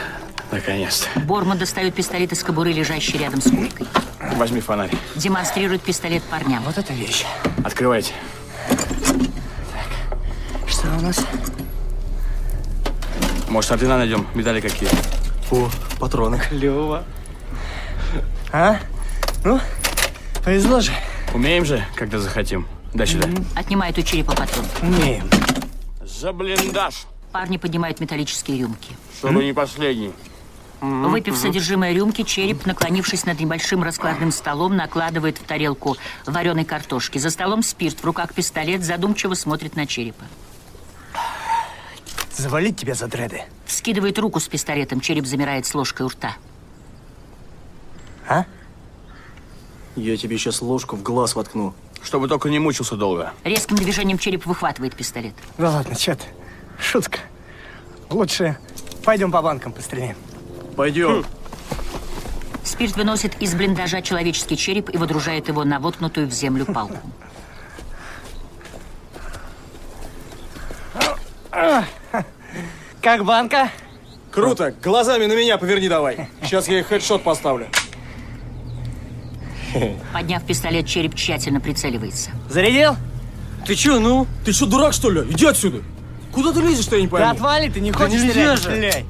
Наконец-то. 0.52 1.20
Борман 1.22 1.58
достает 1.58 1.96
пистолет 1.96 2.32
из 2.32 2.44
кобуры, 2.44 2.72
лежащий 2.72 3.18
рядом 3.18 3.42
с 3.42 3.50
курткой. 3.50 3.88
Возьми 4.36 4.62
фонарь. 4.62 4.92
Демонстрирует 5.16 5.82
пистолет 5.82 6.22
парням. 6.24 6.64
Вот 6.64 6.78
это 6.78 6.94
вещь. 6.94 7.26
Открывайте. 7.64 8.14
Что 10.68 10.88
у 10.98 11.02
нас? 11.02 11.26
Может, 13.50 13.72
ордена 13.72 13.98
найдем? 13.98 14.28
Медали 14.36 14.62
какие? 14.62 14.90
О, 15.52 15.70
патроны. 16.00 16.40
Клево. 16.50 17.04
А? 18.52 18.78
Ну, 19.44 19.60
повезло 20.44 20.82
же. 20.82 20.92
Умеем 21.34 21.66
же, 21.66 21.84
когда 21.96 22.20
захотим. 22.20 22.68
Дай 22.94 23.08
сюда. 23.08 23.28
Отнимает 23.56 23.98
у 23.98 24.02
черепа 24.02 24.36
патрон. 24.36 24.66
Умеем. 24.82 25.30
За 26.20 26.32
блиндаж. 26.32 27.08
Парни 27.32 27.58
поднимают 27.58 28.00
металлические 28.00 28.60
рюмки. 28.60 28.96
Чтобы 29.18 29.44
не 29.44 29.54
последний. 29.54 30.14
Выпив 30.80 31.36
содержимое 31.36 31.94
рюмки, 31.94 32.24
череп, 32.24 32.66
наклонившись 32.66 33.26
над 33.26 33.40
небольшим 33.40 33.84
раскладным 33.84 34.32
столом, 34.32 34.76
накладывает 34.76 35.38
в 35.38 35.44
тарелку 35.44 35.98
вареной 36.26 36.64
картошки. 36.64 37.18
За 37.18 37.30
столом 37.30 37.64
спирт, 37.64 38.00
в 38.00 38.06
руках 38.06 38.34
пистолет, 38.34 38.84
задумчиво 38.84 39.34
смотрит 39.34 39.76
на 39.76 39.86
черепа. 39.86 40.24
Завалить 42.32 42.78
тебя 42.78 42.94
за 42.94 43.08
дреды. 43.08 43.44
Скидывает 43.66 44.20
руку 44.20 44.40
с 44.40 44.48
пистолетом, 44.48 45.00
череп 45.02 45.26
замирает 45.26 45.66
с 45.66 45.74
ложкой 45.74 46.06
у 46.06 46.10
рта. 46.10 46.36
А? 48.28 48.46
Я 49.96 50.18
тебе 50.18 50.38
сейчас 50.38 50.62
ложку 50.62 50.96
в 50.96 51.04
глаз 51.04 51.36
воткну. 51.36 51.74
Чтобы 52.06 52.28
только 52.28 52.50
не 52.50 52.60
мучился 52.60 52.96
долго. 52.96 53.34
Резким 53.44 53.76
движением 53.76 54.18
череп 54.18 54.46
выхватывает 54.46 54.96
пистолет. 54.96 55.34
Да 55.58 55.72
ладно, 55.72 55.96
чё 55.96 56.16
ты? 56.16 56.24
Шутка. 56.80 57.20
Лучше 58.10 58.58
Пойдем 59.06 59.32
по 59.32 59.42
банкам 59.44 59.72
постреляем. 59.72 60.18
Пойдем. 60.76 61.24
Спирт 62.64 62.98
выносит 62.98 63.40
из 63.40 63.54
блиндажа 63.54 64.02
человеческий 64.02 64.58
череп 64.58 64.90
и 64.90 64.98
водружает 64.98 65.48
его 65.48 65.64
на 65.64 65.80
воткнутую 65.80 66.28
в 66.28 66.32
землю 66.32 66.66
палку. 66.66 66.98
Как 73.02 73.24
банка? 73.24 73.70
Круто. 74.32 74.74
Глазами 74.84 75.28
на 75.28 75.34
меня 75.34 75.60
поверни 75.60 75.88
давай. 75.88 76.30
Сейчас 76.42 76.68
я 76.68 76.80
их 76.80 76.88
хедшот 76.88 77.24
поставлю. 77.24 77.68
Подняв 80.14 80.44
пистолет, 80.44 80.88
череп 80.88 81.16
тщательно 81.16 81.60
прицеливается. 81.60 82.32
Зарядил? 82.50 82.96
Ты 83.66 83.76
чё, 83.76 84.00
ну? 84.00 84.28
Ты 84.46 84.54
что, 84.54 84.66
дурак, 84.66 84.94
что 84.94 85.10
ли? 85.10 85.22
Иди 85.32 85.46
отсюда. 85.46 85.82
Куда 86.32 86.52
ты 86.52 86.62
лезешь-то, 86.62 86.96
я 86.96 87.02
не 87.02 87.08
Ты 87.08 87.12
пойму? 87.12 87.32
отвали, 87.32 87.70
ты 87.70 87.80
не 87.80 87.92
Да 87.92 87.98
хочешь 87.98 88.22
нельзя 88.22 88.58
стрелять? 88.58 88.60
Стреляй. 88.60 89.06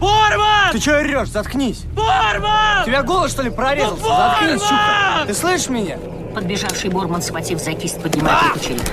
Борман! 0.00 0.72
Ты 0.72 0.78
чё 0.80 0.96
орёшь? 0.96 1.28
Заткнись. 1.28 1.82
Борман! 1.94 2.84
Тебя 2.84 3.02
голос, 3.02 3.32
что 3.32 3.42
ли, 3.42 3.50
прорезался? 3.50 4.04
Заткнись, 4.04 4.62
чука. 4.62 5.24
Ты 5.26 5.34
слышишь 5.34 5.68
меня? 5.68 5.98
Подбежавший 6.34 6.90
Борман, 6.90 7.22
схватив 7.22 7.58
за 7.60 7.72
кисть, 7.72 8.00
поднимает 8.00 8.54
руку 8.54 8.60
черепа. 8.60 8.84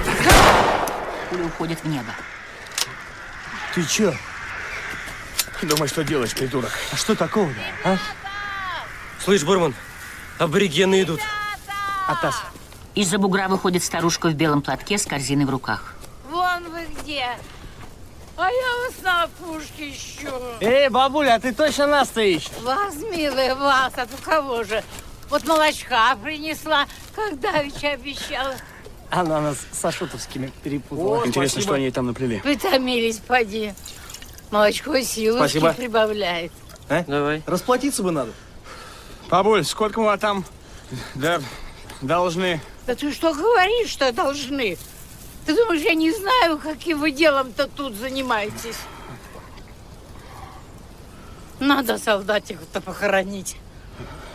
Пуля 1.30 1.46
уходит 1.46 1.80
в 1.84 1.88
небо. 1.88 2.12
Ты 3.76 3.84
чё? 3.84 4.14
Думай, 5.68 5.88
что 5.88 6.04
делаешь, 6.04 6.34
придурок. 6.34 6.72
А 6.92 6.96
что 6.96 7.16
такого-то, 7.16 7.60
а? 7.84 7.98
Слышь, 9.20 9.44
Борман, 9.44 9.74
аборигены 10.38 11.02
идут. 11.02 11.22
Атас. 12.08 12.36
Из-за 12.94 13.18
бугра 13.18 13.48
выходит 13.48 13.84
старушка 13.84 14.28
в 14.28 14.36
белом 14.36 14.62
платке 14.62 14.98
с 14.98 15.06
корзиной 15.06 15.46
в 15.46 15.50
руках. 15.50 15.96
Вон 16.30 16.70
вы 16.70 16.86
где. 17.02 17.28
А 18.38 18.50
я 18.50 18.86
вас 18.86 18.94
на 19.02 19.24
опушке 19.24 19.92
ищу. 19.92 20.30
Эй, 20.60 20.90
бабуля, 20.90 21.36
а 21.36 21.40
ты 21.40 21.54
точно 21.54 21.88
нас 21.88 22.10
ты 22.10 22.36
ищешь? 22.36 22.52
Вас, 22.62 22.96
милая, 22.96 23.56
вас. 23.56 23.94
А 23.96 24.06
то 24.06 24.18
кого 24.24 24.64
же? 24.64 24.84
Вот 25.30 25.46
молочка 25.48 26.16
принесла, 26.22 26.86
как 27.16 27.40
давеча 27.40 27.94
обещала. 27.94 28.56
Она 29.10 29.42
нас 29.42 29.58
с 29.72 29.84
Ашутовскими 29.84 30.52
перепутала. 30.64 31.26
Интересно, 31.26 31.62
что 31.62 31.74
они 31.74 31.90
там 31.92 32.08
наплели. 32.08 32.40
Притомились, 32.42 33.18
поди. 33.18 33.74
Молочко 34.56 35.02
силушки 35.02 35.58
Спасибо. 35.58 35.74
прибавляет. 35.74 36.54
А? 36.88 37.04
Давай. 37.06 37.44
Расплатиться 37.46 38.02
бы 38.04 38.12
надо. 38.12 38.32
Бабуль, 39.30 39.66
сколько 39.66 40.00
мы 40.00 40.18
там 40.18 40.46
да, 41.14 41.42
должны? 42.02 42.62
Да 42.88 42.96
ты 42.96 43.12
что 43.12 43.34
говоришь, 43.34 43.90
что 43.90 44.14
должны? 44.14 44.78
Ты 45.46 45.56
думаешь, 45.58 45.82
я 45.82 45.94
не 45.94 46.10
знаю, 46.14 46.58
каким 46.58 47.02
вы 47.02 47.12
делом-то 47.12 47.68
тут 47.68 47.96
занимаетесь? 47.96 48.78
Надо 51.60 51.98
солдатиков-то 51.98 52.80
похоронить. 52.80 53.58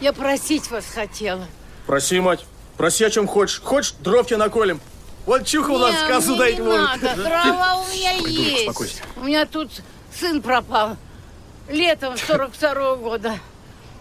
Я 0.02 0.12
просить 0.12 0.70
вас 0.70 0.84
хотела. 0.84 1.46
Проси, 1.86 2.20
мать. 2.20 2.44
Проси, 2.76 3.04
о 3.04 3.10
чем 3.10 3.26
хочешь. 3.26 3.58
Хочешь, 3.62 3.94
дров 4.00 4.26
тебе 4.26 4.36
наколем. 4.36 4.82
Вот 5.24 5.46
чуха 5.46 5.70
у 5.70 5.78
нас 5.78 5.94
мне 5.94 6.36
дать 6.36 6.58
не 6.58 6.62
может. 6.62 7.02
надо. 7.02 7.16
Дрова 7.22 7.76
у 7.76 7.88
меня 7.94 8.12
есть. 8.12 9.02
У 9.16 9.24
меня 9.24 9.46
тут 9.46 9.70
сын 10.18 10.40
пропал. 10.42 10.96
Летом 11.68 12.16
42 12.16 12.96
года. 12.96 13.34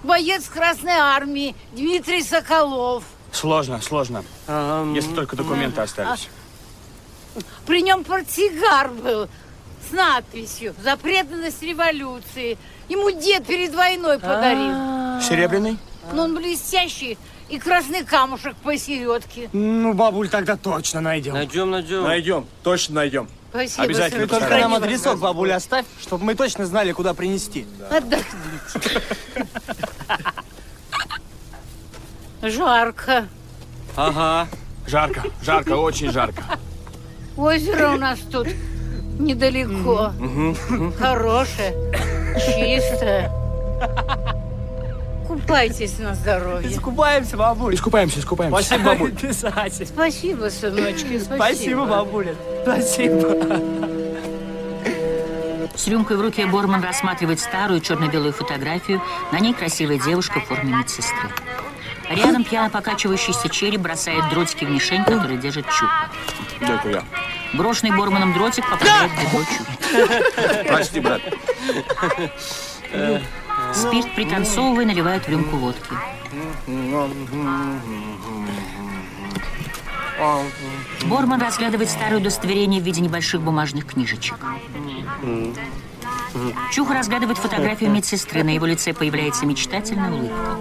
Боец 0.01 0.47
Красной 0.47 0.93
Армии 0.93 1.55
Дмитрий 1.73 2.23
Соколов. 2.23 3.03
Сложно, 3.31 3.81
сложно. 3.81 4.23
Если 4.47 5.13
только 5.13 5.35
документы 5.35 5.81
остались. 5.81 6.29
При 7.67 7.81
нем 7.81 8.03
портсигар 8.03 8.89
был 8.89 9.29
с 9.87 9.91
надписью 9.91 10.73
«За 10.83 10.97
преданность 10.97 11.61
революции». 11.61 12.57
Ему 12.87 13.11
дед 13.11 13.45
перед 13.45 13.75
войной 13.75 14.17
подарил. 14.17 15.21
Серебряный? 15.21 15.77
Но 16.11 16.23
он 16.23 16.35
блестящий 16.35 17.19
и 17.49 17.59
красный 17.59 18.03
камушек 18.03 18.55
посередке. 18.55 19.49
Ну, 19.53 19.93
бабуль, 19.93 20.27
тогда 20.29 20.57
точно 20.57 21.01
найдем. 21.01 21.33
Найдем, 21.33 21.69
найдем. 21.69 22.03
Найдем, 22.03 22.47
точно 22.63 22.95
найдем. 22.95 23.29
Спасибо, 23.49 23.83
Обязательно. 23.83 24.27
Ты 24.27 24.39
только 24.39 24.57
нам 24.57 24.73
адресок, 24.75 25.19
бабуля, 25.19 25.55
оставь, 25.55 25.85
чтобы 25.99 26.23
мы 26.23 26.35
точно 26.35 26.65
знали, 26.65 26.91
куда 26.91 27.13
принести. 27.13 27.65
Отдохните. 27.89 29.01
Жарко. 32.41 33.27
Ага. 33.95 34.47
Жарко, 34.87 35.23
жарко, 35.41 35.73
очень 35.73 36.11
жарко. 36.11 36.43
Озеро 37.37 37.91
у 37.91 37.97
нас 37.97 38.19
тут 38.31 38.47
недалеко. 39.19 40.13
Хорошее, 40.97 41.75
чистое. 42.35 43.31
Купайтесь 45.29 45.99
на 45.99 46.15
здоровье. 46.15 46.71
Искупаемся, 46.71 47.37
бабуль. 47.37 47.75
Искупаемся, 47.75 48.19
искупаемся. 48.19 48.63
Спасибо, 48.63 48.89
бабуль. 48.89 49.11
Писатель. 49.11 49.85
Спасибо, 49.85 50.49
сыночки, 50.49 51.19
спасибо. 51.19 51.35
Спасибо, 51.35 51.85
бабуля. 51.85 52.35
Спасибо. 52.63 53.61
С 55.75 55.87
рюмкой 55.87 56.17
в 56.17 56.21
руке 56.21 56.47
Борман 56.47 56.83
рассматривает 56.83 57.39
старую 57.39 57.79
черно-белую 57.79 58.33
фотографию. 58.33 59.03
На 59.31 59.39
ней 59.39 59.53
красивая 59.53 59.99
девушка 59.99 60.39
в 60.39 60.45
форме 60.45 60.73
медсестры. 60.73 61.29
Рядом 62.09 62.43
пьяно 62.43 62.71
покачивающийся 62.71 63.49
череп 63.49 63.81
бросает 63.81 64.27
дротики 64.31 64.65
в 64.65 64.71
мишень, 64.71 65.03
который 65.03 65.37
держит 65.37 65.67
Чука. 65.69 66.09
Дякую 66.59 66.95
я. 66.95 67.03
Брошенный 67.53 67.95
Борманом 67.95 68.33
дротик 68.33 68.67
попадает 68.67 69.11
в 69.11 69.21
бедро 69.21 69.45
Чуки. 69.45 70.67
Прости, 70.67 70.99
брат. 70.99 71.21
Спирт, 73.73 74.13
пританцовывая, 74.15 74.85
наливают 74.85 75.25
в 75.25 75.29
рюмку 75.29 75.57
водки. 75.57 75.93
Борман 81.05 81.41
разглядывает 81.41 81.89
старое 81.89 82.19
удостоверение 82.19 82.81
в 82.81 82.85
виде 82.85 83.01
небольших 83.01 83.41
бумажных 83.41 83.85
книжечек. 83.85 84.37
Чуха 86.71 86.93
разглядывает 86.93 87.37
фотографию 87.37 87.91
медсестры. 87.91 88.43
На 88.43 88.53
его 88.53 88.65
лице 88.65 88.93
появляется 88.93 89.45
мечтательная 89.45 90.11
улыбка. 90.11 90.57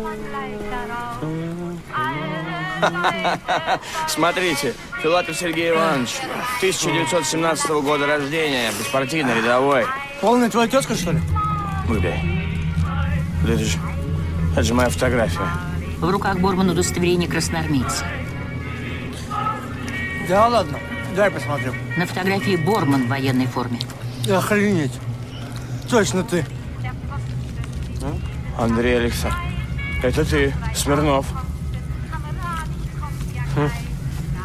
Смотрите, 4.07 4.75
Филатов 5.03 5.37
Сергей 5.37 5.71
Иванович, 5.71 6.14
1917 6.59 7.71
года 7.71 8.07
рождения, 8.07 8.71
беспартийный, 8.79 9.35
рядовой. 9.35 9.85
Полная 10.21 10.49
твоя 10.49 10.68
тезка, 10.68 10.94
что 10.94 11.11
ли? 11.11 11.18
Выдай. 11.88 12.38
Вот 13.49 13.55
Это 13.55 13.65
же, 13.65 13.79
это 14.53 14.63
же 14.63 14.75
моя 14.75 14.91
фотография. 14.91 15.49
В 16.01 16.11
руках 16.11 16.39
Бормана 16.39 16.73
удостоверение 16.73 17.27
красноармейца. 17.27 18.05
Да 20.29 20.49
ладно, 20.49 20.79
дай 21.17 21.31
посмотрю. 21.31 21.73
На 21.97 22.05
фотографии 22.05 22.57
Борман 22.57 23.07
в 23.07 23.09
военной 23.09 23.47
форме. 23.47 23.79
Охренеть. 24.31 24.93
Точно 25.89 26.23
ты. 26.25 26.45
Андрей 28.59 28.99
Алекса, 28.99 29.33
это 30.03 30.27
ты, 30.27 30.53
Смирнов. 30.75 31.25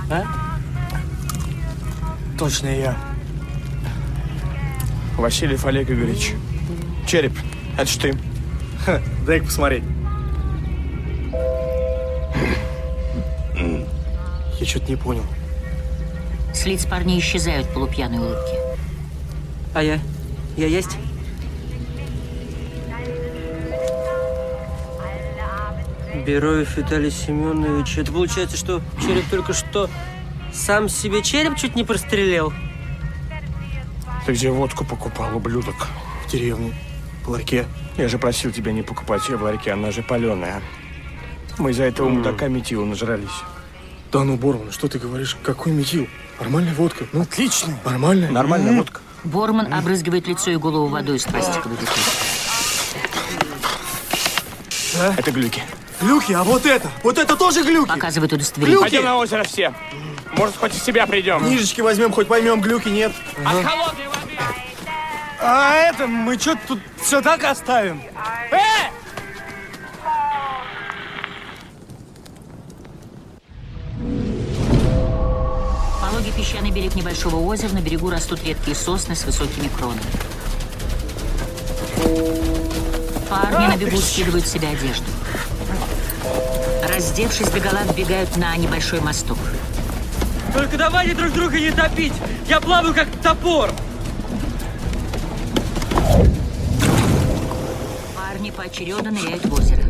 А? 0.10 0.24
Точно 2.40 2.68
я. 2.68 2.96
Васильев 5.18 5.66
Олег 5.66 5.92
Игоревич. 5.92 6.36
Череп, 7.06 7.38
это 7.78 7.92
ж 7.92 7.96
ты. 7.98 8.33
Дай-ка 9.26 9.46
посмотреть. 9.46 9.84
Я 14.60 14.66
что-то 14.66 14.90
не 14.90 14.96
понял. 14.96 15.24
С 16.54 16.66
лиц 16.66 16.86
парней 16.86 17.20
исчезают 17.20 17.74
полупьяные 17.74 18.22
улыбки. 18.22 18.58
А 19.74 19.84
я? 19.84 20.00
Я 20.56 20.68
есть? 20.68 20.98
Бероев 26.26 26.78
Виталий 26.78 27.12
Семенович. 27.12 27.98
Это 27.98 28.12
получается, 28.12 28.56
что 28.56 28.82
череп 29.02 29.26
только 29.30 29.54
что 29.54 29.90
сам 30.54 30.88
себе 30.88 31.22
череп 31.22 31.58
чуть 31.58 31.76
не 31.76 31.84
прострелил? 31.84 32.54
Ты 34.26 34.34
где 34.34 34.52
водку 34.52 34.86
покупал, 34.86 35.36
ублюдок? 35.36 35.88
В 36.26 36.32
деревне. 36.32 36.74
В 37.26 37.30
ларьке. 37.30 37.66
Я 37.98 38.08
же 38.08 38.18
просил 38.18 38.52
тебя 38.52 38.72
не 38.72 38.82
покупать 38.82 39.28
ее 39.30 39.38
в 39.38 39.44
ларьке, 39.44 39.72
она 39.72 39.92
же 39.92 40.02
паленая. 40.02 40.62
Мы 41.58 41.72
из-за 41.72 41.84
этого 41.84 42.10
мудака 42.10 42.48
метила 42.48 42.84
нажрались. 42.84 43.30
Да 44.12 44.24
ну, 44.24 44.38
Борман, 44.38 44.72
что 44.72 44.88
ты 44.88 45.00
говоришь? 45.00 45.38
Какой 45.44 45.72
метил? 45.72 46.08
Нормальная 46.40 46.74
водка. 46.74 47.06
Ну, 47.14 47.22
Отлично. 47.22 47.78
нормальная. 47.86 48.30
Нормальная 48.30 48.78
водка. 48.78 49.02
Борман 49.24 49.74
обрызгивает 49.74 50.28
лицо 50.28 50.52
и 50.52 50.58
голову 50.58 50.88
водой 50.88 51.18
из 51.18 51.24
пластиковой 51.24 51.78
бутылки. 51.78 52.02
Это 55.18 55.32
глюки. 55.32 55.64
Глюки, 56.02 56.34
а 56.34 56.44
вот 56.44 56.66
это? 56.66 56.90
Вот 57.04 57.18
это 57.18 57.36
тоже 57.36 57.64
глюки? 57.64 57.90
Показывает 57.90 58.34
удостоверение. 58.34 58.80
Пойдем 58.82 59.06
на 59.06 59.18
озеро 59.18 59.44
все. 59.44 59.74
Может, 60.36 60.58
хоть 60.58 60.74
в 60.74 60.84
себя 60.84 61.08
придем. 61.08 61.40
Книжечки 61.40 61.82
возьмем, 61.82 62.12
хоть 62.12 62.28
поймем, 62.28 62.60
глюки 62.60 62.90
нет. 62.90 63.14
От 63.46 63.64
холодной 63.64 64.08
воды. 64.08 64.13
А 65.46 65.76
это, 65.76 66.08
мы 66.08 66.40
что 66.40 66.58
тут 66.68 66.80
все 67.02 67.22
так 67.22 67.44
оставим? 67.44 68.02
Э! 68.50 68.90
Пологий 76.00 76.32
песчаный 76.32 76.72
берег 76.72 76.96
небольшого 76.96 77.36
озера, 77.46 77.74
на 77.74 77.82
берегу 77.82 78.10
растут 78.10 78.42
редкие 78.46 78.74
сосны 78.74 79.18
с 79.18 79.26
высокими 79.26 79.68
кронами. 79.68 80.02
Парни 83.30 83.68
на 83.68 83.76
бегу 83.76 83.98
скидывают 83.98 84.48
с 84.48 84.52
себя 84.52 84.70
одежду. 84.70 85.08
Раздевшись, 86.88 87.50
бегала 87.50 87.84
вбегают 87.84 88.38
на 88.38 88.56
небольшой 88.56 89.02
мосток. 89.02 89.40
Только 90.54 90.78
давайте 90.78 91.16
друг 91.16 91.34
друга 91.34 91.60
не 91.60 91.72
топить. 91.72 92.14
Я 92.48 92.62
плаваю 92.62 92.94
как 92.94 93.08
топор. 93.22 93.70
Поочередно 98.54 99.12
ныряют 99.12 99.46
в 99.46 99.54
озеро. 99.54 99.84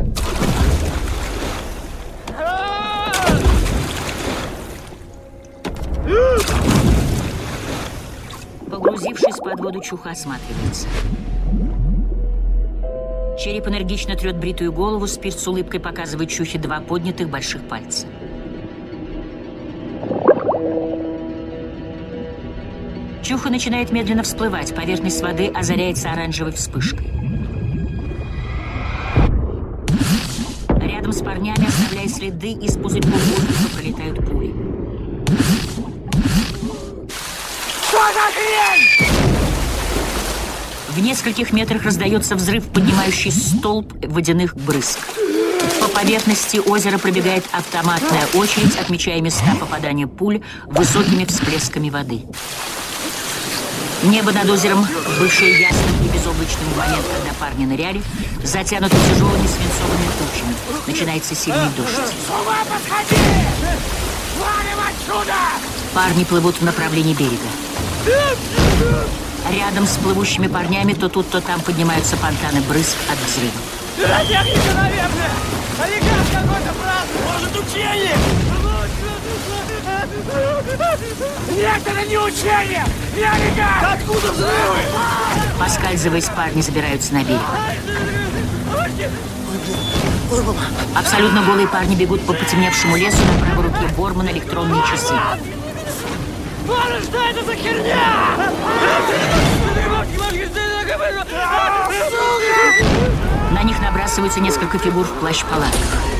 Погрузившись 8.70 9.36
под 9.36 9.60
воду, 9.60 9.80
Чуха 9.80 10.10
осматривается. 10.10 10.88
Череп 13.38 13.68
энергично 13.68 14.16
трет 14.16 14.36
бритую 14.38 14.72
голову, 14.72 15.06
спирт 15.06 15.38
с 15.38 15.46
улыбкой 15.46 15.80
показывает 15.80 16.30
Чухе 16.30 16.58
два 16.58 16.80
поднятых 16.80 17.28
больших 17.28 17.62
пальца. 17.68 18.06
Чуха 23.22 23.50
начинает 23.50 23.90
медленно 23.90 24.22
всплывать, 24.22 24.74
поверхность 24.74 25.22
воды 25.22 25.48
озаряется 25.48 26.10
оранжевой 26.10 26.52
вспышкой. 26.52 27.23
Парнями, 31.44 31.68
оставляя 31.68 32.08
следы, 32.08 32.52
из 32.52 32.74
пузырьков 32.74 33.12
воздуха 33.12 33.68
пролетают 33.74 34.16
пули. 34.24 34.54
Что 37.86 37.98
за 37.98 38.32
хрень? 38.32 38.88
В 40.88 40.98
нескольких 41.00 41.52
метрах 41.52 41.82
раздается 41.82 42.34
взрыв, 42.34 42.64
поднимающий 42.68 43.30
столб 43.30 43.92
водяных 44.06 44.56
брызг. 44.56 45.00
По 45.82 45.88
поверхности 45.88 46.56
озера 46.56 46.96
пробегает 46.96 47.44
автоматная 47.52 48.26
очередь, 48.34 48.78
отмечая 48.78 49.20
места 49.20 49.54
попадания 49.60 50.06
пуль 50.06 50.40
высокими 50.64 51.26
всплесками 51.26 51.90
воды. 51.90 52.22
Небо 54.04 54.32
над 54.32 54.50
озером, 54.50 54.86
бывшее 55.18 55.60
ясным 55.60 56.04
и 56.04 56.08
безоблачным 56.08 56.68
в 56.74 56.76
момент, 56.76 57.06
когда 57.16 57.32
парни 57.40 57.64
ныряли, 57.64 58.02
затянуто 58.42 58.94
тяжелыми 58.94 59.46
свинцовыми 59.46 60.08
тучами. 60.18 60.54
Начинается 60.86 61.34
сильный 61.34 61.70
дождь. 61.74 61.90
С 61.90 62.30
ума 62.30 62.58
посходи! 62.68 63.20
Валим 64.38 64.78
отсюда! 64.86 65.34
Парни 65.94 66.24
плывут 66.24 66.56
в 66.56 66.62
направлении 66.62 67.14
берега. 67.14 67.48
Рядом 69.50 69.86
с 69.86 69.96
плывущими 69.96 70.48
парнями 70.48 70.92
то 70.92 71.08
тут, 71.08 71.30
то 71.30 71.40
там 71.40 71.62
поднимаются 71.62 72.16
фонтаны 72.16 72.60
брызг 72.60 72.96
от 73.10 73.18
взрыва. 73.26 73.52
Пиротехника, 73.96 74.74
наверное! 74.74 75.53
Нет, 81.50 81.80
это 81.84 82.08
не 82.08 82.18
учение! 82.18 82.84
Олигарх! 83.14 83.94
Откуда 83.94 84.32
взрывы? 84.32 84.78
Поскальзываясь, 85.58 86.26
парни 86.26 86.60
забираются 86.60 87.14
на 87.14 87.24
берег. 87.24 87.40
Абсолютно 90.96 91.42
голые 91.42 91.68
парни 91.68 91.94
бегут 91.94 92.24
по 92.26 92.32
потемневшему 92.32 92.96
лесу 92.96 93.18
на 93.24 93.44
правой 93.44 93.64
руке 93.64 93.94
Бормана 93.96 94.30
электронные 94.30 94.82
часы. 94.82 95.14
Боже, 96.66 97.02
что 97.02 97.18
это 97.22 97.44
за 97.44 97.54
херня? 97.54 97.96
На 103.52 103.62
них 103.62 103.80
набрасываются 103.80 104.40
несколько 104.40 104.78
фигур 104.78 105.04
в 105.04 105.12
плащ-палатках. 105.20 106.13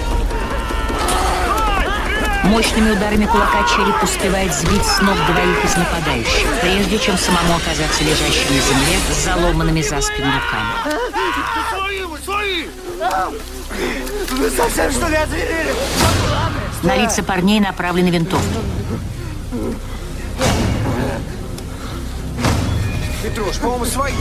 Мощными 2.44 2.90
ударами 2.90 3.26
кулака 3.26 3.64
череп 3.64 4.02
успевает 4.02 4.54
сбить 4.54 4.84
с 4.84 5.00
ног 5.00 5.16
двоих 5.26 5.64
из 5.64 5.76
нападающих, 5.76 6.46
прежде 6.60 6.98
чем 6.98 7.16
самому 7.16 7.56
оказаться 7.56 8.04
лежащим 8.04 8.54
на 8.54 8.60
земле 8.60 8.98
с 9.10 9.24
заломанными 9.24 9.82
за 9.82 10.00
спину 10.00 10.30
руками. 10.30 11.00
Свои 11.70 12.02
вы, 12.02 12.18
свои! 12.18 12.66
Вы 14.30 14.50
совсем 14.50 14.92
что 14.92 15.08
ли 15.08 15.16
озверели? 15.16 15.74
На 16.82 16.96
лица 16.96 17.22
парней 17.22 17.60
направлены 17.60 18.10
винтовки. 18.10 18.58
Петруш, 23.22 23.56
по-моему, 23.56 23.86
свои. 23.86 24.12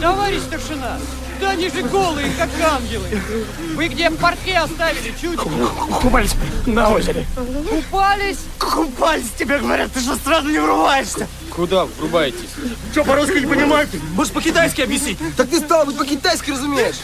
Товарищ 0.00 0.40
старшина, 0.40 0.98
да 1.42 1.50
они 1.50 1.68
же 1.68 1.82
голые, 1.82 2.30
как 2.38 2.48
ангелы. 2.72 3.08
Вы 3.74 3.88
где 3.88 4.10
портки 4.10 4.52
оставили, 4.52 5.12
чуть? 5.20 5.38
Купались 6.00 6.34
на 6.66 6.90
озере. 6.90 7.26
Купались? 7.68 8.38
Купались, 8.58 9.30
тебе 9.36 9.58
говорят, 9.58 9.92
ты 9.92 10.00
что 10.00 10.16
сразу 10.16 10.48
не 10.48 10.60
врубаешься? 10.60 11.26
Куда 11.50 11.84
врубаетесь? 11.84 12.48
Что, 12.92 13.04
по-русски 13.04 13.38
не 13.38 13.46
понимаешь? 13.46 13.88
Можешь 14.14 14.32
по-китайски 14.32 14.82
объяснить? 14.82 15.18
Так 15.36 15.50
ты 15.50 15.58
стал 15.58 15.84
быть 15.84 15.98
по-китайски 15.98 16.52
разумеешь. 16.52 17.00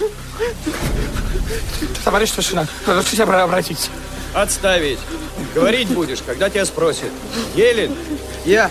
Товарищ 2.04 2.30
старшина, 2.30 2.66
разрешите 2.86 3.24
обратиться. 3.24 3.90
Отставить. 4.34 5.00
Говорить 5.54 5.88
будешь, 5.88 6.20
когда 6.24 6.48
тебя 6.48 6.64
спросят. 6.64 7.10
Елен? 7.56 7.92
Я. 8.44 8.70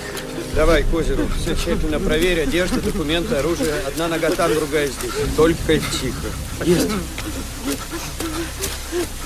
Давай 0.57 0.81
к 0.81 0.91
озеру. 0.91 1.29
Все 1.39 1.55
тщательно 1.55 1.99
проверь. 1.99 2.41
Одежда, 2.41 2.81
документы, 2.81 3.35
оружие. 3.35 3.75
Одна 3.85 4.07
нога 4.07 4.31
там, 4.31 4.51
другая 4.55 4.87
здесь. 4.87 5.11
Только 5.35 5.77
тихо. 5.77 6.27
Есть. 6.65 6.87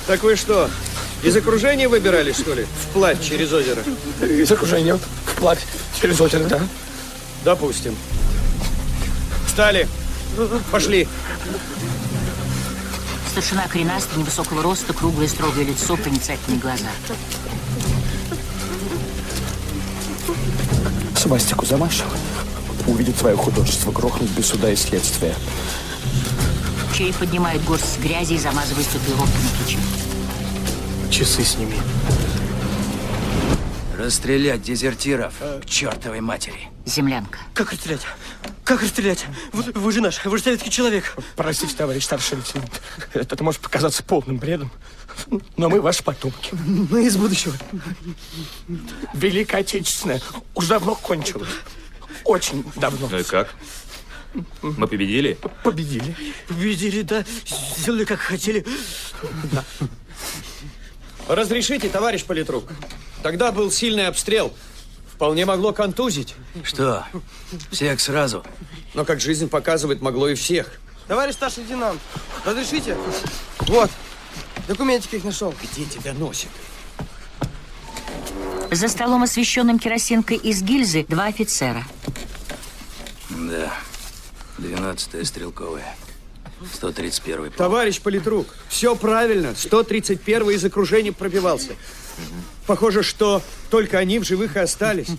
Так 0.07 0.23
вы 0.23 0.35
что, 0.35 0.69
из 1.23 1.33
окружения 1.37 1.87
выбирались, 1.87 2.35
что 2.35 2.53
ли? 2.53 2.65
Вплавь 2.89 3.23
через 3.23 3.53
озеро? 3.53 3.81
Из 4.21 4.51
окружения, 4.51 4.99
вплавь 5.25 5.63
через 6.01 6.19
озеро, 6.19 6.43
да. 6.43 6.59
Допустим. 7.45 7.95
Встали. 9.47 9.87
Пошли. 10.69 11.07
Старшина 13.29 13.69
коренастый, 13.69 14.19
невысокого 14.19 14.61
роста, 14.61 14.91
круглое 14.91 15.29
строгое 15.29 15.63
лицо, 15.63 15.95
проницательные 15.95 16.59
глаза. 16.59 16.89
Свастику 21.21 21.67
замашил. 21.67 22.07
Увидит 22.87 23.15
свое 23.15 23.35
художество, 23.35 23.91
грохнуть 23.91 24.31
без 24.31 24.47
суда 24.47 24.71
и 24.71 24.75
следствия. 24.75 25.35
Череп 26.97 27.15
поднимает 27.17 27.63
горсть 27.63 27.99
грязи 27.99 28.33
и 28.33 28.37
замазывает 28.39 28.87
татуировки 28.87 29.37
на. 29.37 31.11
Часы 31.11 31.43
сними. 31.43 31.75
Расстрелять 33.99 34.63
дезертиров 34.63 35.35
к 35.61 35.65
чертовой 35.67 36.21
матери. 36.21 36.71
Землянка. 36.87 37.37
Как 37.53 37.71
расстрелять? 37.71 38.01
Как 38.63 38.81
расстрелять? 38.81 39.23
Вы, 39.53 39.71
вы 39.73 39.91
же 39.91 40.01
наш, 40.01 40.25
вы 40.25 40.39
же 40.39 40.43
советский 40.43 40.71
человек. 40.71 41.15
Простите, 41.35 41.75
товарищ 41.75 42.03
старший 42.03 42.39
лейтенант. 42.39 42.81
Это 43.13 43.43
может 43.43 43.61
показаться 43.61 44.01
полным 44.01 44.37
бредом, 44.37 44.71
но 45.57 45.69
мы 45.69 45.81
ваши 45.81 46.03
потомки. 46.03 46.51
Мы 46.65 47.05
из 47.05 47.17
будущего. 47.17 47.53
Великая 49.13 49.61
Отечественная 49.61 50.21
уже 50.55 50.69
давно 50.69 50.95
кончилась. 50.95 51.49
Очень 52.23 52.63
давно. 52.75 53.07
Ну 53.09 53.19
и 53.19 53.23
как? 53.23 53.53
Мы 54.61 54.87
победили? 54.87 55.37
Победили. 55.63 56.15
Победили, 56.47 57.01
да. 57.01 57.25
Сделали, 57.77 58.05
как 58.05 58.19
хотели. 58.19 58.65
Да. 59.51 59.63
Разрешите, 61.27 61.89
товарищ 61.89 62.23
политрук. 62.23 62.65
Тогда 63.23 63.51
был 63.51 63.71
сильный 63.71 64.07
обстрел. 64.07 64.53
Вполне 65.13 65.45
могло 65.45 65.71
контузить. 65.73 66.35
Что, 66.63 67.05
всех 67.69 67.99
сразу? 67.99 68.43
Но, 68.93 69.05
как 69.05 69.21
жизнь 69.21 69.49
показывает, 69.49 70.01
могло 70.01 70.29
и 70.29 70.35
всех. 70.35 70.79
Товарищ 71.07 71.35
старший 71.35 71.63
лейтенант, 71.63 71.99
разрешите? 72.45 72.97
Вот, 73.59 73.91
документики 74.67 75.15
их 75.15 75.23
нашел. 75.23 75.53
Где 75.61 75.85
тебя 75.85 76.13
носит? 76.13 76.49
За 78.71 78.87
столом, 78.87 79.23
освещенным 79.23 79.79
керосинкой 79.79 80.37
из 80.37 80.61
гильзы, 80.61 81.05
два 81.07 81.25
офицера. 81.25 81.83
Да, 83.29 83.73
12-я 84.57 85.25
стрелковая. 85.25 85.95
131 86.73 87.51
Товарищ 87.51 87.99
политрук, 87.99 88.47
все 88.69 88.95
правильно. 88.95 89.55
131 89.55 90.51
из 90.51 90.63
окружения 90.63 91.11
пробивался. 91.11 91.75
Похоже, 92.67 93.03
что 93.03 93.41
только 93.69 93.97
они 93.97 94.19
в 94.19 94.23
живых 94.23 94.55
и 94.55 94.59
остались. 94.59 95.09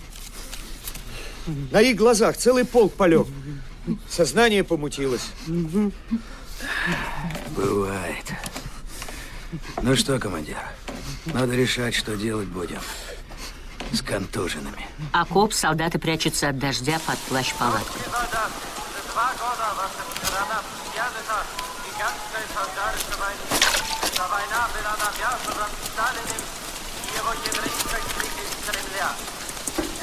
На 1.71 1.81
их 1.81 1.97
глазах 1.97 2.37
целый 2.37 2.65
полк 2.65 2.93
полег. 2.93 3.27
Сознание 4.09 4.63
помутилось. 4.63 5.27
Бывает. 7.55 8.25
Ну 9.81 9.95
что, 9.95 10.19
командир, 10.19 10.57
надо 11.25 11.53
решать, 11.53 11.95
что 11.95 12.15
делать 12.15 12.47
будем 12.47 12.79
с 13.91 14.01
контуженными. 14.01 14.87
Окоп, 15.11 15.53
солдаты 15.53 15.99
прячутся 15.99 16.49
от 16.49 16.57
дождя 16.57 16.99
под 17.05 17.17
плащ-палаткой. 17.19 18.01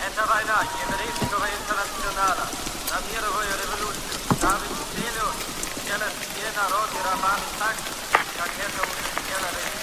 Это 0.01 0.27
война 0.27 0.63
еврейского 0.81 1.47
интернационала 1.47 2.47
на 2.91 2.99
мировую 3.09 3.53
революцию. 3.63 4.21
Ставить 4.37 4.77
целью 4.97 5.29
сделать 5.85 6.15
все 6.21 6.49
народы 6.57 6.99
рабами 7.05 7.49
так, 7.59 7.77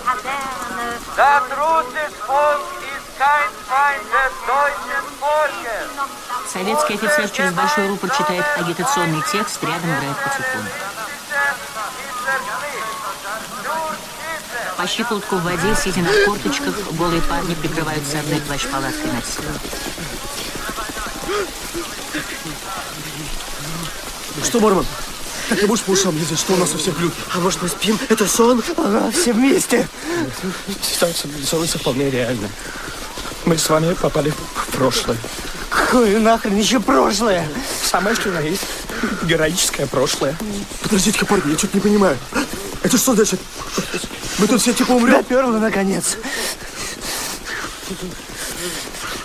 das 1.16 1.44
russische 1.58 2.28
Volk 2.28 2.62
ist 2.94 3.10
kein 3.18 3.50
Feind 3.68 4.06
des 4.14 4.34
deutschen 4.46 5.04
Volkes. 5.20 5.88
Советский 6.52 6.94
офицер 6.94 7.30
через 7.30 7.54
большой 7.54 7.88
рупор 7.88 8.10
читает 8.12 8.46
агитационный 8.56 9.24
текст, 9.32 9.64
рядом 9.64 9.96
играет 9.98 10.18
патефон. 10.18 10.66
По 14.78 14.88
щиколотку 14.88 15.36
в 15.38 15.44
воде, 15.44 15.76
сидя 15.76 16.02
на 16.02 16.12
корточках, 16.26 16.76
голые 16.92 17.22
парни 17.24 17.56
прикрываются 17.56 18.20
одной 18.20 18.42
плащ-палаткой 18.42 19.12
над 19.12 19.26
всем. 19.26 19.44
Что, 24.44 24.60
Борман? 24.60 24.86
Так 25.50 25.64
и 25.64 25.66
будешь 25.66 25.84
по 25.84 25.92
ушам 25.92 26.16
ездить, 26.18 26.40
что 26.40 26.54
у 26.54 26.58
нас 26.58 26.74
у 26.74 26.78
всех 26.78 26.98
глюки? 26.98 27.16
А 27.34 27.40
может 27.40 27.62
мы 27.62 27.70
спим? 27.70 27.98
Это 28.10 28.28
сон? 28.28 28.62
Ага, 28.76 29.12
все 29.12 29.32
вместе. 29.32 29.88
Ситуация 30.82 31.32
становится 31.46 31.80
вполне 31.80 32.10
реальной. 32.10 32.50
Мы 33.46 33.58
с 33.58 33.70
вами 33.70 33.94
попали 33.94 34.30
в 34.32 34.76
прошлое. 34.76 35.18
Какое 35.70 36.20
нахрен 36.20 36.58
еще 36.58 36.80
прошлое? 36.82 37.48
Самое 37.82 38.16
что 38.16 38.30
на 38.30 38.40
есть. 38.40 38.64
Героическое 39.24 39.88
прошлое. 39.88 40.38
Подождите-ка, 40.82 41.26
парни, 41.26 41.52
я 41.52 41.58
что-то 41.58 41.78
не 41.78 41.82
понимаю. 41.82 42.18
Это 42.84 42.98
что 42.98 43.16
значит? 43.16 43.40
Мы 44.40 44.48
тут 44.48 44.62
все 44.62 44.74
типа 44.74 44.92
умрем? 44.92 45.18
Доперло, 45.18 45.60
наконец. 45.60 46.18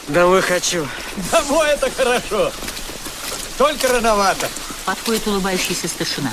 Домой 0.08 0.42
хочу. 0.42 0.86
Домой 1.32 1.68
это 1.70 1.90
хорошо. 1.90 2.52
Только 3.58 3.88
рановато. 3.88 4.48
Подходит 4.84 5.26
улыбающийся 5.26 5.88
старшина. 5.88 6.32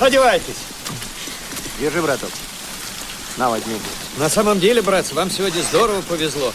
Одевайтесь. 0.00 0.56
Держи, 1.78 2.02
браток. 2.02 2.30
На, 3.36 3.48
возьми. 3.50 3.78
На 4.16 4.28
самом 4.28 4.60
деле, 4.60 4.82
братцы, 4.82 5.14
вам 5.14 5.30
сегодня 5.30 5.62
здорово 5.62 6.02
повезло. 6.02 6.52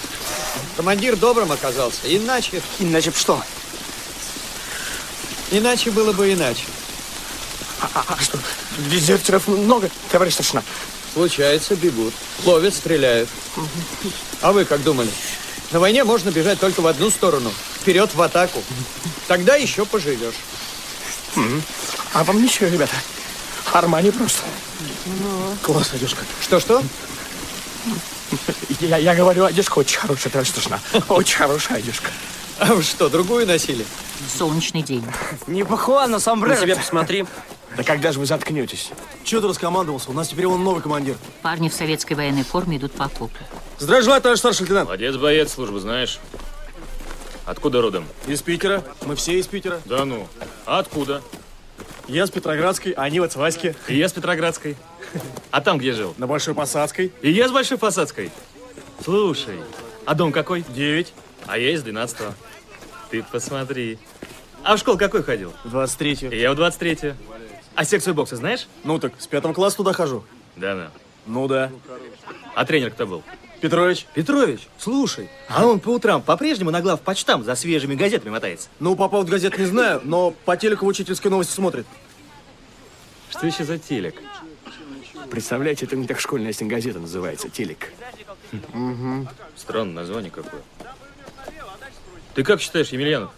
Командир 0.76 1.16
добрым 1.16 1.52
оказался. 1.52 2.00
Иначе... 2.04 2.62
Иначе 2.80 3.12
что? 3.16 3.42
Иначе 5.52 5.92
было 5.92 6.14
бы 6.14 6.32
иначе. 6.34 6.64
А, 7.82 7.90
а- 7.96 8.06
а 8.14 8.22
что, 8.22 8.38
дезертеров 8.90 9.48
много, 9.48 9.90
товарищ 10.12 10.34
старшина? 10.34 10.64
Случается, 11.14 11.76
бегут. 11.76 12.14
Ловят, 12.46 12.74
стреляют. 12.76 13.30
А 14.42 14.52
вы 14.52 14.66
как 14.66 14.84
думали? 14.84 15.10
На 15.72 15.80
войне 15.80 16.04
можно 16.04 16.30
бежать 16.32 16.60
только 16.60 16.82
в 16.82 16.88
одну 16.88 17.10
сторону. 17.10 17.52
Вперед 17.80 18.14
в 18.14 18.22
атаку. 18.22 18.64
Тогда 19.28 19.56
еще 19.56 19.86
поживешь. 19.86 20.36
А 22.14 22.24
вам 22.24 22.42
ничего, 22.42 22.68
ребята. 22.68 22.96
Армани 23.72 24.10
просто. 24.12 24.42
Класс, 25.62 25.92
одежка. 25.94 26.24
Что-что? 26.42 26.84
Я, 28.80 28.98
я 28.98 29.16
говорю, 29.16 29.46
одежка 29.46 29.80
очень 29.80 30.00
хорошая, 30.00 30.32
товарищ 30.32 30.50
старшина. 30.50 30.80
Очень 31.08 31.38
хорошая 31.38 31.78
одежка. 31.78 32.10
А 32.58 32.74
вы 32.74 32.84
что, 32.84 33.10
другую 33.10 33.46
носили? 33.48 33.86
Солнечный 34.38 34.82
день. 34.82 35.06
Не 35.48 35.64
похуа, 35.64 36.08
но 36.08 36.20
сомбреро. 36.20 36.56
На 36.56 36.62
себя 36.62 36.76
посмотри. 36.76 37.26
Да 37.78 37.84
когда 37.84 38.12
же 38.12 38.20
вы 38.20 38.26
заткнетесь? 38.26 38.90
Че 39.24 39.40
ты 39.40 39.48
раскомандовался? 39.48 40.10
У 40.10 40.14
нас 40.14 40.28
теперь 40.28 40.48
он 40.48 40.64
новый 40.64 40.82
командир. 40.82 41.16
Парни 41.42 41.70
в 41.70 41.74
советской 41.74 42.14
военной 42.14 42.44
форме 42.44 42.78
идут 42.78 42.92
по 42.94 43.06
окопу. 43.06 43.32
Здравия 43.80 44.04
желаю, 44.04 44.22
товарищ 44.22 44.40
старший 44.40 44.64
лейтенант. 44.64 44.90
Молодец, 44.90 45.16
боец, 45.16 45.54
службу 45.54 45.80
знаешь. 45.80 46.20
Откуда 47.46 47.82
родом? 47.82 48.06
Из 48.28 48.42
Питера. 48.42 48.84
Мы 49.06 49.16
все 49.16 49.40
из 49.40 49.48
Питера. 49.48 49.80
Да 49.86 50.04
ну. 50.04 50.28
А 50.66 50.80
откуда? 50.80 51.22
Я 52.10 52.28
с 52.28 52.30
Петроградской, 52.30 52.92
а 52.92 53.04
они 53.04 53.22
вот 53.22 53.32
с 53.32 53.38
Васьки. 53.38 53.78
И 53.88 53.96
я 53.96 54.10
с 54.10 54.12
Петроградской. 54.12 54.76
А 55.52 55.62
там 55.62 55.78
где 55.78 55.94
жил? 55.94 56.14
На 56.18 56.28
Большой 56.28 56.56
Посадской. 56.56 57.14
И 57.22 57.32
я 57.32 57.48
с 57.48 57.52
Большой 57.52 57.78
Посадской. 57.78 58.32
Слушай, 59.02 59.62
а 60.06 60.14
дом 60.14 60.34
какой? 60.34 60.66
Девять. 60.76 61.14
А 61.48 61.58
я 61.58 61.72
из 61.72 61.82
12 61.82 62.20
-го. 62.20 62.34
Ты 63.10 63.24
посмотри. 63.32 63.98
А 64.62 64.76
в 64.76 64.80
школу 64.80 64.98
какой 64.98 65.24
ходил? 65.24 65.54
В 65.64 65.70
23 65.70 66.28
И 66.32 66.38
я 66.38 66.52
в 66.52 66.56
23 66.56 67.14
А 67.76 67.86
секцию 67.86 68.14
бокса 68.14 68.36
знаешь? 68.36 68.68
Ну 68.84 69.00
так, 69.00 69.14
с 69.20 69.26
пятого 69.28 69.54
класса 69.54 69.78
туда 69.78 69.94
хожу. 69.94 70.26
Да, 70.58 70.76
да. 70.76 70.92
Ну 71.26 71.48
да. 71.48 71.72
А 72.56 72.66
тренер 72.66 72.92
кто 72.92 73.08
был? 73.08 73.24
Петрович. 73.62 74.06
Петрович, 74.14 74.68
слушай, 74.78 75.30
а 75.50 75.66
он 75.66 75.80
по 75.80 75.90
утрам 75.90 76.22
по-прежнему 76.22 76.72
на 76.72 76.82
глав 76.82 77.02
почтам 77.02 77.44
за 77.44 77.56
свежими 77.56 77.96
газетами 77.96 78.32
мотается? 78.32 78.70
Ну, 78.80 78.96
по 78.96 79.10
поводу 79.10 79.32
газет 79.32 79.58
не 79.58 79.66
знаю, 79.66 80.02
но 80.04 80.32
по 80.32 80.56
телеку 80.56 80.86
в 80.86 80.88
учительской 80.88 81.30
новости 81.30 81.54
смотрит. 81.54 81.86
Что 83.30 83.48
еще 83.48 83.64
за 83.64 83.78
телек? 83.78 84.16
Представляете, 85.30 85.86
это 85.86 85.96
не 85.96 86.08
так 86.08 86.20
школьная 86.20 86.54
газета 86.60 87.00
называется, 87.00 87.50
телек. 87.50 87.92
Угу. 88.52 89.28
Странное 89.56 89.94
название 89.94 90.32
какое. 90.32 90.62
Ты 92.34 92.44
как 92.44 92.62
считаешь, 92.62 92.90
Емельянов? 92.90 93.32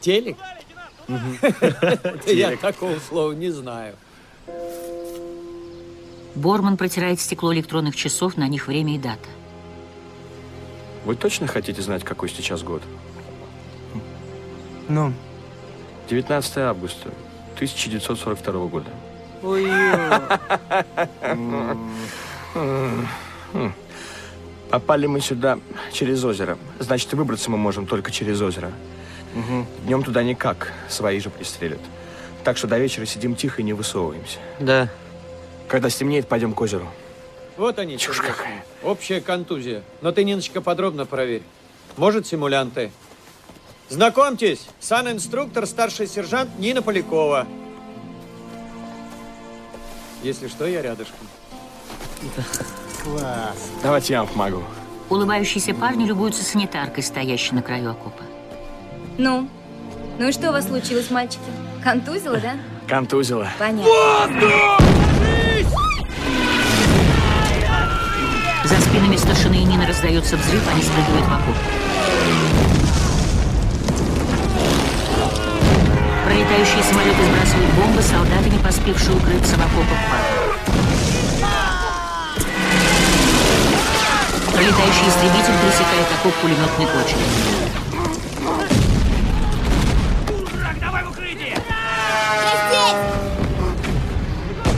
Телек? 0.00 0.36
Я 2.26 2.56
такого 2.56 2.98
слова 2.98 3.32
не 3.32 3.50
знаю. 3.50 3.96
Борман 6.34 6.76
протирает 6.76 7.20
стекло 7.20 7.54
электронных 7.54 7.96
часов, 7.96 8.36
на 8.36 8.46
них 8.46 8.66
время 8.66 8.96
и 8.96 8.98
дата. 8.98 9.28
Вы 11.06 11.14
точно 11.14 11.46
хотите 11.46 11.80
знать, 11.82 12.02
какой 12.02 12.28
сейчас 12.28 12.64
год? 12.64 12.82
Ну? 14.88 15.12
19 16.10 16.58
августа 16.58 17.10
1942 17.54 18.66
года. 18.66 18.90
Ой. 19.44 19.70
Попали 24.68 25.06
мы 25.06 25.20
сюда 25.20 25.60
через 25.92 26.24
озеро. 26.24 26.58
Значит, 26.80 27.12
и 27.12 27.16
выбраться 27.16 27.52
мы 27.52 27.56
можем 27.56 27.86
только 27.86 28.10
через 28.10 28.40
озеро. 28.40 28.72
Днем 29.84 30.02
туда 30.02 30.24
никак, 30.24 30.72
свои 30.88 31.20
же 31.20 31.30
пристрелят. 31.30 31.78
Так 32.42 32.56
что 32.56 32.66
до 32.66 32.78
вечера 32.78 33.06
сидим 33.06 33.36
тихо 33.36 33.62
и 33.62 33.64
не 33.64 33.74
высовываемся. 33.74 34.38
Да. 34.58 34.88
Когда 35.68 35.88
стемнеет, 35.88 36.26
пойдем 36.26 36.52
к 36.52 36.60
озеру. 36.60 36.88
Вот 37.56 37.78
они, 37.78 37.98
Чушь 37.98 38.20
какая. 38.20 38.64
Общая 38.82 39.20
контузия. 39.20 39.82
Но 40.02 40.12
ты, 40.12 40.24
Ниночка, 40.24 40.60
подробно 40.60 41.06
проверь. 41.06 41.42
Может, 41.96 42.26
симулянты. 42.26 42.90
Знакомьтесь, 43.88 44.66
сан-инструктор, 44.80 45.66
старший 45.66 46.06
сержант 46.06 46.58
Нина 46.58 46.82
Полякова. 46.82 47.46
Если 50.22 50.48
что, 50.48 50.66
я 50.66 50.82
рядышком. 50.82 51.26
Класс. 53.02 53.70
Давайте 53.82 54.14
я 54.14 54.20
вам 54.20 54.28
помогу. 54.28 54.62
Улыбающиеся 55.08 55.72
парни 55.72 56.04
любуются 56.04 56.42
санитаркой, 56.42 57.04
стоящей 57.04 57.54
на 57.54 57.62
краю 57.62 57.92
окопа. 57.92 58.24
Ну? 59.18 59.48
Ну 60.18 60.28
и 60.28 60.32
что 60.32 60.48
у 60.48 60.52
вас 60.52 60.66
случилось, 60.66 61.10
мальчики? 61.10 61.44
Контузило, 61.84 62.38
да? 62.38 62.56
Контузила. 62.88 63.48
Понятно. 63.58 63.86
За 63.86 64.26
спинами 64.26 65.05
старшины 69.26 69.56
и 69.56 69.64
Нина 69.64 69.86
раздается 69.86 70.36
взрыв, 70.36 70.62
они 70.72 70.82
спрыгивают 70.82 71.26
в 71.26 71.32
окоп. 71.32 71.56
Пролетающие 76.24 76.82
самолеты 76.84 77.24
сбрасывают 77.24 77.74
бомбы, 77.74 78.02
солдаты, 78.02 78.50
не 78.50 78.58
поспевшие 78.58 79.16
укрыться 79.16 79.56
в 79.56 79.60
окопах 79.60 79.98
падают. 80.10 80.46
Пролетающий 84.52 85.08
истребитель 85.08 85.58
пресекает 85.60 86.06
окоп 86.20 86.34
пулеметной 86.34 86.86
очередью. 86.86 87.66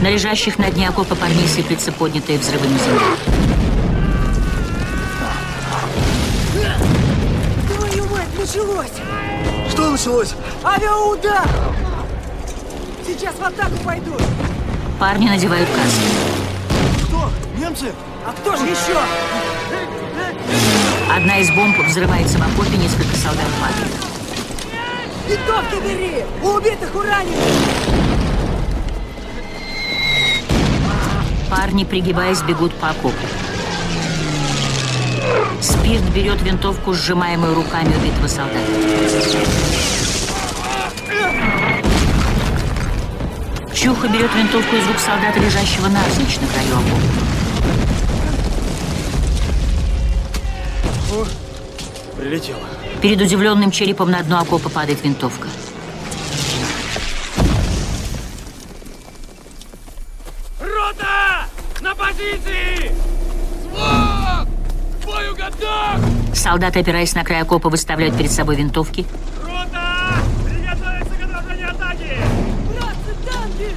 На 0.01 0.09
лежащих 0.09 0.57
на 0.57 0.71
дне 0.71 0.87
окопа 0.87 1.13
парней 1.15 1.47
сыплется 1.47 1.91
поднятые 1.91 2.39
взрывами 2.39 2.77
земля. 2.79 3.48
Началось! 8.49 8.91
Что 9.69 9.91
началось? 9.91 10.33
Авиаудар! 10.63 11.47
Сейчас 13.05 13.35
в 13.35 13.43
атаку 13.43 13.77
пойдут! 13.85 14.21
Парни 14.99 15.27
надевают 15.27 15.69
каски. 15.69 17.05
Кто? 17.07 17.29
Немцы? 17.59 17.93
А 18.25 18.31
кто 18.33 18.55
же 18.55 18.63
еще? 18.65 18.97
Одна 21.15 21.37
из 21.39 21.49
бомб 21.51 21.77
взрывается 21.87 22.39
в 22.39 22.41
окопе, 22.41 22.77
несколько 22.77 23.15
солдат 23.15 23.45
падают. 23.61 23.93
Винтовки 25.27 25.75
бери! 25.83 26.25
У 26.41 26.47
убитых, 26.55 26.95
у 26.95 27.01
раненых! 27.01 27.37
Парни, 31.51 31.83
пригибаясь, 31.83 32.41
бегут 32.41 32.73
по 32.75 32.89
окопу. 32.89 33.13
Спирт 35.61 36.03
берет 36.13 36.41
винтовку, 36.41 36.93
сжимаемую 36.93 37.53
руками 37.53 37.93
убитого 37.95 38.27
солдата. 38.27 38.59
Чуха 43.73 44.07
берет 44.07 44.33
винтовку 44.35 44.75
из 44.75 44.87
рук 44.87 44.99
солдата, 44.99 45.39
лежащего 45.39 45.87
навзничь 45.87 46.39
на 46.39 46.47
краю 46.47 46.75
окопа. 46.75 47.19
Прилетело. 52.17 52.59
Перед 53.01 53.21
удивленным 53.21 53.71
черепом 53.71 54.11
на 54.11 54.21
дно 54.23 54.39
окопа 54.41 54.69
падает 54.69 55.03
винтовка. 55.03 55.47
Солдаты, 66.49 66.79
опираясь 66.79 67.13
на 67.13 67.23
край 67.23 67.43
окопа, 67.43 67.69
выставляют 67.69 68.17
перед 68.17 68.31
собой 68.31 68.55
винтовки. 68.55 69.05
Рота! 69.43 70.15
Приготовиться 70.43 71.13
к 71.15 71.21
отражению 71.23 71.69
атаки! 71.69 72.17
Братцы, 72.73 73.13
танки! 73.23 73.69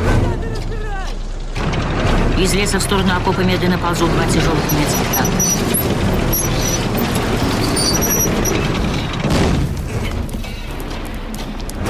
Гранаты 0.00 0.48
разбирай! 0.56 2.42
Из 2.42 2.54
леса 2.54 2.78
в 2.78 2.82
сторону 2.82 3.14
окопа 3.14 3.40
медленно 3.40 3.76
ползут 3.76 4.10
два 4.10 4.24
тяжелых 4.24 4.72
немецких 4.72 5.06
танка. 5.14 5.36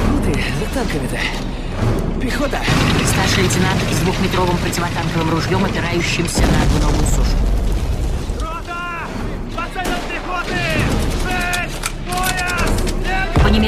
Ну 0.08 0.24
ты, 0.24 0.32
за 0.32 0.66
танками-то. 0.74 2.20
Пехота. 2.20 2.60
Старший 3.06 3.44
лейтенант 3.44 3.80
с 3.92 3.98
двухметровым 4.00 4.56
противотанковым 4.56 5.30
ружьем, 5.30 5.64
опирающимся 5.64 6.40
на 6.40 6.66
двуногую 6.66 7.06
сушу. 7.06 7.43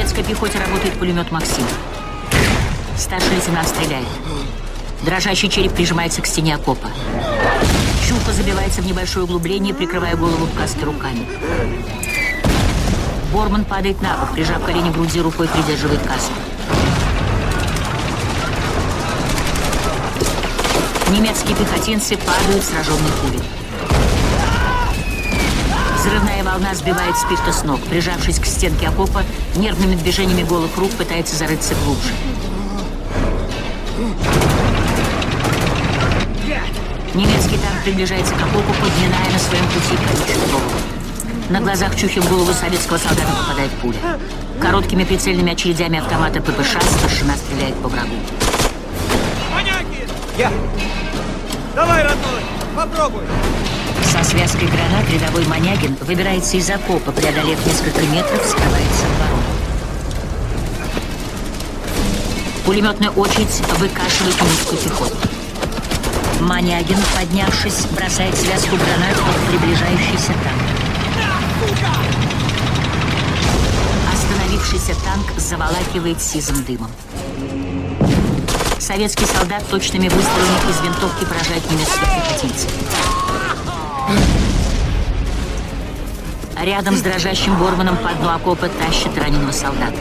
Немецкой 0.07 0.23
пехоте 0.23 0.57
работает 0.59 0.93
пулемет 0.93 1.31
«Максим». 1.31 1.65
Старший 2.97 3.35
лейтенант 3.35 3.67
стреляет. 3.67 4.07
Дрожащий 5.03 5.49
череп 5.49 5.73
прижимается 5.73 6.21
к 6.21 6.27
стене 6.27 6.55
окопа. 6.55 6.87
Чуха 8.07 8.31
забивается 8.31 8.81
в 8.81 8.85
небольшое 8.85 9.25
углубление, 9.25 9.73
прикрывая 9.73 10.15
голову 10.15 10.45
в 10.45 10.57
каске 10.57 10.85
руками. 10.85 11.27
Борман 13.33 13.65
падает 13.65 14.01
на 14.01 14.15
бок, 14.17 14.31
прижав 14.31 14.63
колени 14.63 14.91
к 14.91 14.93
груди, 14.93 15.19
рукой 15.19 15.49
придерживает 15.49 16.01
каску. 16.01 16.33
Немецкие 21.11 21.55
пехотинцы 21.55 22.17
падают, 22.17 22.63
сраженные 22.63 23.11
пулей. 23.21 23.56
Взрывная 26.07 26.41
волна 26.41 26.73
сбивает 26.73 27.17
спирта 27.17 27.51
с 27.51 27.63
ног. 27.65 27.81
Прижавшись 27.81 28.39
к 28.39 28.45
стенке 28.45 28.87
окопа, 28.87 29.23
нервными 29.57 29.95
движениями 29.95 30.43
голых 30.43 30.77
рук 30.77 30.89
пытается 30.91 31.35
зарыться 31.35 31.75
глубже. 31.83 32.13
Немецкий 37.13 37.57
танк 37.57 37.83
приближается 37.83 38.33
к 38.33 38.37
окопу, 38.37 38.73
подминая 38.79 39.31
на 39.33 39.37
своем 39.37 39.65
пути 39.65 39.97
голову. 40.49 40.71
На 41.49 41.59
глазах 41.59 41.93
Чухи 41.97 42.21
в 42.21 42.29
голову 42.29 42.53
советского 42.53 42.97
солдата 42.97 43.33
попадает 43.41 43.71
пуля. 43.81 43.97
Короткими 44.61 45.03
прицельными 45.03 45.51
очередями 45.51 45.99
автомата 45.99 46.39
ППШ 46.41 46.77
старшина 46.99 47.35
стреляет 47.35 47.75
по 47.75 47.89
врагу. 47.89 48.15
Маньяки! 49.53 50.07
Я! 50.37 50.51
Давай, 51.75 52.03
родной, 52.03 52.43
попробуй! 52.75 53.23
Со 54.03 54.23
связкой 54.23 54.67
гранат 54.67 55.09
рядовой 55.09 55.45
Манягин 55.45 55.95
выбирается 56.01 56.57
из 56.57 56.69
окопа, 56.69 57.11
преодолев 57.11 57.65
несколько 57.65 58.01
метров, 58.03 58.45
скрывается 58.45 59.05
в 59.05 59.19
ворот. 59.19 59.43
Пулеметная 62.65 63.11
очередь 63.11 63.61
выкашивает 63.79 64.41
немецкую 64.41 64.77
пехоту. 64.81 65.15
Манягин, 66.41 66.97
поднявшись, 67.15 67.85
бросает 67.91 68.37
связку 68.37 68.75
гранат 68.75 69.15
под 69.15 69.35
приближающийся 69.49 70.33
танк. 70.43 70.77
Остановившийся 74.13 74.95
танк 75.03 75.39
заволакивает 75.39 76.21
сизым 76.21 76.63
дымом. 76.63 76.91
Советский 78.79 79.25
солдат 79.25 79.67
точными 79.69 80.07
выстрелами 80.07 80.71
из 80.71 80.79
винтовки 80.81 81.25
поражает 81.25 81.69
немецких 81.71 82.01
пехотинцев. 82.01 82.71
Рядом 86.67 86.97
с 86.97 87.01
дрожащим 87.01 87.57
Борманом 87.57 87.95
по 87.95 88.09
дну 88.09 88.27
окопа 88.27 88.67
тащит 88.67 89.17
раненого 89.17 89.53
солдата. 89.53 89.95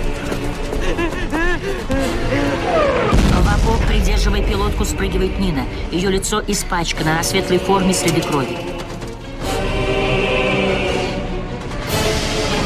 В 3.31 3.49
окоп, 3.49 3.87
придерживая 3.87 4.43
пилотку, 4.43 4.85
спрыгивает 4.85 5.39
Нина. 5.39 5.65
Ее 5.93 6.11
лицо 6.11 6.43
испачкано, 6.45 7.15
на 7.15 7.23
светлой 7.23 7.61
форме 7.61 7.95
следы 7.95 8.21
крови. 8.21 8.59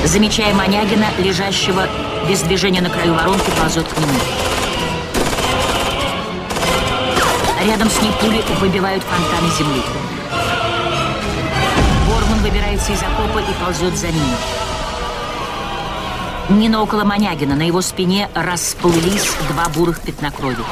Замечая 0.07 0.55
Манягина, 0.55 1.09
лежащего 1.19 1.87
без 2.27 2.41
движения 2.41 2.81
на 2.81 2.89
краю 2.89 3.13
воронки, 3.13 3.51
ползет 3.61 3.87
к 3.87 3.99
нему. 3.99 4.19
Рядом 7.67 7.91
с 7.91 8.01
ней 8.01 8.13
пули 8.19 8.43
выбивают 8.61 9.03
фонтаны 9.03 9.55
земли. 9.59 9.83
Выбирается 12.43 12.93
из 12.93 13.03
окопа 13.03 13.39
и 13.41 13.65
ползет 13.65 13.99
за 13.99 14.09
ним. 14.09 14.25
Нина 16.49 16.83
около 16.83 17.05
Манягина. 17.05 17.55
На 17.55 17.63
его 17.63 17.83
спине 17.83 18.31
расплылись 18.35 19.31
два 19.51 19.69
бурых 19.69 20.01
пятна 20.01 20.31
крови. 20.31 20.65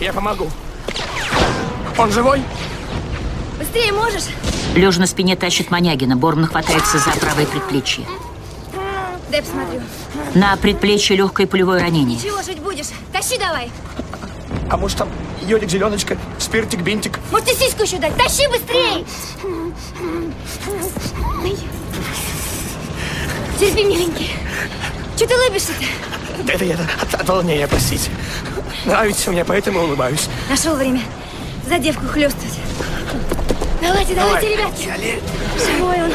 Я 0.00 0.14
помогу. 0.14 0.50
Он 1.98 2.10
живой? 2.10 2.42
Быстрее 3.58 3.92
можешь? 3.92 4.24
Лежа 4.74 5.00
на 5.00 5.06
спине 5.06 5.36
тащит 5.36 5.70
Манягина. 5.70 6.16
Борман 6.16 6.46
хватается 6.46 6.98
за 6.98 7.10
правое 7.10 7.44
предплечье. 7.44 8.06
Дай 9.30 9.42
посмотрю. 9.42 9.82
На 10.34 10.56
предплечье 10.56 11.16
легкое 11.16 11.46
пулевое 11.46 11.82
ранение. 11.82 12.18
Чего 12.18 12.42
жить 12.42 12.60
будешь? 12.60 12.86
Тащи 13.12 13.38
давай. 13.38 13.70
А 14.70 14.76
может 14.78 14.96
там 14.96 15.08
йодик, 15.50 15.68
зеленочка, 15.68 16.16
спиртик, 16.38 16.80
бинтик? 16.80 17.18
Может, 17.32 17.48
и 17.50 17.54
сиську 17.54 17.82
еще 17.82 17.98
дать? 17.98 18.16
Тащи 18.16 18.46
быстрей! 18.48 19.04
Ай. 21.42 21.56
Терпи, 23.58 23.84
миленький. 23.84 24.30
Че 25.18 25.26
ты 25.26 25.34
улыбишься-то? 25.34 25.84
Да 26.44 26.52
это 26.52 26.64
я 26.64 26.76
от, 27.02 27.14
от 27.14 27.28
волнения, 27.28 27.66
простите. 27.66 28.10
Нравится 28.86 29.32
мне, 29.32 29.44
поэтому 29.44 29.80
улыбаюсь. 29.80 30.28
Нашел 30.48 30.76
время 30.76 31.02
за 31.68 31.78
девку 31.78 32.06
хлестать. 32.06 32.58
Давайте, 33.82 34.14
давайте, 34.14 34.56
Давай. 34.56 34.56
ребятки. 34.56 35.20
Живой 35.58 36.02
он. 36.02 36.12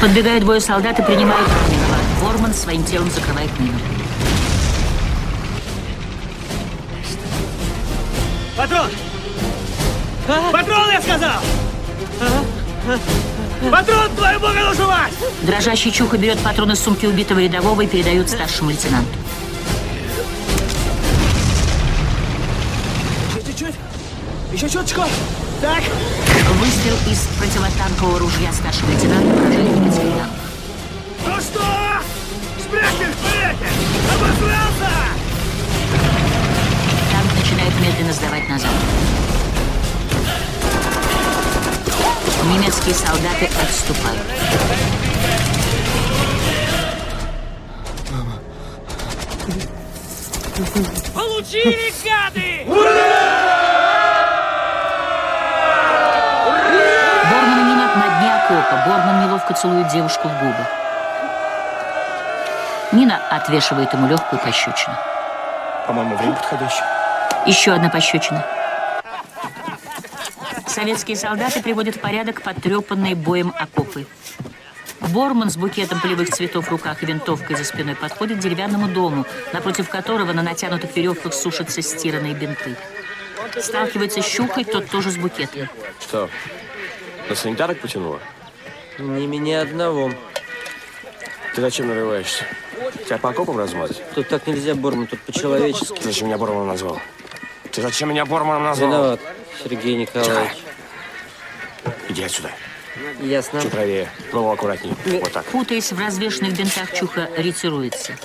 Подбегают 0.00 0.44
двое 0.44 0.60
солдат 0.60 0.98
и 0.98 1.02
принимают 1.02 1.48
раненого. 1.48 1.96
Борман 2.22 2.52
своим 2.52 2.82
телом 2.84 3.10
закрывает 3.10 3.50
мину. 3.60 3.78
Патрон! 8.60 8.90
Патрон, 10.52 10.90
я 10.92 11.00
сказал! 11.00 11.40
Патрон, 13.70 14.14
твою 14.14 14.38
бога 14.38 14.68
душу 14.68 14.86
мать! 14.86 15.14
Дрожащий 15.40 15.90
Чуха 15.90 16.18
берет 16.18 16.38
патроны 16.40 16.72
из 16.72 16.80
сумки 16.80 17.06
убитого 17.06 17.38
рядового 17.38 17.80
и 17.80 17.86
передает 17.86 18.28
старшему 18.28 18.68
лейтенанту. 18.68 19.08
Чуть-чуть. 23.46 23.74
Еще 24.52 24.68
чуточку. 24.68 25.04
Так. 25.62 25.82
Выстрел 26.60 26.96
из 27.10 27.28
противотанкового 27.38 28.18
ружья 28.18 28.52
старшего 28.52 28.90
лейтенанта 28.90 29.36
поражает 29.38 29.72
танк. 29.72 30.30
Ну 31.26 31.40
что? 31.40 31.79
Сдавать 38.20 38.48
назад. 38.48 38.70
Немецкие 42.44 42.94
солдаты 42.94 43.48
отступают. 43.62 44.20
Получили, 51.14 51.92
гады! 52.04 52.64
Борман 57.30 57.58
и 57.58 57.62
Нина 57.62 57.86
на 57.94 58.06
дне 58.18 58.34
окопа. 58.34 58.84
Борман 58.86 59.24
неловко 59.24 59.54
целует 59.54 59.88
девушку 59.88 60.28
в 60.28 60.38
губы. 60.38 60.66
Нина 62.92 63.18
отвешивает 63.30 63.92
ему 63.94 64.08
легкую 64.08 64.40
пощечину. 64.42 64.94
По-моему, 65.86 66.16
время 66.16 66.34
подходящее. 66.34 66.99
Еще 67.46 67.72
одна 67.72 67.88
пощечина. 67.88 68.44
Советские 70.66 71.16
солдаты 71.16 71.62
приводят 71.62 71.96
в 71.96 72.00
порядок 72.00 72.42
потрепанные 72.42 73.14
боем 73.14 73.52
окопы. 73.58 74.06
Борман 75.08 75.50
с 75.50 75.56
букетом 75.56 76.00
полевых 76.00 76.30
цветов 76.30 76.66
в 76.66 76.70
руках 76.70 77.02
и 77.02 77.06
винтовкой 77.06 77.56
за 77.56 77.64
спиной 77.64 77.96
подходит 77.96 78.38
к 78.38 78.40
деревянному 78.40 78.86
дому, 78.88 79.26
напротив 79.52 79.88
которого 79.88 80.32
на 80.32 80.42
натянутых 80.42 80.94
веревках 80.94 81.34
сушатся 81.34 81.82
стиранные 81.82 82.34
бинты. 82.34 82.76
Сталкивается 83.58 84.22
с 84.22 84.26
щукой, 84.26 84.64
тот 84.64 84.88
тоже 84.88 85.10
с 85.10 85.16
букетом. 85.16 85.68
Что, 86.00 86.28
на 87.28 87.34
санитарок 87.34 87.80
потянуло? 87.80 88.20
Не 88.98 89.26
меня 89.26 89.62
одного. 89.62 90.12
Ты 91.54 91.62
зачем 91.62 91.88
нарываешься? 91.88 92.44
Тебя 93.06 93.18
по 93.18 93.30
окопам 93.30 93.58
размазать? 93.58 94.00
Тут 94.14 94.28
так 94.28 94.46
нельзя, 94.46 94.74
Борман, 94.74 95.06
тут 95.06 95.20
по-человечески. 95.22 96.00
Зачем 96.02 96.28
меня 96.28 96.38
Борманом 96.38 96.68
назвал? 96.68 97.00
Ты 97.72 97.82
зачем 97.82 98.10
меня 98.10 98.24
Борманом 98.26 98.64
назвал? 98.64 98.90
Виноват, 98.90 99.20
Сергей 99.62 99.96
Николаевич. 99.96 100.58
Иди 102.08 102.22
отсюда. 102.24 102.50
Ясно. 103.20 103.62
Чуть 103.62 103.70
правее. 103.70 104.10
Ну, 104.32 104.50
аккуратней. 104.50 104.94
Вот 105.06 105.32
так. 105.32 105.44
Путаясь 105.46 105.92
в 105.92 105.98
развешенных 105.98 106.56
бинтах, 106.56 106.92
Чуха 106.92 107.28
ретируется. 107.36 108.16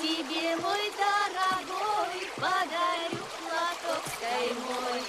Тебе, 0.00 0.56
мой 0.56 0.90
дорогой, 0.96 2.26
подарю 2.36 3.22
платок 3.44 4.04
мой. 4.66 5.02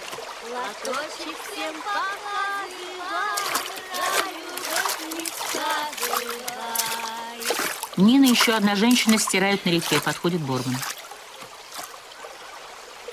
Платочек 0.43 1.37
всем 1.49 1.75
показывай, 1.81 2.93
про 3.95 4.11
любовь 4.35 4.99
не 5.17 5.25
сказывай. 5.95 6.37
Нина 7.97 8.25
и 8.25 8.29
еще 8.29 8.53
одна 8.53 8.75
женщина 8.75 9.17
стирают 9.17 9.65
на 9.65 9.69
реке. 9.69 10.01
Подходит 10.01 10.41
Борман. 10.41 10.75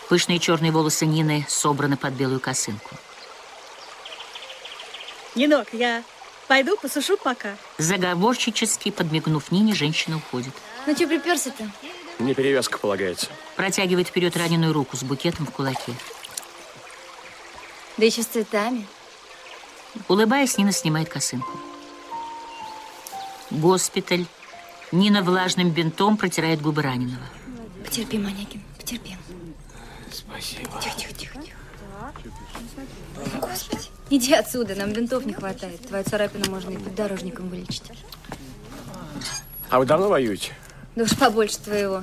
Пышные 0.09 0.39
черные 0.39 0.71
волосы 0.71 1.05
Нины 1.05 1.45
собраны 1.49 1.97
под 1.97 2.15
белую 2.15 2.39
косынку. 2.39 2.97
Нинок, 5.35 5.69
я 5.73 6.03
пойду 6.47 6.77
посушу 6.77 7.17
пока. 7.17 7.57
Заговорщически 7.79 8.91
подмигнув 8.91 9.51
Нине, 9.51 9.75
женщина 9.75 10.19
уходит. 10.19 10.55
Ну 10.87 10.95
что 10.95 11.09
приперся-то? 11.09 11.69
Мне 12.19 12.35
перевязка 12.35 12.79
полагается. 12.79 13.27
Протягивает 13.57 14.09
вперед 14.09 14.37
раненую 14.37 14.73
руку 14.73 14.97
с 14.97 15.03
букетом 15.03 15.47
в 15.47 15.51
кулаке. 15.51 15.93
Да 17.97 18.07
еще 18.07 18.23
с 18.23 18.27
цветами. 18.27 18.87
Улыбаясь, 20.09 20.57
Нина 20.57 20.73
снимает 20.73 21.09
косынку. 21.09 21.59
Госпиталь. 23.51 24.27
Нина 24.93 25.23
влажным 25.23 25.71
бинтом 25.71 26.17
протирает 26.17 26.63
губы 26.63 26.83
раненого. 26.83 27.25
Потерпи, 27.85 28.19
Манякин, 28.19 28.63
потерпи. 28.79 29.17
Спасибо. 30.17 30.71
Тихо, 30.83 30.97
тихо, 30.97 31.13
тихо. 31.15 31.39
тихо. 31.43 31.57
Господи, 33.41 33.83
иди 34.11 34.33
отсюда, 34.33 34.75
нам 34.75 34.93
бинтов 34.93 35.27
не 35.27 35.33
хватает. 35.33 35.81
Твою 35.87 36.05
царапину 36.05 36.51
можно 36.51 36.71
и 36.71 36.79
поддорожником 36.79 37.49
вылечить. 37.49 37.85
А 39.69 39.79
вы 39.79 39.85
давно 39.85 40.09
воюете? 40.09 40.53
Да 40.95 41.05
уж 41.05 41.17
побольше 41.17 41.59
твоего. 41.59 42.03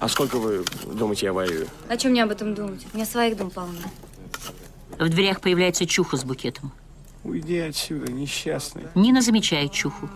А 0.00 0.08
сколько 0.08 0.38
вы 0.38 0.64
думаете, 0.86 1.26
я 1.26 1.32
воюю? 1.32 1.68
О 1.88 1.96
чем 1.96 2.12
мне 2.12 2.22
об 2.22 2.30
этом 2.30 2.54
думать? 2.54 2.86
У 2.92 2.96
меня 2.96 3.06
своих 3.06 3.36
дум 3.36 3.50
полно. 3.50 3.78
В 4.98 5.08
дверях 5.08 5.40
появляется 5.40 5.86
Чуха 5.86 6.16
с 6.16 6.24
букетом. 6.24 6.72
Уйди 7.24 7.58
отсюда, 7.58 8.10
несчастный. 8.10 8.84
Нина 8.94 9.20
замечает 9.20 9.72
Чуху. 9.72 10.08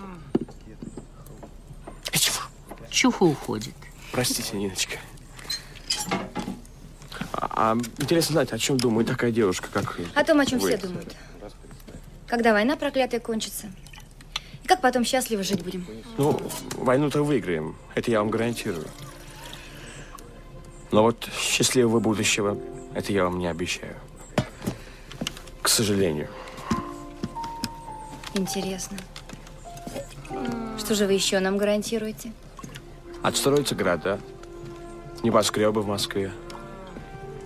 Чуха 2.89 3.25
уходит. 3.25 3.75
Простите, 4.13 4.57
Ниночка. 4.57 4.99
А, 7.41 7.77
интересно 7.99 8.35
знать, 8.35 8.53
о 8.53 8.59
чем 8.59 8.77
думает 8.77 9.09
такая 9.09 9.31
девушка, 9.33 9.69
как 9.73 9.99
О 10.15 10.25
том, 10.25 10.41
о 10.41 10.47
чем 10.47 10.59
вы. 10.59 10.69
все 10.69 10.77
думают. 10.79 11.17
Когда 12.27 12.53
война 12.53 12.77
проклятая 12.77 13.19
кончится. 13.19 13.67
И 14.63 14.67
как 14.69 14.81
потом 14.83 15.05
счастливо 15.05 15.43
жить 15.43 15.63
будем. 15.65 15.87
Ну, 16.19 16.39
войну-то 16.75 17.23
выиграем, 17.23 17.77
это 17.95 18.11
я 18.11 18.19
вам 18.21 18.29
гарантирую. 18.31 18.87
Но 20.93 21.03
вот 21.03 21.29
счастливого 21.35 21.99
будущего, 21.99 22.59
это 22.95 23.13
я 23.13 23.25
вам 23.25 23.39
не 23.39 23.47
обещаю. 23.47 23.97
К 25.63 25.69
сожалению. 25.69 26.29
Интересно. 28.35 28.99
Что 30.79 30.95
же 30.95 31.07
вы 31.07 31.15
еще 31.15 31.39
нам 31.41 31.57
гарантируете? 31.57 32.33
Отстроятся 33.23 33.75
города, 33.75 34.19
небоскребы 35.23 35.83
в 35.83 35.87
Москве, 35.87 36.33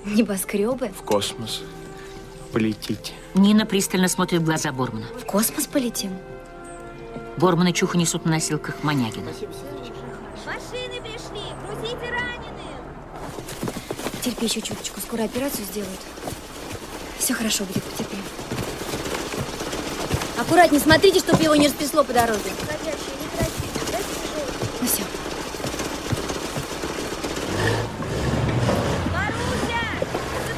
Небоскребы? 0.05 0.89
в 0.89 1.03
космос 1.03 1.63
полетите. 2.53 3.13
Нина 3.35 3.67
пристально 3.67 4.07
смотрит 4.07 4.41
в 4.41 4.45
глаза 4.45 4.71
Бормана. 4.71 5.07
В 5.21 5.25
космос 5.25 5.67
полетим? 5.67 6.13
Борман 7.37 7.67
и 7.67 7.73
Чуха 7.73 7.99
несут 7.99 8.25
на 8.25 8.33
носилках 8.33 8.77
Манягина. 8.85 9.33
Машины 10.47 11.01
пришли, 11.03 11.43
грузите 11.67 12.11
раненых. 12.11 12.79
Терпи 14.23 14.45
еще 14.45 14.61
чуточку, 14.61 15.01
скоро 15.01 15.25
операцию 15.25 15.65
сделают. 15.65 16.01
Все 17.19 17.35
хорошо 17.35 17.65
будет, 17.65 17.83
потерпи. 17.83 18.17
Аккуратнее, 20.39 20.81
смотрите, 20.81 21.19
чтобы 21.19 21.43
его 21.43 21.57
не 21.57 21.67
распесло 21.67 22.05
по 22.05 22.13
дороге. 22.13 22.53
Ну 24.81 24.87
все. 24.87 25.03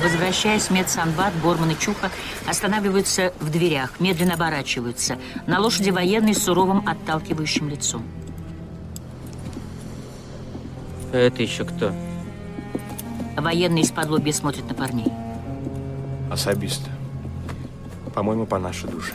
Возвращаясь 0.06 0.70
медсанбат, 0.70 1.34
Борман 1.42 1.72
и 1.72 1.76
Чуха 1.76 2.12
останавливаются 2.46 3.34
в 3.40 3.50
дверях, 3.50 3.98
медленно 3.98 4.34
оборачиваются. 4.34 5.18
На 5.48 5.58
лошади 5.58 5.90
военный 5.90 6.32
с 6.32 6.44
суровым 6.44 6.88
отталкивающим 6.88 7.68
лицом. 7.68 8.04
А 11.12 11.16
это 11.16 11.42
еще 11.42 11.64
кто? 11.64 11.92
Военный 13.36 13.80
из-под 13.80 14.08
лобья 14.10 14.32
смотрит 14.32 14.68
на 14.68 14.74
парней. 14.74 15.12
Особисто. 16.30 16.88
По-моему, 18.14 18.46
по 18.46 18.60
нашей 18.60 18.88
душе. 18.88 19.14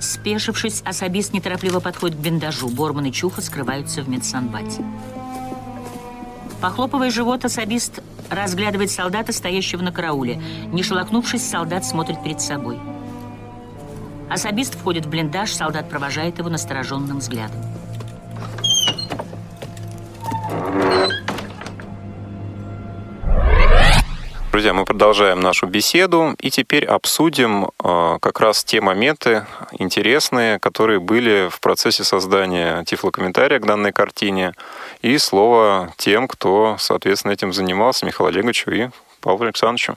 Спешившись, 0.00 0.82
особист 0.84 1.32
неторопливо 1.32 1.78
подходит 1.78 2.18
к 2.18 2.20
бендажу. 2.20 2.68
Борман 2.68 3.04
и 3.04 3.12
Чуха 3.12 3.40
скрываются 3.40 4.02
в 4.02 4.08
медсанбате. 4.08 4.82
Похлопывая 6.60 7.10
живот, 7.10 7.44
особист 7.44 8.00
разглядывает 8.28 8.90
солдата, 8.90 9.32
стоящего 9.32 9.82
на 9.82 9.92
карауле. 9.92 10.40
Не 10.72 10.82
шелохнувшись, 10.82 11.48
солдат 11.48 11.84
смотрит 11.84 12.22
перед 12.22 12.40
собой. 12.40 12.78
Особист 14.28 14.78
входит 14.78 15.06
в 15.06 15.08
блиндаж, 15.08 15.52
солдат 15.52 15.88
провожает 15.88 16.38
его 16.38 16.50
настороженным 16.50 17.18
взглядом. 17.18 17.60
Друзья, 24.52 24.74
мы 24.74 24.84
продолжаем 24.84 25.40
нашу 25.40 25.66
беседу 25.68 26.34
и 26.38 26.50
теперь 26.50 26.84
обсудим 26.84 27.70
э, 27.82 28.18
как 28.20 28.40
раз 28.40 28.62
те 28.62 28.80
моменты 28.80 29.46
интересные, 29.78 30.58
которые 30.58 31.00
были 31.00 31.48
в 31.48 31.60
процессе 31.60 32.04
создания 32.04 32.84
тифлокомментария 32.84 33.58
к 33.58 33.64
данной 33.64 33.92
картине. 33.92 34.52
И 35.02 35.16
слово 35.18 35.92
тем, 35.96 36.28
кто, 36.28 36.76
соответственно, 36.78 37.32
этим 37.32 37.52
занимался, 37.52 38.06
Михаилу 38.06 38.30
Олеговичу 38.30 38.70
и 38.70 38.88
Павлу 39.20 39.44
Александровичу. 39.44 39.96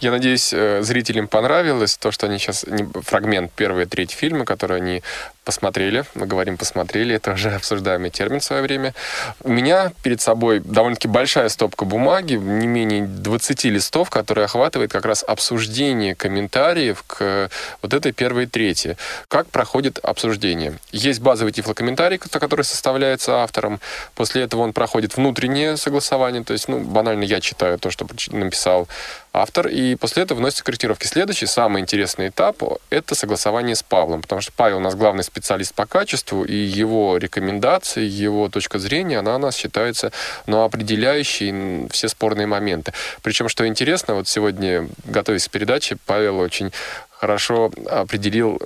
Я 0.00 0.10
надеюсь, 0.10 0.52
э, 0.52 0.82
зрителям 0.82 1.28
понравилось 1.28 1.96
то, 1.98 2.10
что 2.10 2.26
они 2.26 2.38
сейчас... 2.38 2.64
Фрагмент 3.02 3.52
первой 3.52 3.82
и 3.82 3.86
третьей 3.86 4.16
фильма, 4.16 4.44
который 4.44 4.78
они 4.78 5.02
посмотрели, 5.44 6.04
мы 6.14 6.26
говорим 6.26 6.56
посмотрели, 6.56 7.16
это 7.16 7.32
уже 7.32 7.54
обсуждаемый 7.54 8.10
термин 8.10 8.40
в 8.40 8.44
свое 8.44 8.62
время. 8.62 8.94
У 9.42 9.50
меня 9.50 9.92
перед 10.02 10.20
собой 10.20 10.60
довольно-таки 10.60 11.08
большая 11.08 11.48
стопка 11.48 11.84
бумаги, 11.84 12.34
не 12.34 12.66
менее 12.66 13.06
20 13.06 13.64
листов, 13.64 14.10
которые 14.10 14.44
охватывает 14.44 14.92
как 14.92 15.04
раз 15.04 15.24
обсуждение 15.26 16.14
комментариев 16.14 17.02
к 17.06 17.50
вот 17.82 17.92
этой 17.92 18.12
первой 18.12 18.46
трети. 18.46 18.96
Как 19.28 19.48
проходит 19.48 19.98
обсуждение? 20.02 20.78
Есть 20.92 21.20
базовый 21.20 21.52
тифлокомментарий, 21.52 22.18
который 22.18 22.64
составляется 22.64 23.42
автором. 23.42 23.80
После 24.14 24.42
этого 24.42 24.62
он 24.62 24.72
проходит 24.72 25.16
внутреннее 25.16 25.76
согласование, 25.76 26.44
то 26.44 26.52
есть, 26.52 26.68
ну, 26.68 26.80
банально 26.80 27.24
я 27.24 27.40
читаю 27.40 27.78
то, 27.78 27.90
что 27.90 28.06
написал 28.30 28.88
автор, 29.32 29.66
и 29.66 29.96
после 29.96 30.22
этого 30.22 30.38
вносятся 30.38 30.64
корректировки. 30.64 31.06
Следующий, 31.06 31.46
самый 31.46 31.80
интересный 31.80 32.28
этап— 32.28 32.62
это 32.90 33.14
согласование 33.14 33.74
с 33.74 33.82
Павлом, 33.82 34.22
потому 34.22 34.40
что 34.40 34.52
Павел 34.54 34.76
у 34.76 34.80
нас 34.80 34.94
главный 34.94 35.24
специалист 35.32 35.74
по 35.74 35.86
качеству, 35.86 36.44
и 36.44 36.54
его 36.54 37.16
рекомендации, 37.16 38.04
его 38.04 38.48
точка 38.48 38.78
зрения, 38.78 39.18
она 39.18 39.36
у 39.36 39.38
нас 39.38 39.56
считается 39.56 40.12
ну, 40.46 40.62
определяющей 40.62 41.88
все 41.88 42.08
спорные 42.08 42.46
моменты. 42.46 42.92
Причем, 43.22 43.48
что 43.48 43.66
интересно, 43.66 44.14
вот 44.14 44.28
сегодня, 44.28 44.88
готовясь 45.04 45.48
к 45.48 45.50
передаче, 45.50 45.96
Павел 46.04 46.38
очень 46.38 46.70
хорошо 47.10 47.70
определил 47.86 48.60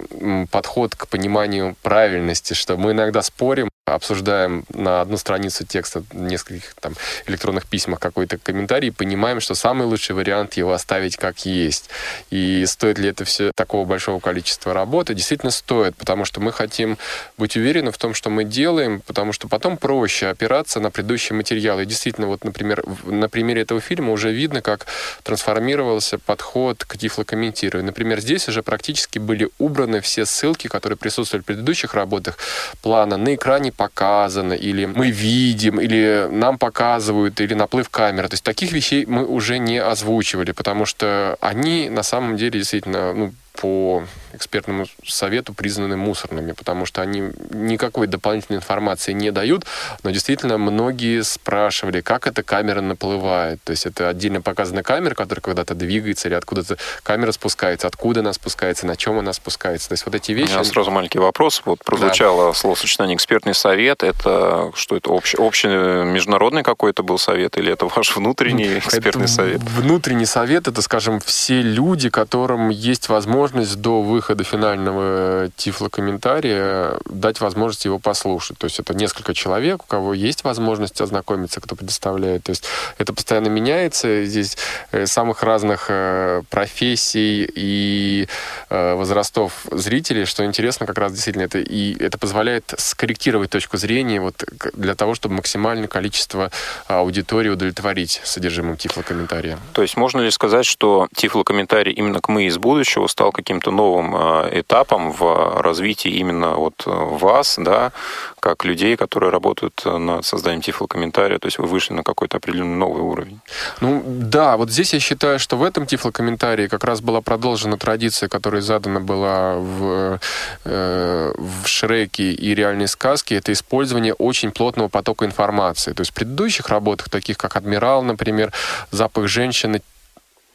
подход 0.51 0.97
к 0.97 1.07
пониманию 1.07 1.77
правильности, 1.83 2.55
что 2.55 2.77
мы 2.77 2.93
иногда 2.93 3.23
спорим, 3.23 3.69
обсуждаем 3.87 4.65
на 4.75 5.01
одну 5.01 5.17
страницу 5.17 5.65
текста 5.65 6.03
нескольких 6.13 6.75
там, 6.81 6.95
электронных 7.27 7.67
письмах 7.67 8.01
какой-то 8.01 8.37
комментарий, 8.37 8.91
понимаем, 8.91 9.41
что 9.41 9.55
самый 9.55 9.87
лучший 9.87 10.17
вариант 10.17 10.55
его 10.55 10.73
оставить 10.73 11.17
как 11.17 11.47
есть. 11.47 11.89
И 12.31 12.65
стоит 12.67 12.99
ли 12.99 13.09
это 13.09 13.25
все 13.25 13.53
такого 13.55 13.87
большого 13.87 14.19
количества 14.19 14.75
работы? 14.75 15.15
Действительно 15.15 15.53
стоит, 15.53 15.97
потому 15.97 16.25
что 16.25 16.41
мы 16.41 16.53
хотим 16.53 16.99
быть 17.39 17.57
уверены 17.57 17.93
в 17.93 17.99
том, 17.99 18.13
что 18.13 18.29
мы 18.29 18.43
делаем, 18.43 19.03
потому 19.07 19.33
что 19.33 19.47
потом 19.47 19.77
проще 19.77 20.27
опираться 20.27 20.81
на 20.81 20.91
предыдущие 20.91 21.37
материалы. 21.37 21.85
И 21.85 21.87
действительно, 21.87 22.27
вот, 22.27 22.43
например, 22.43 22.83
на 23.05 23.29
примере 23.29 23.63
этого 23.63 23.81
фильма 23.81 24.11
уже 24.11 24.33
видно, 24.33 24.63
как 24.63 24.87
трансформировался 25.23 26.19
подход 26.19 26.85
к 26.85 26.99
тифлокомментированию. 26.99 27.87
Например, 27.87 28.19
здесь 28.21 28.49
уже 28.49 28.65
практически 28.65 29.21
были 29.21 29.49
убраны 29.59 30.01
все 30.01 30.27
ссылки, 30.27 30.67
которые 30.67 30.97
присутствовали 30.97 31.43
в 31.43 31.47
предыдущих 31.47 31.95
работах 31.95 32.37
плана 32.83 33.17
на 33.17 33.35
экране 33.37 33.73
показано, 33.77 34.55
или 34.55 34.87
мы 34.87 35.11
видим, 35.11 35.81
или 35.81 36.29
нам 36.31 36.59
показывают, 36.59 37.41
или 37.41 37.55
наплыв 37.55 37.89
камеры. 37.89 38.29
То 38.29 38.35
есть 38.35 38.45
таких 38.45 38.73
вещей 38.73 39.07
мы 39.07 39.25
уже 39.25 39.59
не 39.59 39.79
озвучивали, 39.79 40.53
потому 40.53 40.87
что 40.87 41.37
они 41.41 41.89
на 41.89 42.03
самом 42.03 42.37
деле 42.37 42.59
действительно 42.61 43.13
ну, 43.13 43.33
по 43.57 44.05
экспертному 44.37 44.87
совету 45.05 45.55
признаны 45.55 45.97
мусорными, 45.97 46.53
потому 46.53 46.87
что 46.87 47.03
они 47.03 47.33
никакой 47.51 48.07
дополнительной 48.07 48.59
информации 48.59 49.13
не 49.13 49.31
дают, 49.33 49.65
но 50.03 50.11
действительно 50.11 50.59
многие 50.59 51.23
спрашивали, 51.23 52.03
как 52.03 52.27
эта 52.27 52.43
камера 52.43 52.81
наплывает. 52.81 53.61
То 53.65 53.73
есть 53.73 53.87
это 53.87 54.09
отдельно 54.09 54.43
показана 54.43 54.83
камера, 54.83 55.15
которая 55.15 55.43
когда-то 55.43 55.75
двигается, 55.75 56.29
или 56.29 56.35
откуда-то 56.35 56.77
камера 57.03 57.33
спускается, 57.33 57.87
откуда 57.87 58.21
она 58.21 58.33
спускается, 58.33 58.87
на 58.87 58.97
чем 58.97 59.19
она 59.19 59.33
спускается. 59.33 59.89
То 59.89 59.95
есть 59.95 60.05
вот 60.05 60.15
эти 60.15 60.33
вещи... 60.33 60.51
У 60.51 60.55
меня 60.55 60.65
сразу 60.65 60.91
маленький 60.91 61.19
вопрос. 61.19 61.63
Вот 61.65 61.83
прозвучало 61.83 62.49
да. 62.49 62.55
словосочетание 62.55 63.17
«экспертный 63.17 63.55
совет». 63.55 64.03
Это 64.03 64.71
что 64.75 64.97
это? 64.97 65.11
Общий, 65.11 65.39
общий 65.39 65.69
международный 65.69 66.63
какой-то 66.63 67.03
был 67.03 67.19
совет 67.19 67.57
или 67.57 67.73
это 67.73 67.87
ваш 67.87 68.15
внутренний 68.15 68.79
экспертный 68.79 69.25
это 69.25 69.33
совет? 69.33 69.63
Внутренний 69.63 70.27
совет— 70.27 70.69
это, 70.69 70.83
скажем, 70.83 71.21
все 71.21 71.63
люди, 71.63 72.11
которым 72.11 72.69
есть 72.69 73.09
возможность 73.09 73.46
до 73.55 74.03
выхода 74.03 74.45
финального 74.45 75.51
тифлокомментария 75.57 76.99
дать 77.07 77.41
возможность 77.41 77.85
его 77.85 77.99
послушать. 77.99 78.59
То 78.59 78.65
есть 78.65 78.81
это 78.81 78.95
несколько 78.95 79.35
человек, 79.35 79.85
у 79.85 79.87
кого 79.87 80.15
есть 80.15 80.45
возможность 80.45 81.01
ознакомиться, 81.01 81.61
кто 81.61 81.77
предоставляет. 81.77 82.45
То 82.45 82.51
есть 82.51 82.65
это 82.99 83.13
постоянно 83.13 83.49
меняется. 83.49 84.25
Здесь 84.25 84.57
э, 84.93 85.07
самых 85.07 85.43
разных 85.43 85.87
э, 85.89 86.43
профессий 86.51 87.49
и 87.55 88.29
э, 88.71 88.95
возрастов 88.95 89.67
зрителей, 89.71 90.25
что 90.25 90.45
интересно, 90.45 90.87
как 90.87 90.99
раз 90.99 91.13
действительно 91.13 91.45
это 91.45 91.59
и 91.59 91.97
это 92.03 92.19
позволяет 92.19 92.75
скорректировать 92.79 93.51
точку 93.51 93.77
зрения 93.77 94.21
вот 94.21 94.45
для 94.75 94.95
того, 94.95 95.15
чтобы 95.15 95.37
максимальное 95.37 95.89
количество 95.89 96.51
аудитории 96.87 97.51
удовлетворить 97.51 98.21
содержимым 98.25 98.77
тифлокомментария. 98.77 99.59
То 99.73 99.83
есть 99.83 99.97
можно 99.97 100.21
ли 100.21 100.31
сказать, 100.31 100.67
что 100.67 101.09
тифлокомментарий 101.15 101.93
именно 101.93 102.21
к 102.21 102.29
«Мы 102.29 102.47
из 102.47 102.59
будущего» 102.59 103.07
стал 103.07 103.33
каким-то 103.37 103.71
новым 103.71 104.17
Э, 104.27 104.49
этапом 104.61 105.13
в 105.13 105.61
развитии 105.61 106.11
именно 106.11 106.55
вот 106.55 106.85
э, 106.87 106.91
вас, 106.91 107.57
да, 107.59 107.93
как 108.41 108.65
людей, 108.65 108.97
которые 108.97 109.31
работают 109.31 109.85
над 109.85 110.25
созданием 110.25 110.63
тифлокомментария, 110.63 111.39
то 111.39 111.47
есть 111.47 111.59
вы 111.59 111.67
вышли 111.67 111.95
на 111.95 112.03
какой-то 112.03 112.39
определенный 112.39 112.77
новый 112.77 113.03
уровень. 113.03 113.41
Ну 113.81 114.03
да, 114.07 114.57
вот 114.57 114.71
здесь 114.71 114.95
я 114.95 115.01
считаю, 115.01 115.39
что 115.39 115.57
в 115.57 115.63
этом 115.63 115.87
тифлокомментарии 115.87 116.69
как 116.69 116.85
раз 116.85 117.01
была 117.01 117.21
продолжена 117.21 117.77
традиция, 117.77 118.29
которая 118.29 118.63
задана 118.63 119.01
была 119.01 119.57
в, 119.57 120.19
э, 120.65 121.33
в 121.37 121.67
Шреке 121.67 122.33
и 122.33 122.55
реальной 122.55 122.89
сказке, 122.89 123.37
это 123.37 123.53
использование 123.53 124.15
очень 124.15 124.51
плотного 124.51 124.89
потока 124.89 125.25
информации. 125.25 125.93
То 125.93 126.01
есть 126.03 126.13
в 126.13 126.15
предыдущих 126.15 126.69
работах, 126.69 127.09
таких 127.09 127.37
как 127.37 127.57
«Адмирал», 127.57 128.03
например, 128.03 128.53
«Запах 128.91 129.29
женщины», 129.29 129.81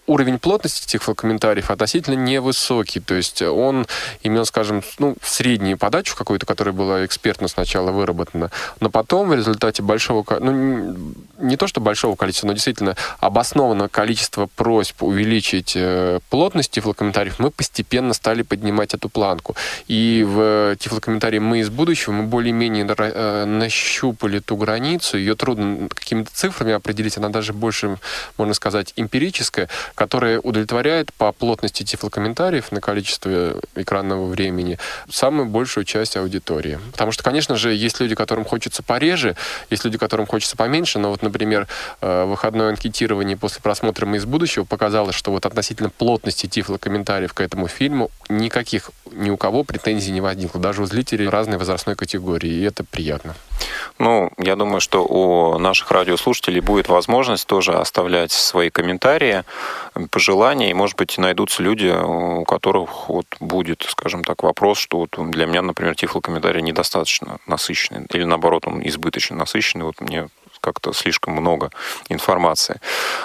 уровень 0.07 0.39
плотности 0.39 0.85
этих 0.85 1.15
комментариев 1.15 1.71
относительно 1.71 2.15
невысокий. 2.15 2.99
То 2.99 3.15
есть 3.15 3.41
он 3.41 3.87
имел, 4.23 4.45
скажем, 4.45 4.83
ну, 4.99 5.15
среднюю 5.23 5.77
подачу 5.77 6.15
какую-то, 6.15 6.45
которая 6.45 6.73
была 6.73 7.05
экспертно 7.05 7.47
сначала 7.47 7.91
выработана, 7.91 8.51
но 8.79 8.89
потом 8.89 9.29
в 9.29 9.35
результате 9.35 9.83
большого, 9.83 10.25
ну, 10.39 11.15
не 11.39 11.57
то 11.57 11.67
что 11.67 11.81
большого 11.81 12.15
количества, 12.15 12.47
но 12.47 12.53
действительно 12.53 12.95
обоснованного 13.19 13.87
количества 13.87 14.49
просьб 14.55 15.03
увеличить 15.03 15.73
э, 15.75 16.19
плотность 16.29 16.71
тифлокомментариев, 16.71 17.39
мы 17.39 17.51
постепенно 17.51 18.13
стали 18.13 18.41
поднимать 18.41 18.93
эту 18.93 19.09
планку. 19.09 19.55
И 19.87 20.25
в 20.27 20.75
тифлокомментарии 20.77 21.39
«Мы 21.39 21.59
из 21.59 21.69
будущего» 21.69 22.13
мы 22.13 22.23
более-менее 22.23 22.85
э, 22.87 23.45
нащупали 23.45 24.39
ту 24.39 24.57
границу, 24.57 25.17
ее 25.17 25.35
трудно 25.35 25.87
какими-то 25.89 26.31
цифрами 26.33 26.73
определить, 26.73 27.17
она 27.17 27.29
даже 27.29 27.53
больше, 27.53 27.97
можно 28.37 28.53
сказать, 28.53 28.93
эмпирическая, 28.95 29.69
которая 29.95 30.39
удовлетворяет 30.39 31.13
по 31.13 31.31
плотности 31.31 31.83
тифлокомментариев 31.83 32.71
на 32.71 32.81
количество 32.81 33.55
экранного 33.75 34.25
времени 34.27 34.77
самую 35.09 35.47
большую 35.47 35.83
часть 35.83 36.17
аудитории. 36.17 36.79
Потому 36.91 37.11
что, 37.11 37.23
конечно 37.23 37.55
же, 37.55 37.73
есть 37.73 37.99
люди, 37.99 38.15
которым 38.15 38.45
хочется 38.45 38.83
пореже, 38.83 39.35
есть 39.69 39.85
люди, 39.85 39.97
которым 39.97 40.25
хочется 40.25 40.57
поменьше, 40.57 40.99
но 40.99 41.09
вот, 41.09 41.21
например, 41.21 41.67
э, 42.01 42.25
выходное 42.25 42.69
анкетирование 42.69 43.37
после 43.37 43.61
просмотра 43.61 44.05
«Мы 44.05 44.17
из 44.17 44.25
будущего» 44.25 44.63
показало, 44.63 45.11
что 45.11 45.31
вот 45.31 45.45
относительно 45.45 45.89
плотности 45.89 46.47
тифлокомментариев 46.47 47.33
к 47.33 47.41
этому 47.41 47.67
фильму 47.67 48.11
никаких 48.29 48.91
ни 49.11 49.29
у 49.29 49.37
кого 49.37 49.63
претензий 49.63 50.11
не 50.11 50.21
возникло, 50.21 50.59
даже 50.59 50.81
у 50.81 50.85
зрителей 50.85 51.27
разной 51.27 51.57
возрастной 51.57 51.95
категории, 51.95 52.49
и 52.49 52.63
это 52.63 52.83
приятно. 52.83 53.35
Ну, 53.99 54.31
я 54.37 54.55
думаю, 54.55 54.81
что 54.81 55.05
у 55.05 55.57
наших 55.57 55.91
радиослушателей 55.91 56.61
будет 56.61 56.89
возможность 56.89 57.45
тоже 57.45 57.73
оставлять 57.73 58.31
свои 58.31 58.69
комментарии, 58.69 59.43
пожелания, 60.09 60.69
и, 60.69 60.73
может 60.73 60.97
быть, 60.97 61.17
найдутся 61.17 61.63
люди, 61.63 61.87
у 61.87 62.43
которых 62.45 63.09
вот 63.09 63.25
будет, 63.39 63.85
скажем 63.89 64.23
так, 64.23 64.43
вопрос, 64.43 64.77
что 64.77 64.97
вот 64.97 65.31
для 65.31 65.45
меня, 65.45 65.61
например, 65.61 65.95
тифлокомментарий 65.95 66.61
недостаточно 66.61 67.39
насыщенный, 67.45 68.05
или 68.13 68.23
наоборот, 68.23 68.67
он 68.67 68.85
избыточно 68.87 69.35
насыщенный, 69.35 69.85
вот 69.85 69.99
мне 70.01 70.29
как-то 70.61 70.93
слишком 70.93 71.33
много 71.33 71.71
информации. 72.09 72.79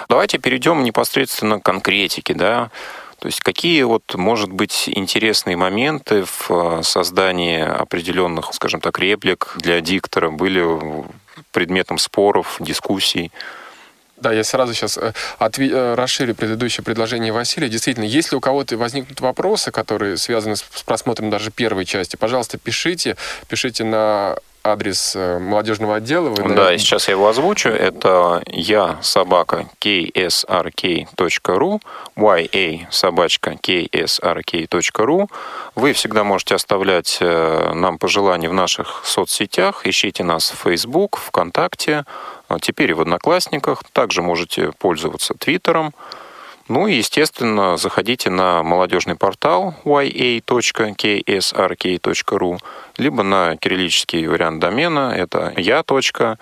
Давайте 0.09 0.39
перейдем 0.39 0.83
непосредственно 0.83 1.59
к 1.59 1.63
конкретике, 1.63 2.33
да, 2.33 2.71
то 3.19 3.27
есть 3.27 3.41
какие 3.41 3.81
вот, 3.83 4.13
может 4.15 4.51
быть, 4.51 4.87
интересные 4.87 5.57
моменты 5.57 6.23
в 6.23 6.51
э, 6.51 6.83
создании 6.83 7.61
определенных, 7.61 8.53
скажем 8.53 8.79
так, 8.79 8.99
реплик 8.99 9.55
для 9.57 9.81
диктора 9.81 10.29
были 10.29 10.63
предметом 11.51 11.97
споров, 11.97 12.57
дискуссий? 12.59 13.31
Да, 14.17 14.33
я 14.33 14.43
сразу 14.43 14.73
сейчас 14.73 14.97
э, 14.97 15.13
отви- 15.39 15.71
э, 15.71 15.93
расширю 15.93 16.33
предыдущее 16.33 16.83
предложение 16.83 17.31
Василия. 17.31 17.69
Действительно, 17.69 18.05
если 18.05 18.35
у 18.35 18.39
кого-то 18.39 18.75
возникнут 18.75 19.21
вопросы, 19.21 19.71
которые 19.71 20.17
связаны 20.17 20.55
с 20.55 20.63
просмотром 20.85 21.29
даже 21.29 21.51
первой 21.51 21.85
части, 21.85 22.15
пожалуйста, 22.15 22.57
пишите. 22.57 23.15
Пишите 23.47 23.83
на 23.83 24.35
адрес 24.63 25.15
э, 25.15 25.37
молодежного 25.37 25.97
отдела. 25.97 26.29
Вы, 26.29 26.55
да, 26.55 26.73
и 26.73 26.79
сейчас 26.79 27.07
я 27.07 27.13
его 27.13 27.27
озвучу. 27.27 27.69
Это 27.69 28.41
я 28.47 28.97
собака 29.03 29.69
ksrk.ru, 29.79 31.79
ya 32.15 32.87
собачка 32.89 33.51
ksrk.ru. 33.51 35.27
Вы 35.75 35.93
всегда 35.93 36.23
можете 36.23 36.55
оставлять 36.55 37.19
нам 37.21 37.99
пожелания 37.99 38.49
в 38.49 38.53
наших 38.53 39.03
соцсетях. 39.05 39.85
Ищите 39.85 40.23
нас 40.23 40.49
в 40.49 40.67
Facebook, 40.67 41.17
ВКонтакте, 41.17 42.03
теперь 42.61 42.91
и 42.91 42.93
в 42.93 43.01
Одноклассниках. 43.01 43.83
Также 43.91 44.21
можете 44.21 44.71
пользоваться 44.79 45.33
Твиттером. 45.33 45.93
Ну 46.67 46.87
и, 46.87 46.95
естественно, 46.95 47.77
заходите 47.77 48.29
на 48.29 48.61
молодежный 48.61 49.15
портал 49.15 49.75
ya.ksrk.ru, 49.85 50.39
либо 52.97 53.23
на 53.23 53.55
кириллический 53.55 54.27
вариант 54.27 54.59
домена, 54.59 55.13
это 55.15 55.53
ya.ksrk.rf. 55.55 56.37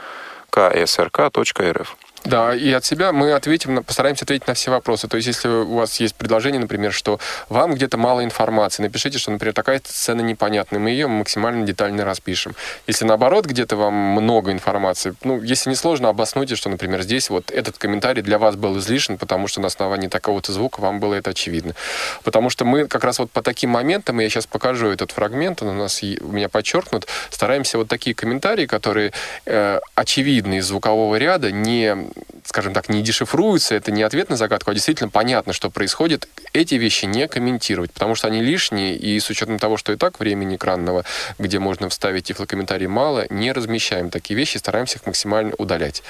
Да, 2.26 2.55
и 2.55 2.71
от 2.71 2.84
себя 2.84 3.11
мы 3.11 3.34
ответим, 3.34 3.84
постараемся 3.84 4.26
ответить 4.26 4.47
на 4.47 4.55
все 4.55 4.71
вопросы. 4.71 5.07
То 5.07 5.17
есть, 5.17 5.28
если 5.28 5.47
у 5.47 5.76
вас 5.76 5.99
есть 5.99 6.15
предложение, 6.15 6.59
например, 6.59 6.91
что 6.91 7.19
вам 7.49 7.76
где-то 7.76 7.97
мало 7.97 8.23
информации, 8.23 8.82
напишите, 8.82 9.19
что, 9.19 9.32
например, 9.32 9.53
такая 9.53 9.80
сцена 9.84 10.21
непонятная, 10.21 10.80
мы 10.80 10.89
ее 10.89 11.07
максимально 11.07 11.65
детально 11.65 12.03
распишем. 12.03 12.55
Если 12.88 13.05
наоборот, 13.05 13.45
где-то 13.45 13.76
вам 13.76 13.93
много 13.93 14.51
информации, 14.51 15.13
ну, 15.23 15.39
если 15.41 15.69
не 15.69 15.76
сложно, 15.76 16.09
обоснуйте, 16.09 16.55
что, 16.55 16.69
например, 16.69 17.03
здесь 17.03 17.30
вот 17.30 17.51
этот 17.51 17.78
комментарий 17.78 18.23
для 18.23 18.39
вас 18.39 18.55
был 18.55 18.80
излишен, 18.80 19.19
потому 19.19 19.47
что 19.47 19.61
на 19.61 19.67
основании 19.67 20.07
такого-то 20.07 20.51
звука 20.51 20.80
вам 20.80 20.99
было 20.99 21.13
это 21.13 21.30
очевидно. 21.30 21.76
Потому 22.23 22.49
что 22.49 22.65
мы 22.65 22.88
как 22.88 23.03
раз 23.03 23.19
вот 23.19 23.30
по 23.30 23.43
таким 23.43 23.69
моментам, 23.69 24.19
я 24.19 24.30
сейчас 24.30 24.47
покажу 24.47 24.88
этот 24.88 25.11
фрагмент, 25.11 25.61
он 25.61 25.69
у 25.69 25.73
нас 25.73 26.01
у 26.01 26.32
меня 26.32 26.49
подчеркнут, 26.49 27.07
стараемся 27.30 27.78
вот 27.78 27.88
такие 27.88 28.15
комментарии, 28.15 28.65
которые 28.65 29.11
э, 29.45 29.80
очевидны 29.93 30.57
из 30.57 30.65
звукового 30.65 31.17
ряда, 31.17 31.51
не 31.51 31.95
скажем 32.43 32.74
так, 32.74 32.89
не 32.89 33.01
дешифруются, 33.01 33.76
это 33.76 33.91
не 33.91 34.03
ответ 34.03 34.30
на 34.30 34.38
загадку, 34.38 34.72
а 34.72 34.74
действительно 34.74 35.09
понятно, 35.09 35.53
что 35.53 35.70
происходит, 35.70 36.28
эти 36.53 36.76
вещи 36.76 37.05
не 37.05 37.28
комментировать, 37.28 37.91
потому 37.91 38.16
что 38.16 38.28
они 38.28 38.41
лишние, 38.41 38.95
и 38.95 39.20
с 39.20 39.30
учетом 39.30 39.59
того, 39.59 39.78
что 39.78 39.91
и 39.91 39.95
так 39.95 40.20
времени 40.20 40.55
экранного, 40.55 41.03
где 41.39 41.59
можно 41.59 41.89
вставить 41.89 42.26
тифлокомментарий 42.26 42.88
мало, 42.88 43.26
не 43.30 43.51
размещаем 43.51 44.09
такие 44.09 44.38
вещи, 44.38 44.57
стараемся 44.57 44.99
их 44.99 45.05
максимально 45.05 45.53
удалять. 45.57 46.03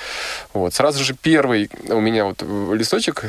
Вот. 0.54 0.74
Сразу 0.74 1.04
же 1.04 1.16
первый 1.16 1.70
у 1.90 2.00
меня 2.00 2.26
вот 2.26 2.42
листочек 2.42 3.26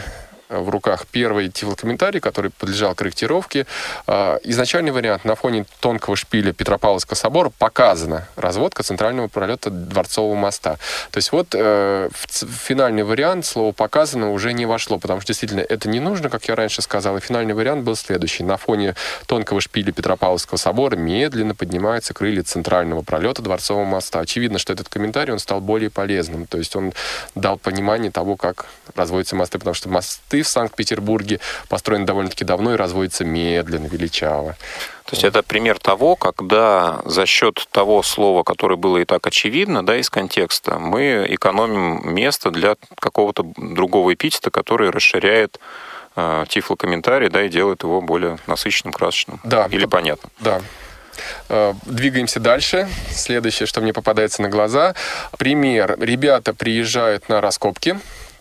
в 0.49 0.68
руках 0.68 1.07
первый 1.11 1.49
тифлокомментарий, 1.49 2.20
который 2.20 2.51
подлежал 2.51 2.94
корректировке. 2.94 3.66
А, 4.07 4.38
изначальный 4.44 4.92
вариант 4.92 5.24
на 5.24 5.34
фоне 5.34 5.66
тонкого 5.80 6.16
шпиля 6.16 6.53
Петропавловского 6.53 7.16
собора 7.16 7.51
показана 7.59 8.28
разводка 8.36 8.82
центрального 8.82 9.28
пролета 9.28 9.70
Дворцового 9.70 10.34
моста. 10.34 10.78
То 11.11 11.18
есть 11.18 11.32
вот 11.32 11.49
э, 11.55 12.09
в 12.12 12.47
финальный 12.47 13.03
вариант 13.03 13.47
слово 13.47 13.72
«показано» 13.72 14.32
уже 14.32 14.53
не 14.53 14.66
вошло, 14.66 14.99
потому 14.99 15.20
что 15.20 15.28
действительно 15.28 15.61
это 15.61 15.88
не 15.88 16.01
нужно, 16.01 16.30
как 16.30 16.44
я 16.47 16.55
раньше 16.55 16.82
сказал, 16.82 17.16
и 17.16 17.20
финальный 17.20 17.55
вариант 17.55 17.84
был 17.84 17.97
следующий. 17.97 18.44
На 18.44 18.57
фоне 18.57 18.94
тонкого 19.26 19.61
шпиля 19.61 19.92
Петропавловского 19.92 20.59
собора 20.59 20.97
медленно 20.97 21.55
поднимаются 21.55 22.14
крылья 22.14 22.42
центрального 22.42 23.03
пролета 23.03 23.42
Дворцового 23.42 23.84
моста. 23.84 24.20
Очевидно, 24.20 24.59
что 24.59 24.72
этот 24.72 24.88
комментарий, 24.88 25.32
он 25.32 25.38
стал 25.38 25.61
более 25.61 25.90
полезным, 25.90 26.47
то 26.47 26.59
есть 26.59 26.76
он 26.76 26.92
дал 27.34 27.59
понимание 27.59 28.11
того, 28.11 28.36
как 28.36 28.66
разводятся 28.94 29.36
мосты, 29.36 29.59
потому 29.59 29.74
что 29.74 29.88
мосты 29.88 30.36
мосты 30.37 30.43
в 30.43 30.49
Санкт-Петербурге 30.49 31.41
построены 31.68 32.07
довольно-таки 32.07 32.45
давно 32.45 32.74
и 32.74 32.76
разводятся 32.76 33.24
медленно, 33.24 33.87
величаво. 33.87 34.57
То 35.05 35.12
есть 35.12 35.24
это 35.24 35.43
пример 35.43 35.78
того, 35.78 36.16
когда 36.16 37.01
за 37.05 37.26
счет 37.26 37.68
того 37.70 38.03
слова, 38.03 38.43
которое 38.43 38.76
было 38.76 38.99
и 38.99 39.05
так 39.05 39.26
очевидно, 39.26 39.84
да, 39.84 39.97
из 39.97 40.11
контекста, 40.11 40.78
мы 40.78 41.26
экономим 41.28 42.14
место 42.14 42.51
для 42.51 42.76
какого-то 42.99 43.45
другого 43.57 44.12
эпитета, 44.12 44.51
который 44.51 44.91
расширяет 44.91 45.61
э, 46.16 46.45
тифлокомментарий, 46.49 47.28
да, 47.28 47.45
и 47.45 47.49
делает 47.49 47.84
его 47.84 48.01
более 48.01 48.39
насыщенным, 48.47 48.93
красочным. 48.93 49.39
Да. 49.45 49.68
Или 49.70 49.87
понятным. 49.87 50.32
Да. 50.41 50.61
Э, 51.49 51.74
двигаемся 51.84 52.41
дальше. 52.41 52.89
Следующее, 53.11 53.66
что 53.66 53.80
мне 53.80 53.93
попадается 53.93 54.43
на 54.43 54.49
глаза. 54.49 54.95
Пример. 55.39 55.97
Ребята 56.01 56.53
приезжают 56.53 57.28
на 57.28 57.41
раскопки 57.41 57.97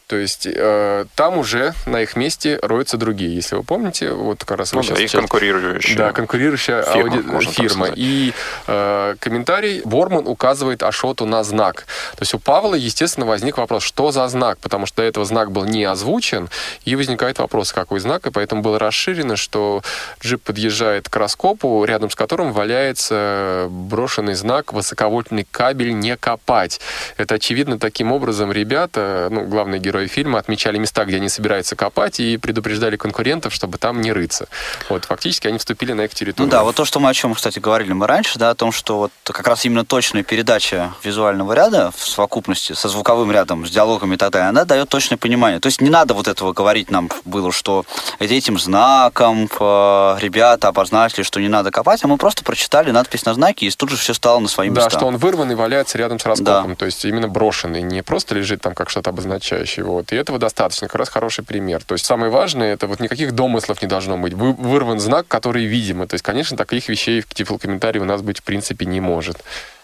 то 0.08 0.16
есть 0.16 0.47
э, 0.47 1.06
там 1.16 1.38
уже 1.38 1.74
на 1.86 2.01
их 2.01 2.16
месте 2.16 2.60
роются 2.62 2.97
другие. 2.97 3.34
Если 3.34 3.56
вы 3.56 3.64
помните, 3.64 4.12
вот 4.12 4.43
как 4.45 4.60
раз 4.60 4.74
ну, 4.74 4.82
вы 4.82 4.88
да, 4.88 4.95
сейчас... 4.95 5.14
их 5.16 5.20
конкурирующая. 5.20 5.97
Да, 5.97 6.12
конкурирующая 6.12 6.84
фирма. 6.84 7.36
Ауди... 7.36 7.47
фирма. 7.51 7.88
И 7.95 8.34
э, 8.68 9.16
комментарий 9.20 9.82
Борман 9.84 10.28
указывает 10.28 10.84
Ашоту 10.84 11.26
на 11.26 11.43
знак. 11.43 11.86
То 12.12 12.22
есть 12.22 12.34
у 12.34 12.39
Павла, 12.39 12.76
естественно, 12.76 13.26
возник 13.26 13.58
вопрос, 13.58 13.84
что 13.84 14.12
за 14.12 14.28
знак? 14.28 14.60
Потому 14.60 14.86
что 14.86 14.97
до 14.97 15.03
этого 15.03 15.26
знак 15.26 15.51
был 15.51 15.66
не 15.66 15.84
озвучен, 15.84 16.49
и 16.84 16.95
возникает 16.95 17.39
вопрос, 17.39 17.74
какой 17.74 17.99
знак, 17.99 18.28
и 18.28 18.32
поэтому 18.32 18.62
было 18.62 18.78
расширено, 18.78 19.36
что 19.36 19.82
джип 20.22 20.43
подъезжает 20.43 21.10
к 21.10 21.16
раскопу, 21.16 21.84
рядом 21.84 22.10
с 22.10 22.16
которым 22.16 22.53
валяется 22.53 23.68
брошенный 23.70 24.36
знак 24.36 24.72
«Высоковольтный 24.72 25.47
кабель 25.49 25.97
не 25.97 26.16
копать». 26.16 26.80
Это, 27.18 27.36
очевидно, 27.36 27.80
таким 27.80 28.12
образом 28.12 28.51
ребята, 28.51 29.30
ну, 29.32 29.45
главный 29.45 29.80
герой 29.80 29.95
герои 29.96 30.08
фильма 30.08 30.39
отмечали 30.39 30.78
места, 30.78 31.06
где 31.06 31.18
они 31.18 31.30
собираются 31.30 31.76
копать, 31.78 32.20
и 32.20 32.38
предупреждали 32.38 32.98
конкурентов, 32.98 33.54
чтобы 33.54 33.78
там 33.78 34.02
не 34.02 34.12
рыться. 34.12 34.48
Вот, 34.89 35.06
фактически 35.06 35.48
они 35.48 35.58
вступили 35.58 35.93
на 35.93 36.02
их 36.02 36.14
территорию. 36.14 36.48
Ну 36.48 36.52
да, 36.52 36.64
вот 36.64 36.76
то, 36.76 36.84
что 36.84 37.00
мы 37.00 37.10
о 37.10 37.14
чем, 37.14 37.34
кстати, 37.34 37.60
говорили 37.60 37.93
мы 37.93 38.06
раньше, 38.06 38.38
да, 38.38 38.50
о 38.50 38.56
том, 38.56 38.74
что 38.74 38.98
вот 38.98 39.12
как 39.24 39.48
раз 39.48 39.64
именно 39.64 39.86
точная 39.86 40.24
передача 40.24 40.93
визуального 41.02 41.54
ряда 41.54 41.91
в 41.96 42.06
совокупности 42.06 42.74
со 42.74 42.89
звуковым 42.89 43.32
рядом, 43.32 43.66
с 43.66 43.72
диалогами 43.72 44.16
и 44.16 44.18
так 44.18 44.32
далее, 44.32 44.50
она 44.50 44.66
дает 44.66 44.89
точное 44.89 45.18
понимание. 45.18 45.62
То 45.62 45.68
есть 45.68 45.80
не 45.80 45.89
надо 45.89 46.14
вот 46.14 46.28
этого 46.28 46.52
говорить 46.52 46.91
нам 46.91 47.10
было, 47.24 47.54
что 47.54 47.86
этим 48.20 48.60
знаком 48.60 49.46
э, 49.46 50.18
ребята 50.20 50.68
обозначили, 50.68 51.24
что 51.24 51.39
не 51.39 51.48
надо 51.48 51.72
копать, 51.72 52.04
а 52.04 52.08
мы 52.08 52.18
просто 52.18 52.43
прочитали 52.43 52.91
надпись 52.91 53.26
на 53.26 53.34
знаке, 53.34 53.68
и 53.68 53.72
тут 53.72 53.89
же 53.89 53.96
все 53.96 54.14
стало 54.14 54.39
на 54.39 54.50
свои 54.50 54.70
места. 54.70 54.89
Да, 54.89 54.98
что 54.98 55.06
он 55.06 55.18
вырван 55.18 55.52
и 55.52 55.56
валяется 55.56 55.98
рядом 55.98 56.20
с 56.20 56.26
раскопом, 56.26 56.72
да. 56.72 56.76
то 56.76 56.86
есть 56.86 57.06
именно 57.06 57.30
брошенный, 57.30 57.82
не 57.82 58.04
просто 58.04 58.36
лежит 58.36 58.62
там 58.62 58.76
как 58.76 58.89
что-то 58.89 59.12
обозначающее. 59.12 59.85
Вот. 59.86 60.12
И 60.12 60.16
этого 60.16 60.40
достаточно, 60.40 60.88
как 60.88 60.96
раз 60.96 61.10
хороший 61.10 61.44
пример. 61.44 61.84
То 61.84 61.94
есть 61.94 62.06
самое 62.06 62.32
важное, 62.32 62.74
это 62.74 62.88
вот 62.88 63.00
никаких 63.00 63.34
домыслов 63.34 63.82
не 63.82 63.88
должно 63.88 64.18
быть. 64.18 64.34
Вы, 64.34 64.54
вырван 64.54 65.00
знак, 65.00 65.28
который 65.28 65.66
видимый. 65.66 66.08
То 66.08 66.16
есть, 66.16 66.24
конечно, 66.24 66.58
таких 66.58 66.90
вещей 66.90 67.22
в 67.22 67.34
тифлокомментарии 67.34 68.00
у 68.00 68.06
нас 68.06 68.22
быть 68.22 68.40
в 68.40 68.44
принципе 68.44 68.86
не 68.86 69.00
может. 69.00 69.38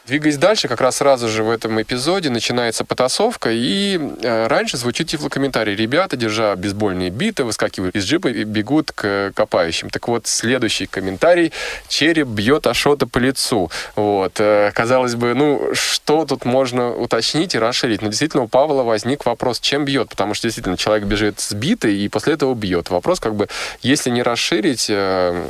Двигаясь 0.05 0.37
дальше, 0.37 0.67
как 0.67 0.81
раз 0.81 0.97
сразу 0.97 1.27
же 1.27 1.43
в 1.43 1.49
этом 1.49 1.81
эпизоде 1.81 2.29
начинается 2.29 2.85
потасовка, 2.85 3.49
и 3.51 3.99
э, 4.21 4.47
раньше 4.47 4.77
звучит 4.77 5.09
тифлокомментарий. 5.09 5.75
Ребята, 5.75 6.15
держа 6.15 6.55
бейсбольные 6.55 7.09
биты, 7.09 7.43
выскакивают 7.43 7.95
из 7.95 8.05
джипа 8.05 8.27
и 8.27 8.43
бегут 8.43 8.91
к 8.91 9.31
копающим. 9.35 9.89
Так 9.89 10.07
вот, 10.07 10.27
следующий 10.27 10.85
комментарий. 10.85 11.51
Череп 11.87 12.27
бьет 12.27 12.67
Ашота 12.67 13.07
по 13.07 13.17
лицу. 13.17 13.71
Вот. 13.95 14.39
Э, 14.39 14.71
казалось 14.73 15.15
бы, 15.15 15.33
ну, 15.33 15.71
что 15.73 16.25
тут 16.25 16.45
можно 16.45 16.91
уточнить 16.91 17.55
и 17.55 17.59
расширить? 17.59 18.01
Но 18.01 18.07
действительно 18.07 18.43
у 18.43 18.47
Павла 18.47 18.83
возник 18.83 19.25
вопрос, 19.25 19.59
чем 19.59 19.85
бьет? 19.85 20.09
Потому 20.09 20.33
что 20.33 20.47
действительно 20.47 20.77
человек 20.77 21.05
бежит 21.05 21.39
с 21.39 21.53
битой 21.53 21.95
и 21.95 22.07
после 22.07 22.33
этого 22.33 22.53
бьет. 22.53 22.89
Вопрос 22.89 23.19
как 23.19 23.35
бы, 23.35 23.47
если 23.81 24.09
не 24.09 24.23
расширить, 24.23 24.89
Э, 24.91 25.47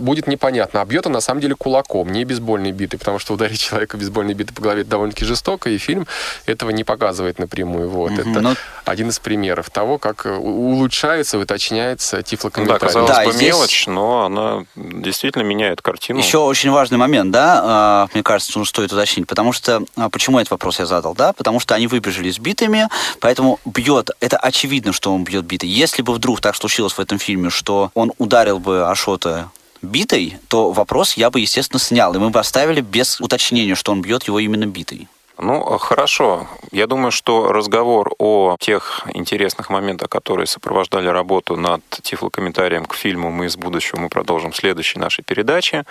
будет 0.00 0.26
непонятно. 0.26 0.80
А 0.80 0.84
бьет 0.84 1.06
он 1.06 1.12
на 1.12 1.20
самом 1.20 1.40
деле 1.40 1.54
кулаком, 1.54 2.10
не 2.10 2.24
бейсбольной 2.24 2.72
битой, 2.72 2.98
потому 2.98 3.18
что 3.18 3.34
ударить 3.34 3.60
человека 3.60 3.96
бейсбольной 3.96 4.34
битой 4.34 4.54
по 4.54 4.62
голове 4.62 4.84
довольно-таки 4.84 5.24
жестоко, 5.24 5.70
и 5.70 5.78
фильм 5.78 6.06
этого 6.46 6.70
не 6.70 6.84
показывает 6.84 7.38
напрямую. 7.38 7.88
Вот. 7.88 8.12
Угу, 8.12 8.20
Это 8.20 8.40
но... 8.40 8.54
один 8.84 9.08
из 9.08 9.18
примеров 9.18 9.70
того, 9.70 9.98
как 9.98 10.26
э, 10.26 10.34
улучшается, 10.34 11.38
уточняется 11.38 12.22
тифлокомментарий. 12.22 12.80
Да, 12.80 12.86
казалось 12.86 13.10
да, 13.10 13.24
бы, 13.24 13.32
здесь... 13.32 13.48
мелочь, 13.48 13.86
но 13.86 14.24
она 14.24 14.64
действительно 14.74 15.42
меняет 15.42 15.82
картину. 15.82 16.18
Еще 16.18 16.38
очень 16.38 16.70
важный 16.70 16.98
момент, 16.98 17.30
да, 17.30 17.60
а, 17.62 18.08
мне 18.14 18.22
кажется, 18.22 18.58
ну, 18.58 18.64
стоит 18.64 18.92
уточнить, 18.92 19.26
потому 19.26 19.52
что, 19.52 19.82
а, 19.96 20.08
почему 20.08 20.38
этот 20.38 20.50
вопрос 20.50 20.78
я 20.78 20.86
задал, 20.86 21.14
да, 21.14 21.32
потому 21.32 21.60
что 21.60 21.74
они 21.74 21.86
выбежали 21.86 22.30
с 22.30 22.38
битами, 22.38 22.88
поэтому 23.20 23.60
бьет, 23.64 24.10
это 24.20 24.36
очевидно, 24.36 24.92
что 24.92 25.14
он 25.14 25.24
бьет 25.24 25.44
битой. 25.44 25.68
Если 25.68 26.02
бы 26.02 26.12
вдруг 26.12 26.40
так 26.40 26.56
случилось 26.56 26.92
в 26.92 27.00
этом 27.00 27.18
фильме, 27.18 27.50
что 27.50 27.90
он 27.94 28.12
ударил 28.18 28.58
бы 28.58 28.88
Ашота 28.88 29.51
битой, 29.82 30.38
то 30.48 30.70
вопрос 30.70 31.14
я 31.14 31.30
бы, 31.30 31.40
естественно, 31.40 31.80
снял, 31.80 32.14
и 32.14 32.18
мы 32.18 32.30
бы 32.30 32.38
оставили 32.40 32.80
без 32.80 33.20
уточнения, 33.20 33.74
что 33.74 33.92
он 33.92 34.02
бьет 34.02 34.24
его 34.24 34.38
именно 34.38 34.66
битой. 34.66 35.08
Ну, 35.38 35.76
хорошо. 35.78 36.46
Я 36.70 36.86
думаю, 36.86 37.10
что 37.10 37.52
разговор 37.52 38.12
о 38.18 38.56
тех 38.60 39.02
интересных 39.12 39.70
моментах, 39.70 40.08
которые 40.08 40.46
сопровождали 40.46 41.08
работу 41.08 41.56
над 41.56 41.82
тифлокомментарием 42.02 42.84
к 42.84 42.94
фильму 42.94 43.30
«Мы 43.30 43.46
из 43.46 43.56
будущего» 43.56 43.98
мы 43.98 44.08
продолжим 44.08 44.52
в 44.52 44.56
следующей 44.56 45.00
нашей 45.00 45.24
передаче. 45.24 45.84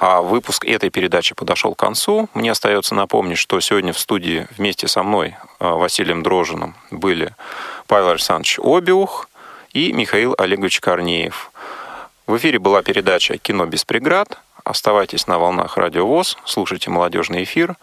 А 0.00 0.22
выпуск 0.22 0.64
этой 0.64 0.88
передачи 0.88 1.34
подошел 1.34 1.74
к 1.74 1.78
концу. 1.78 2.30
Мне 2.32 2.52
остается 2.52 2.94
напомнить, 2.94 3.38
что 3.38 3.60
сегодня 3.60 3.92
в 3.92 3.98
студии 3.98 4.46
вместе 4.56 4.88
со 4.88 5.02
мной, 5.02 5.36
а, 5.58 5.74
Василием 5.74 6.22
Дрожиным, 6.22 6.74
были 6.90 7.34
Павел 7.88 8.10
Александрович 8.10 8.58
Обиух 8.62 9.28
и 9.72 9.92
Михаил 9.92 10.34
Олегович 10.38 10.80
Корнеев. 10.80 11.50
В 12.26 12.36
эфире 12.38 12.58
была 12.58 12.82
передача 12.82 13.38
«Кино 13.38 13.66
без 13.66 13.84
преград». 13.84 14.38
Оставайтесь 14.64 15.28
на 15.28 15.38
волнах 15.38 15.76
Радио 15.76 16.04
ВОЗ, 16.04 16.36
слушайте 16.44 16.90
молодежный 16.90 17.44
эфир. 17.44 17.76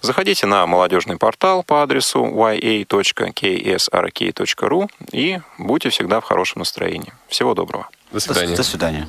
Заходите 0.00 0.46
на 0.46 0.66
молодежный 0.66 1.16
портал 1.16 1.62
по 1.62 1.84
адресу 1.84 2.24
ya.ksrk.ru 2.24 3.30
и 5.12 5.38
будьте 5.58 5.90
всегда 5.90 6.18
в 6.20 6.24
хорошем 6.24 6.58
настроении. 6.58 7.12
Всего 7.28 7.54
доброго. 7.54 7.88
До 8.10 8.18
свидания. 8.18 8.56
До 8.56 8.64
свидания. 8.64 9.06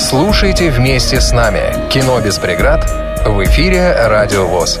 Слушайте 0.00 0.70
вместе 0.70 1.20
с 1.20 1.32
нами 1.32 1.90
«Кино 1.90 2.18
без 2.22 2.38
преград» 2.38 2.88
в 3.26 3.44
эфире 3.44 3.94
«Радио 4.06 4.46
ВОЗ». 4.46 4.80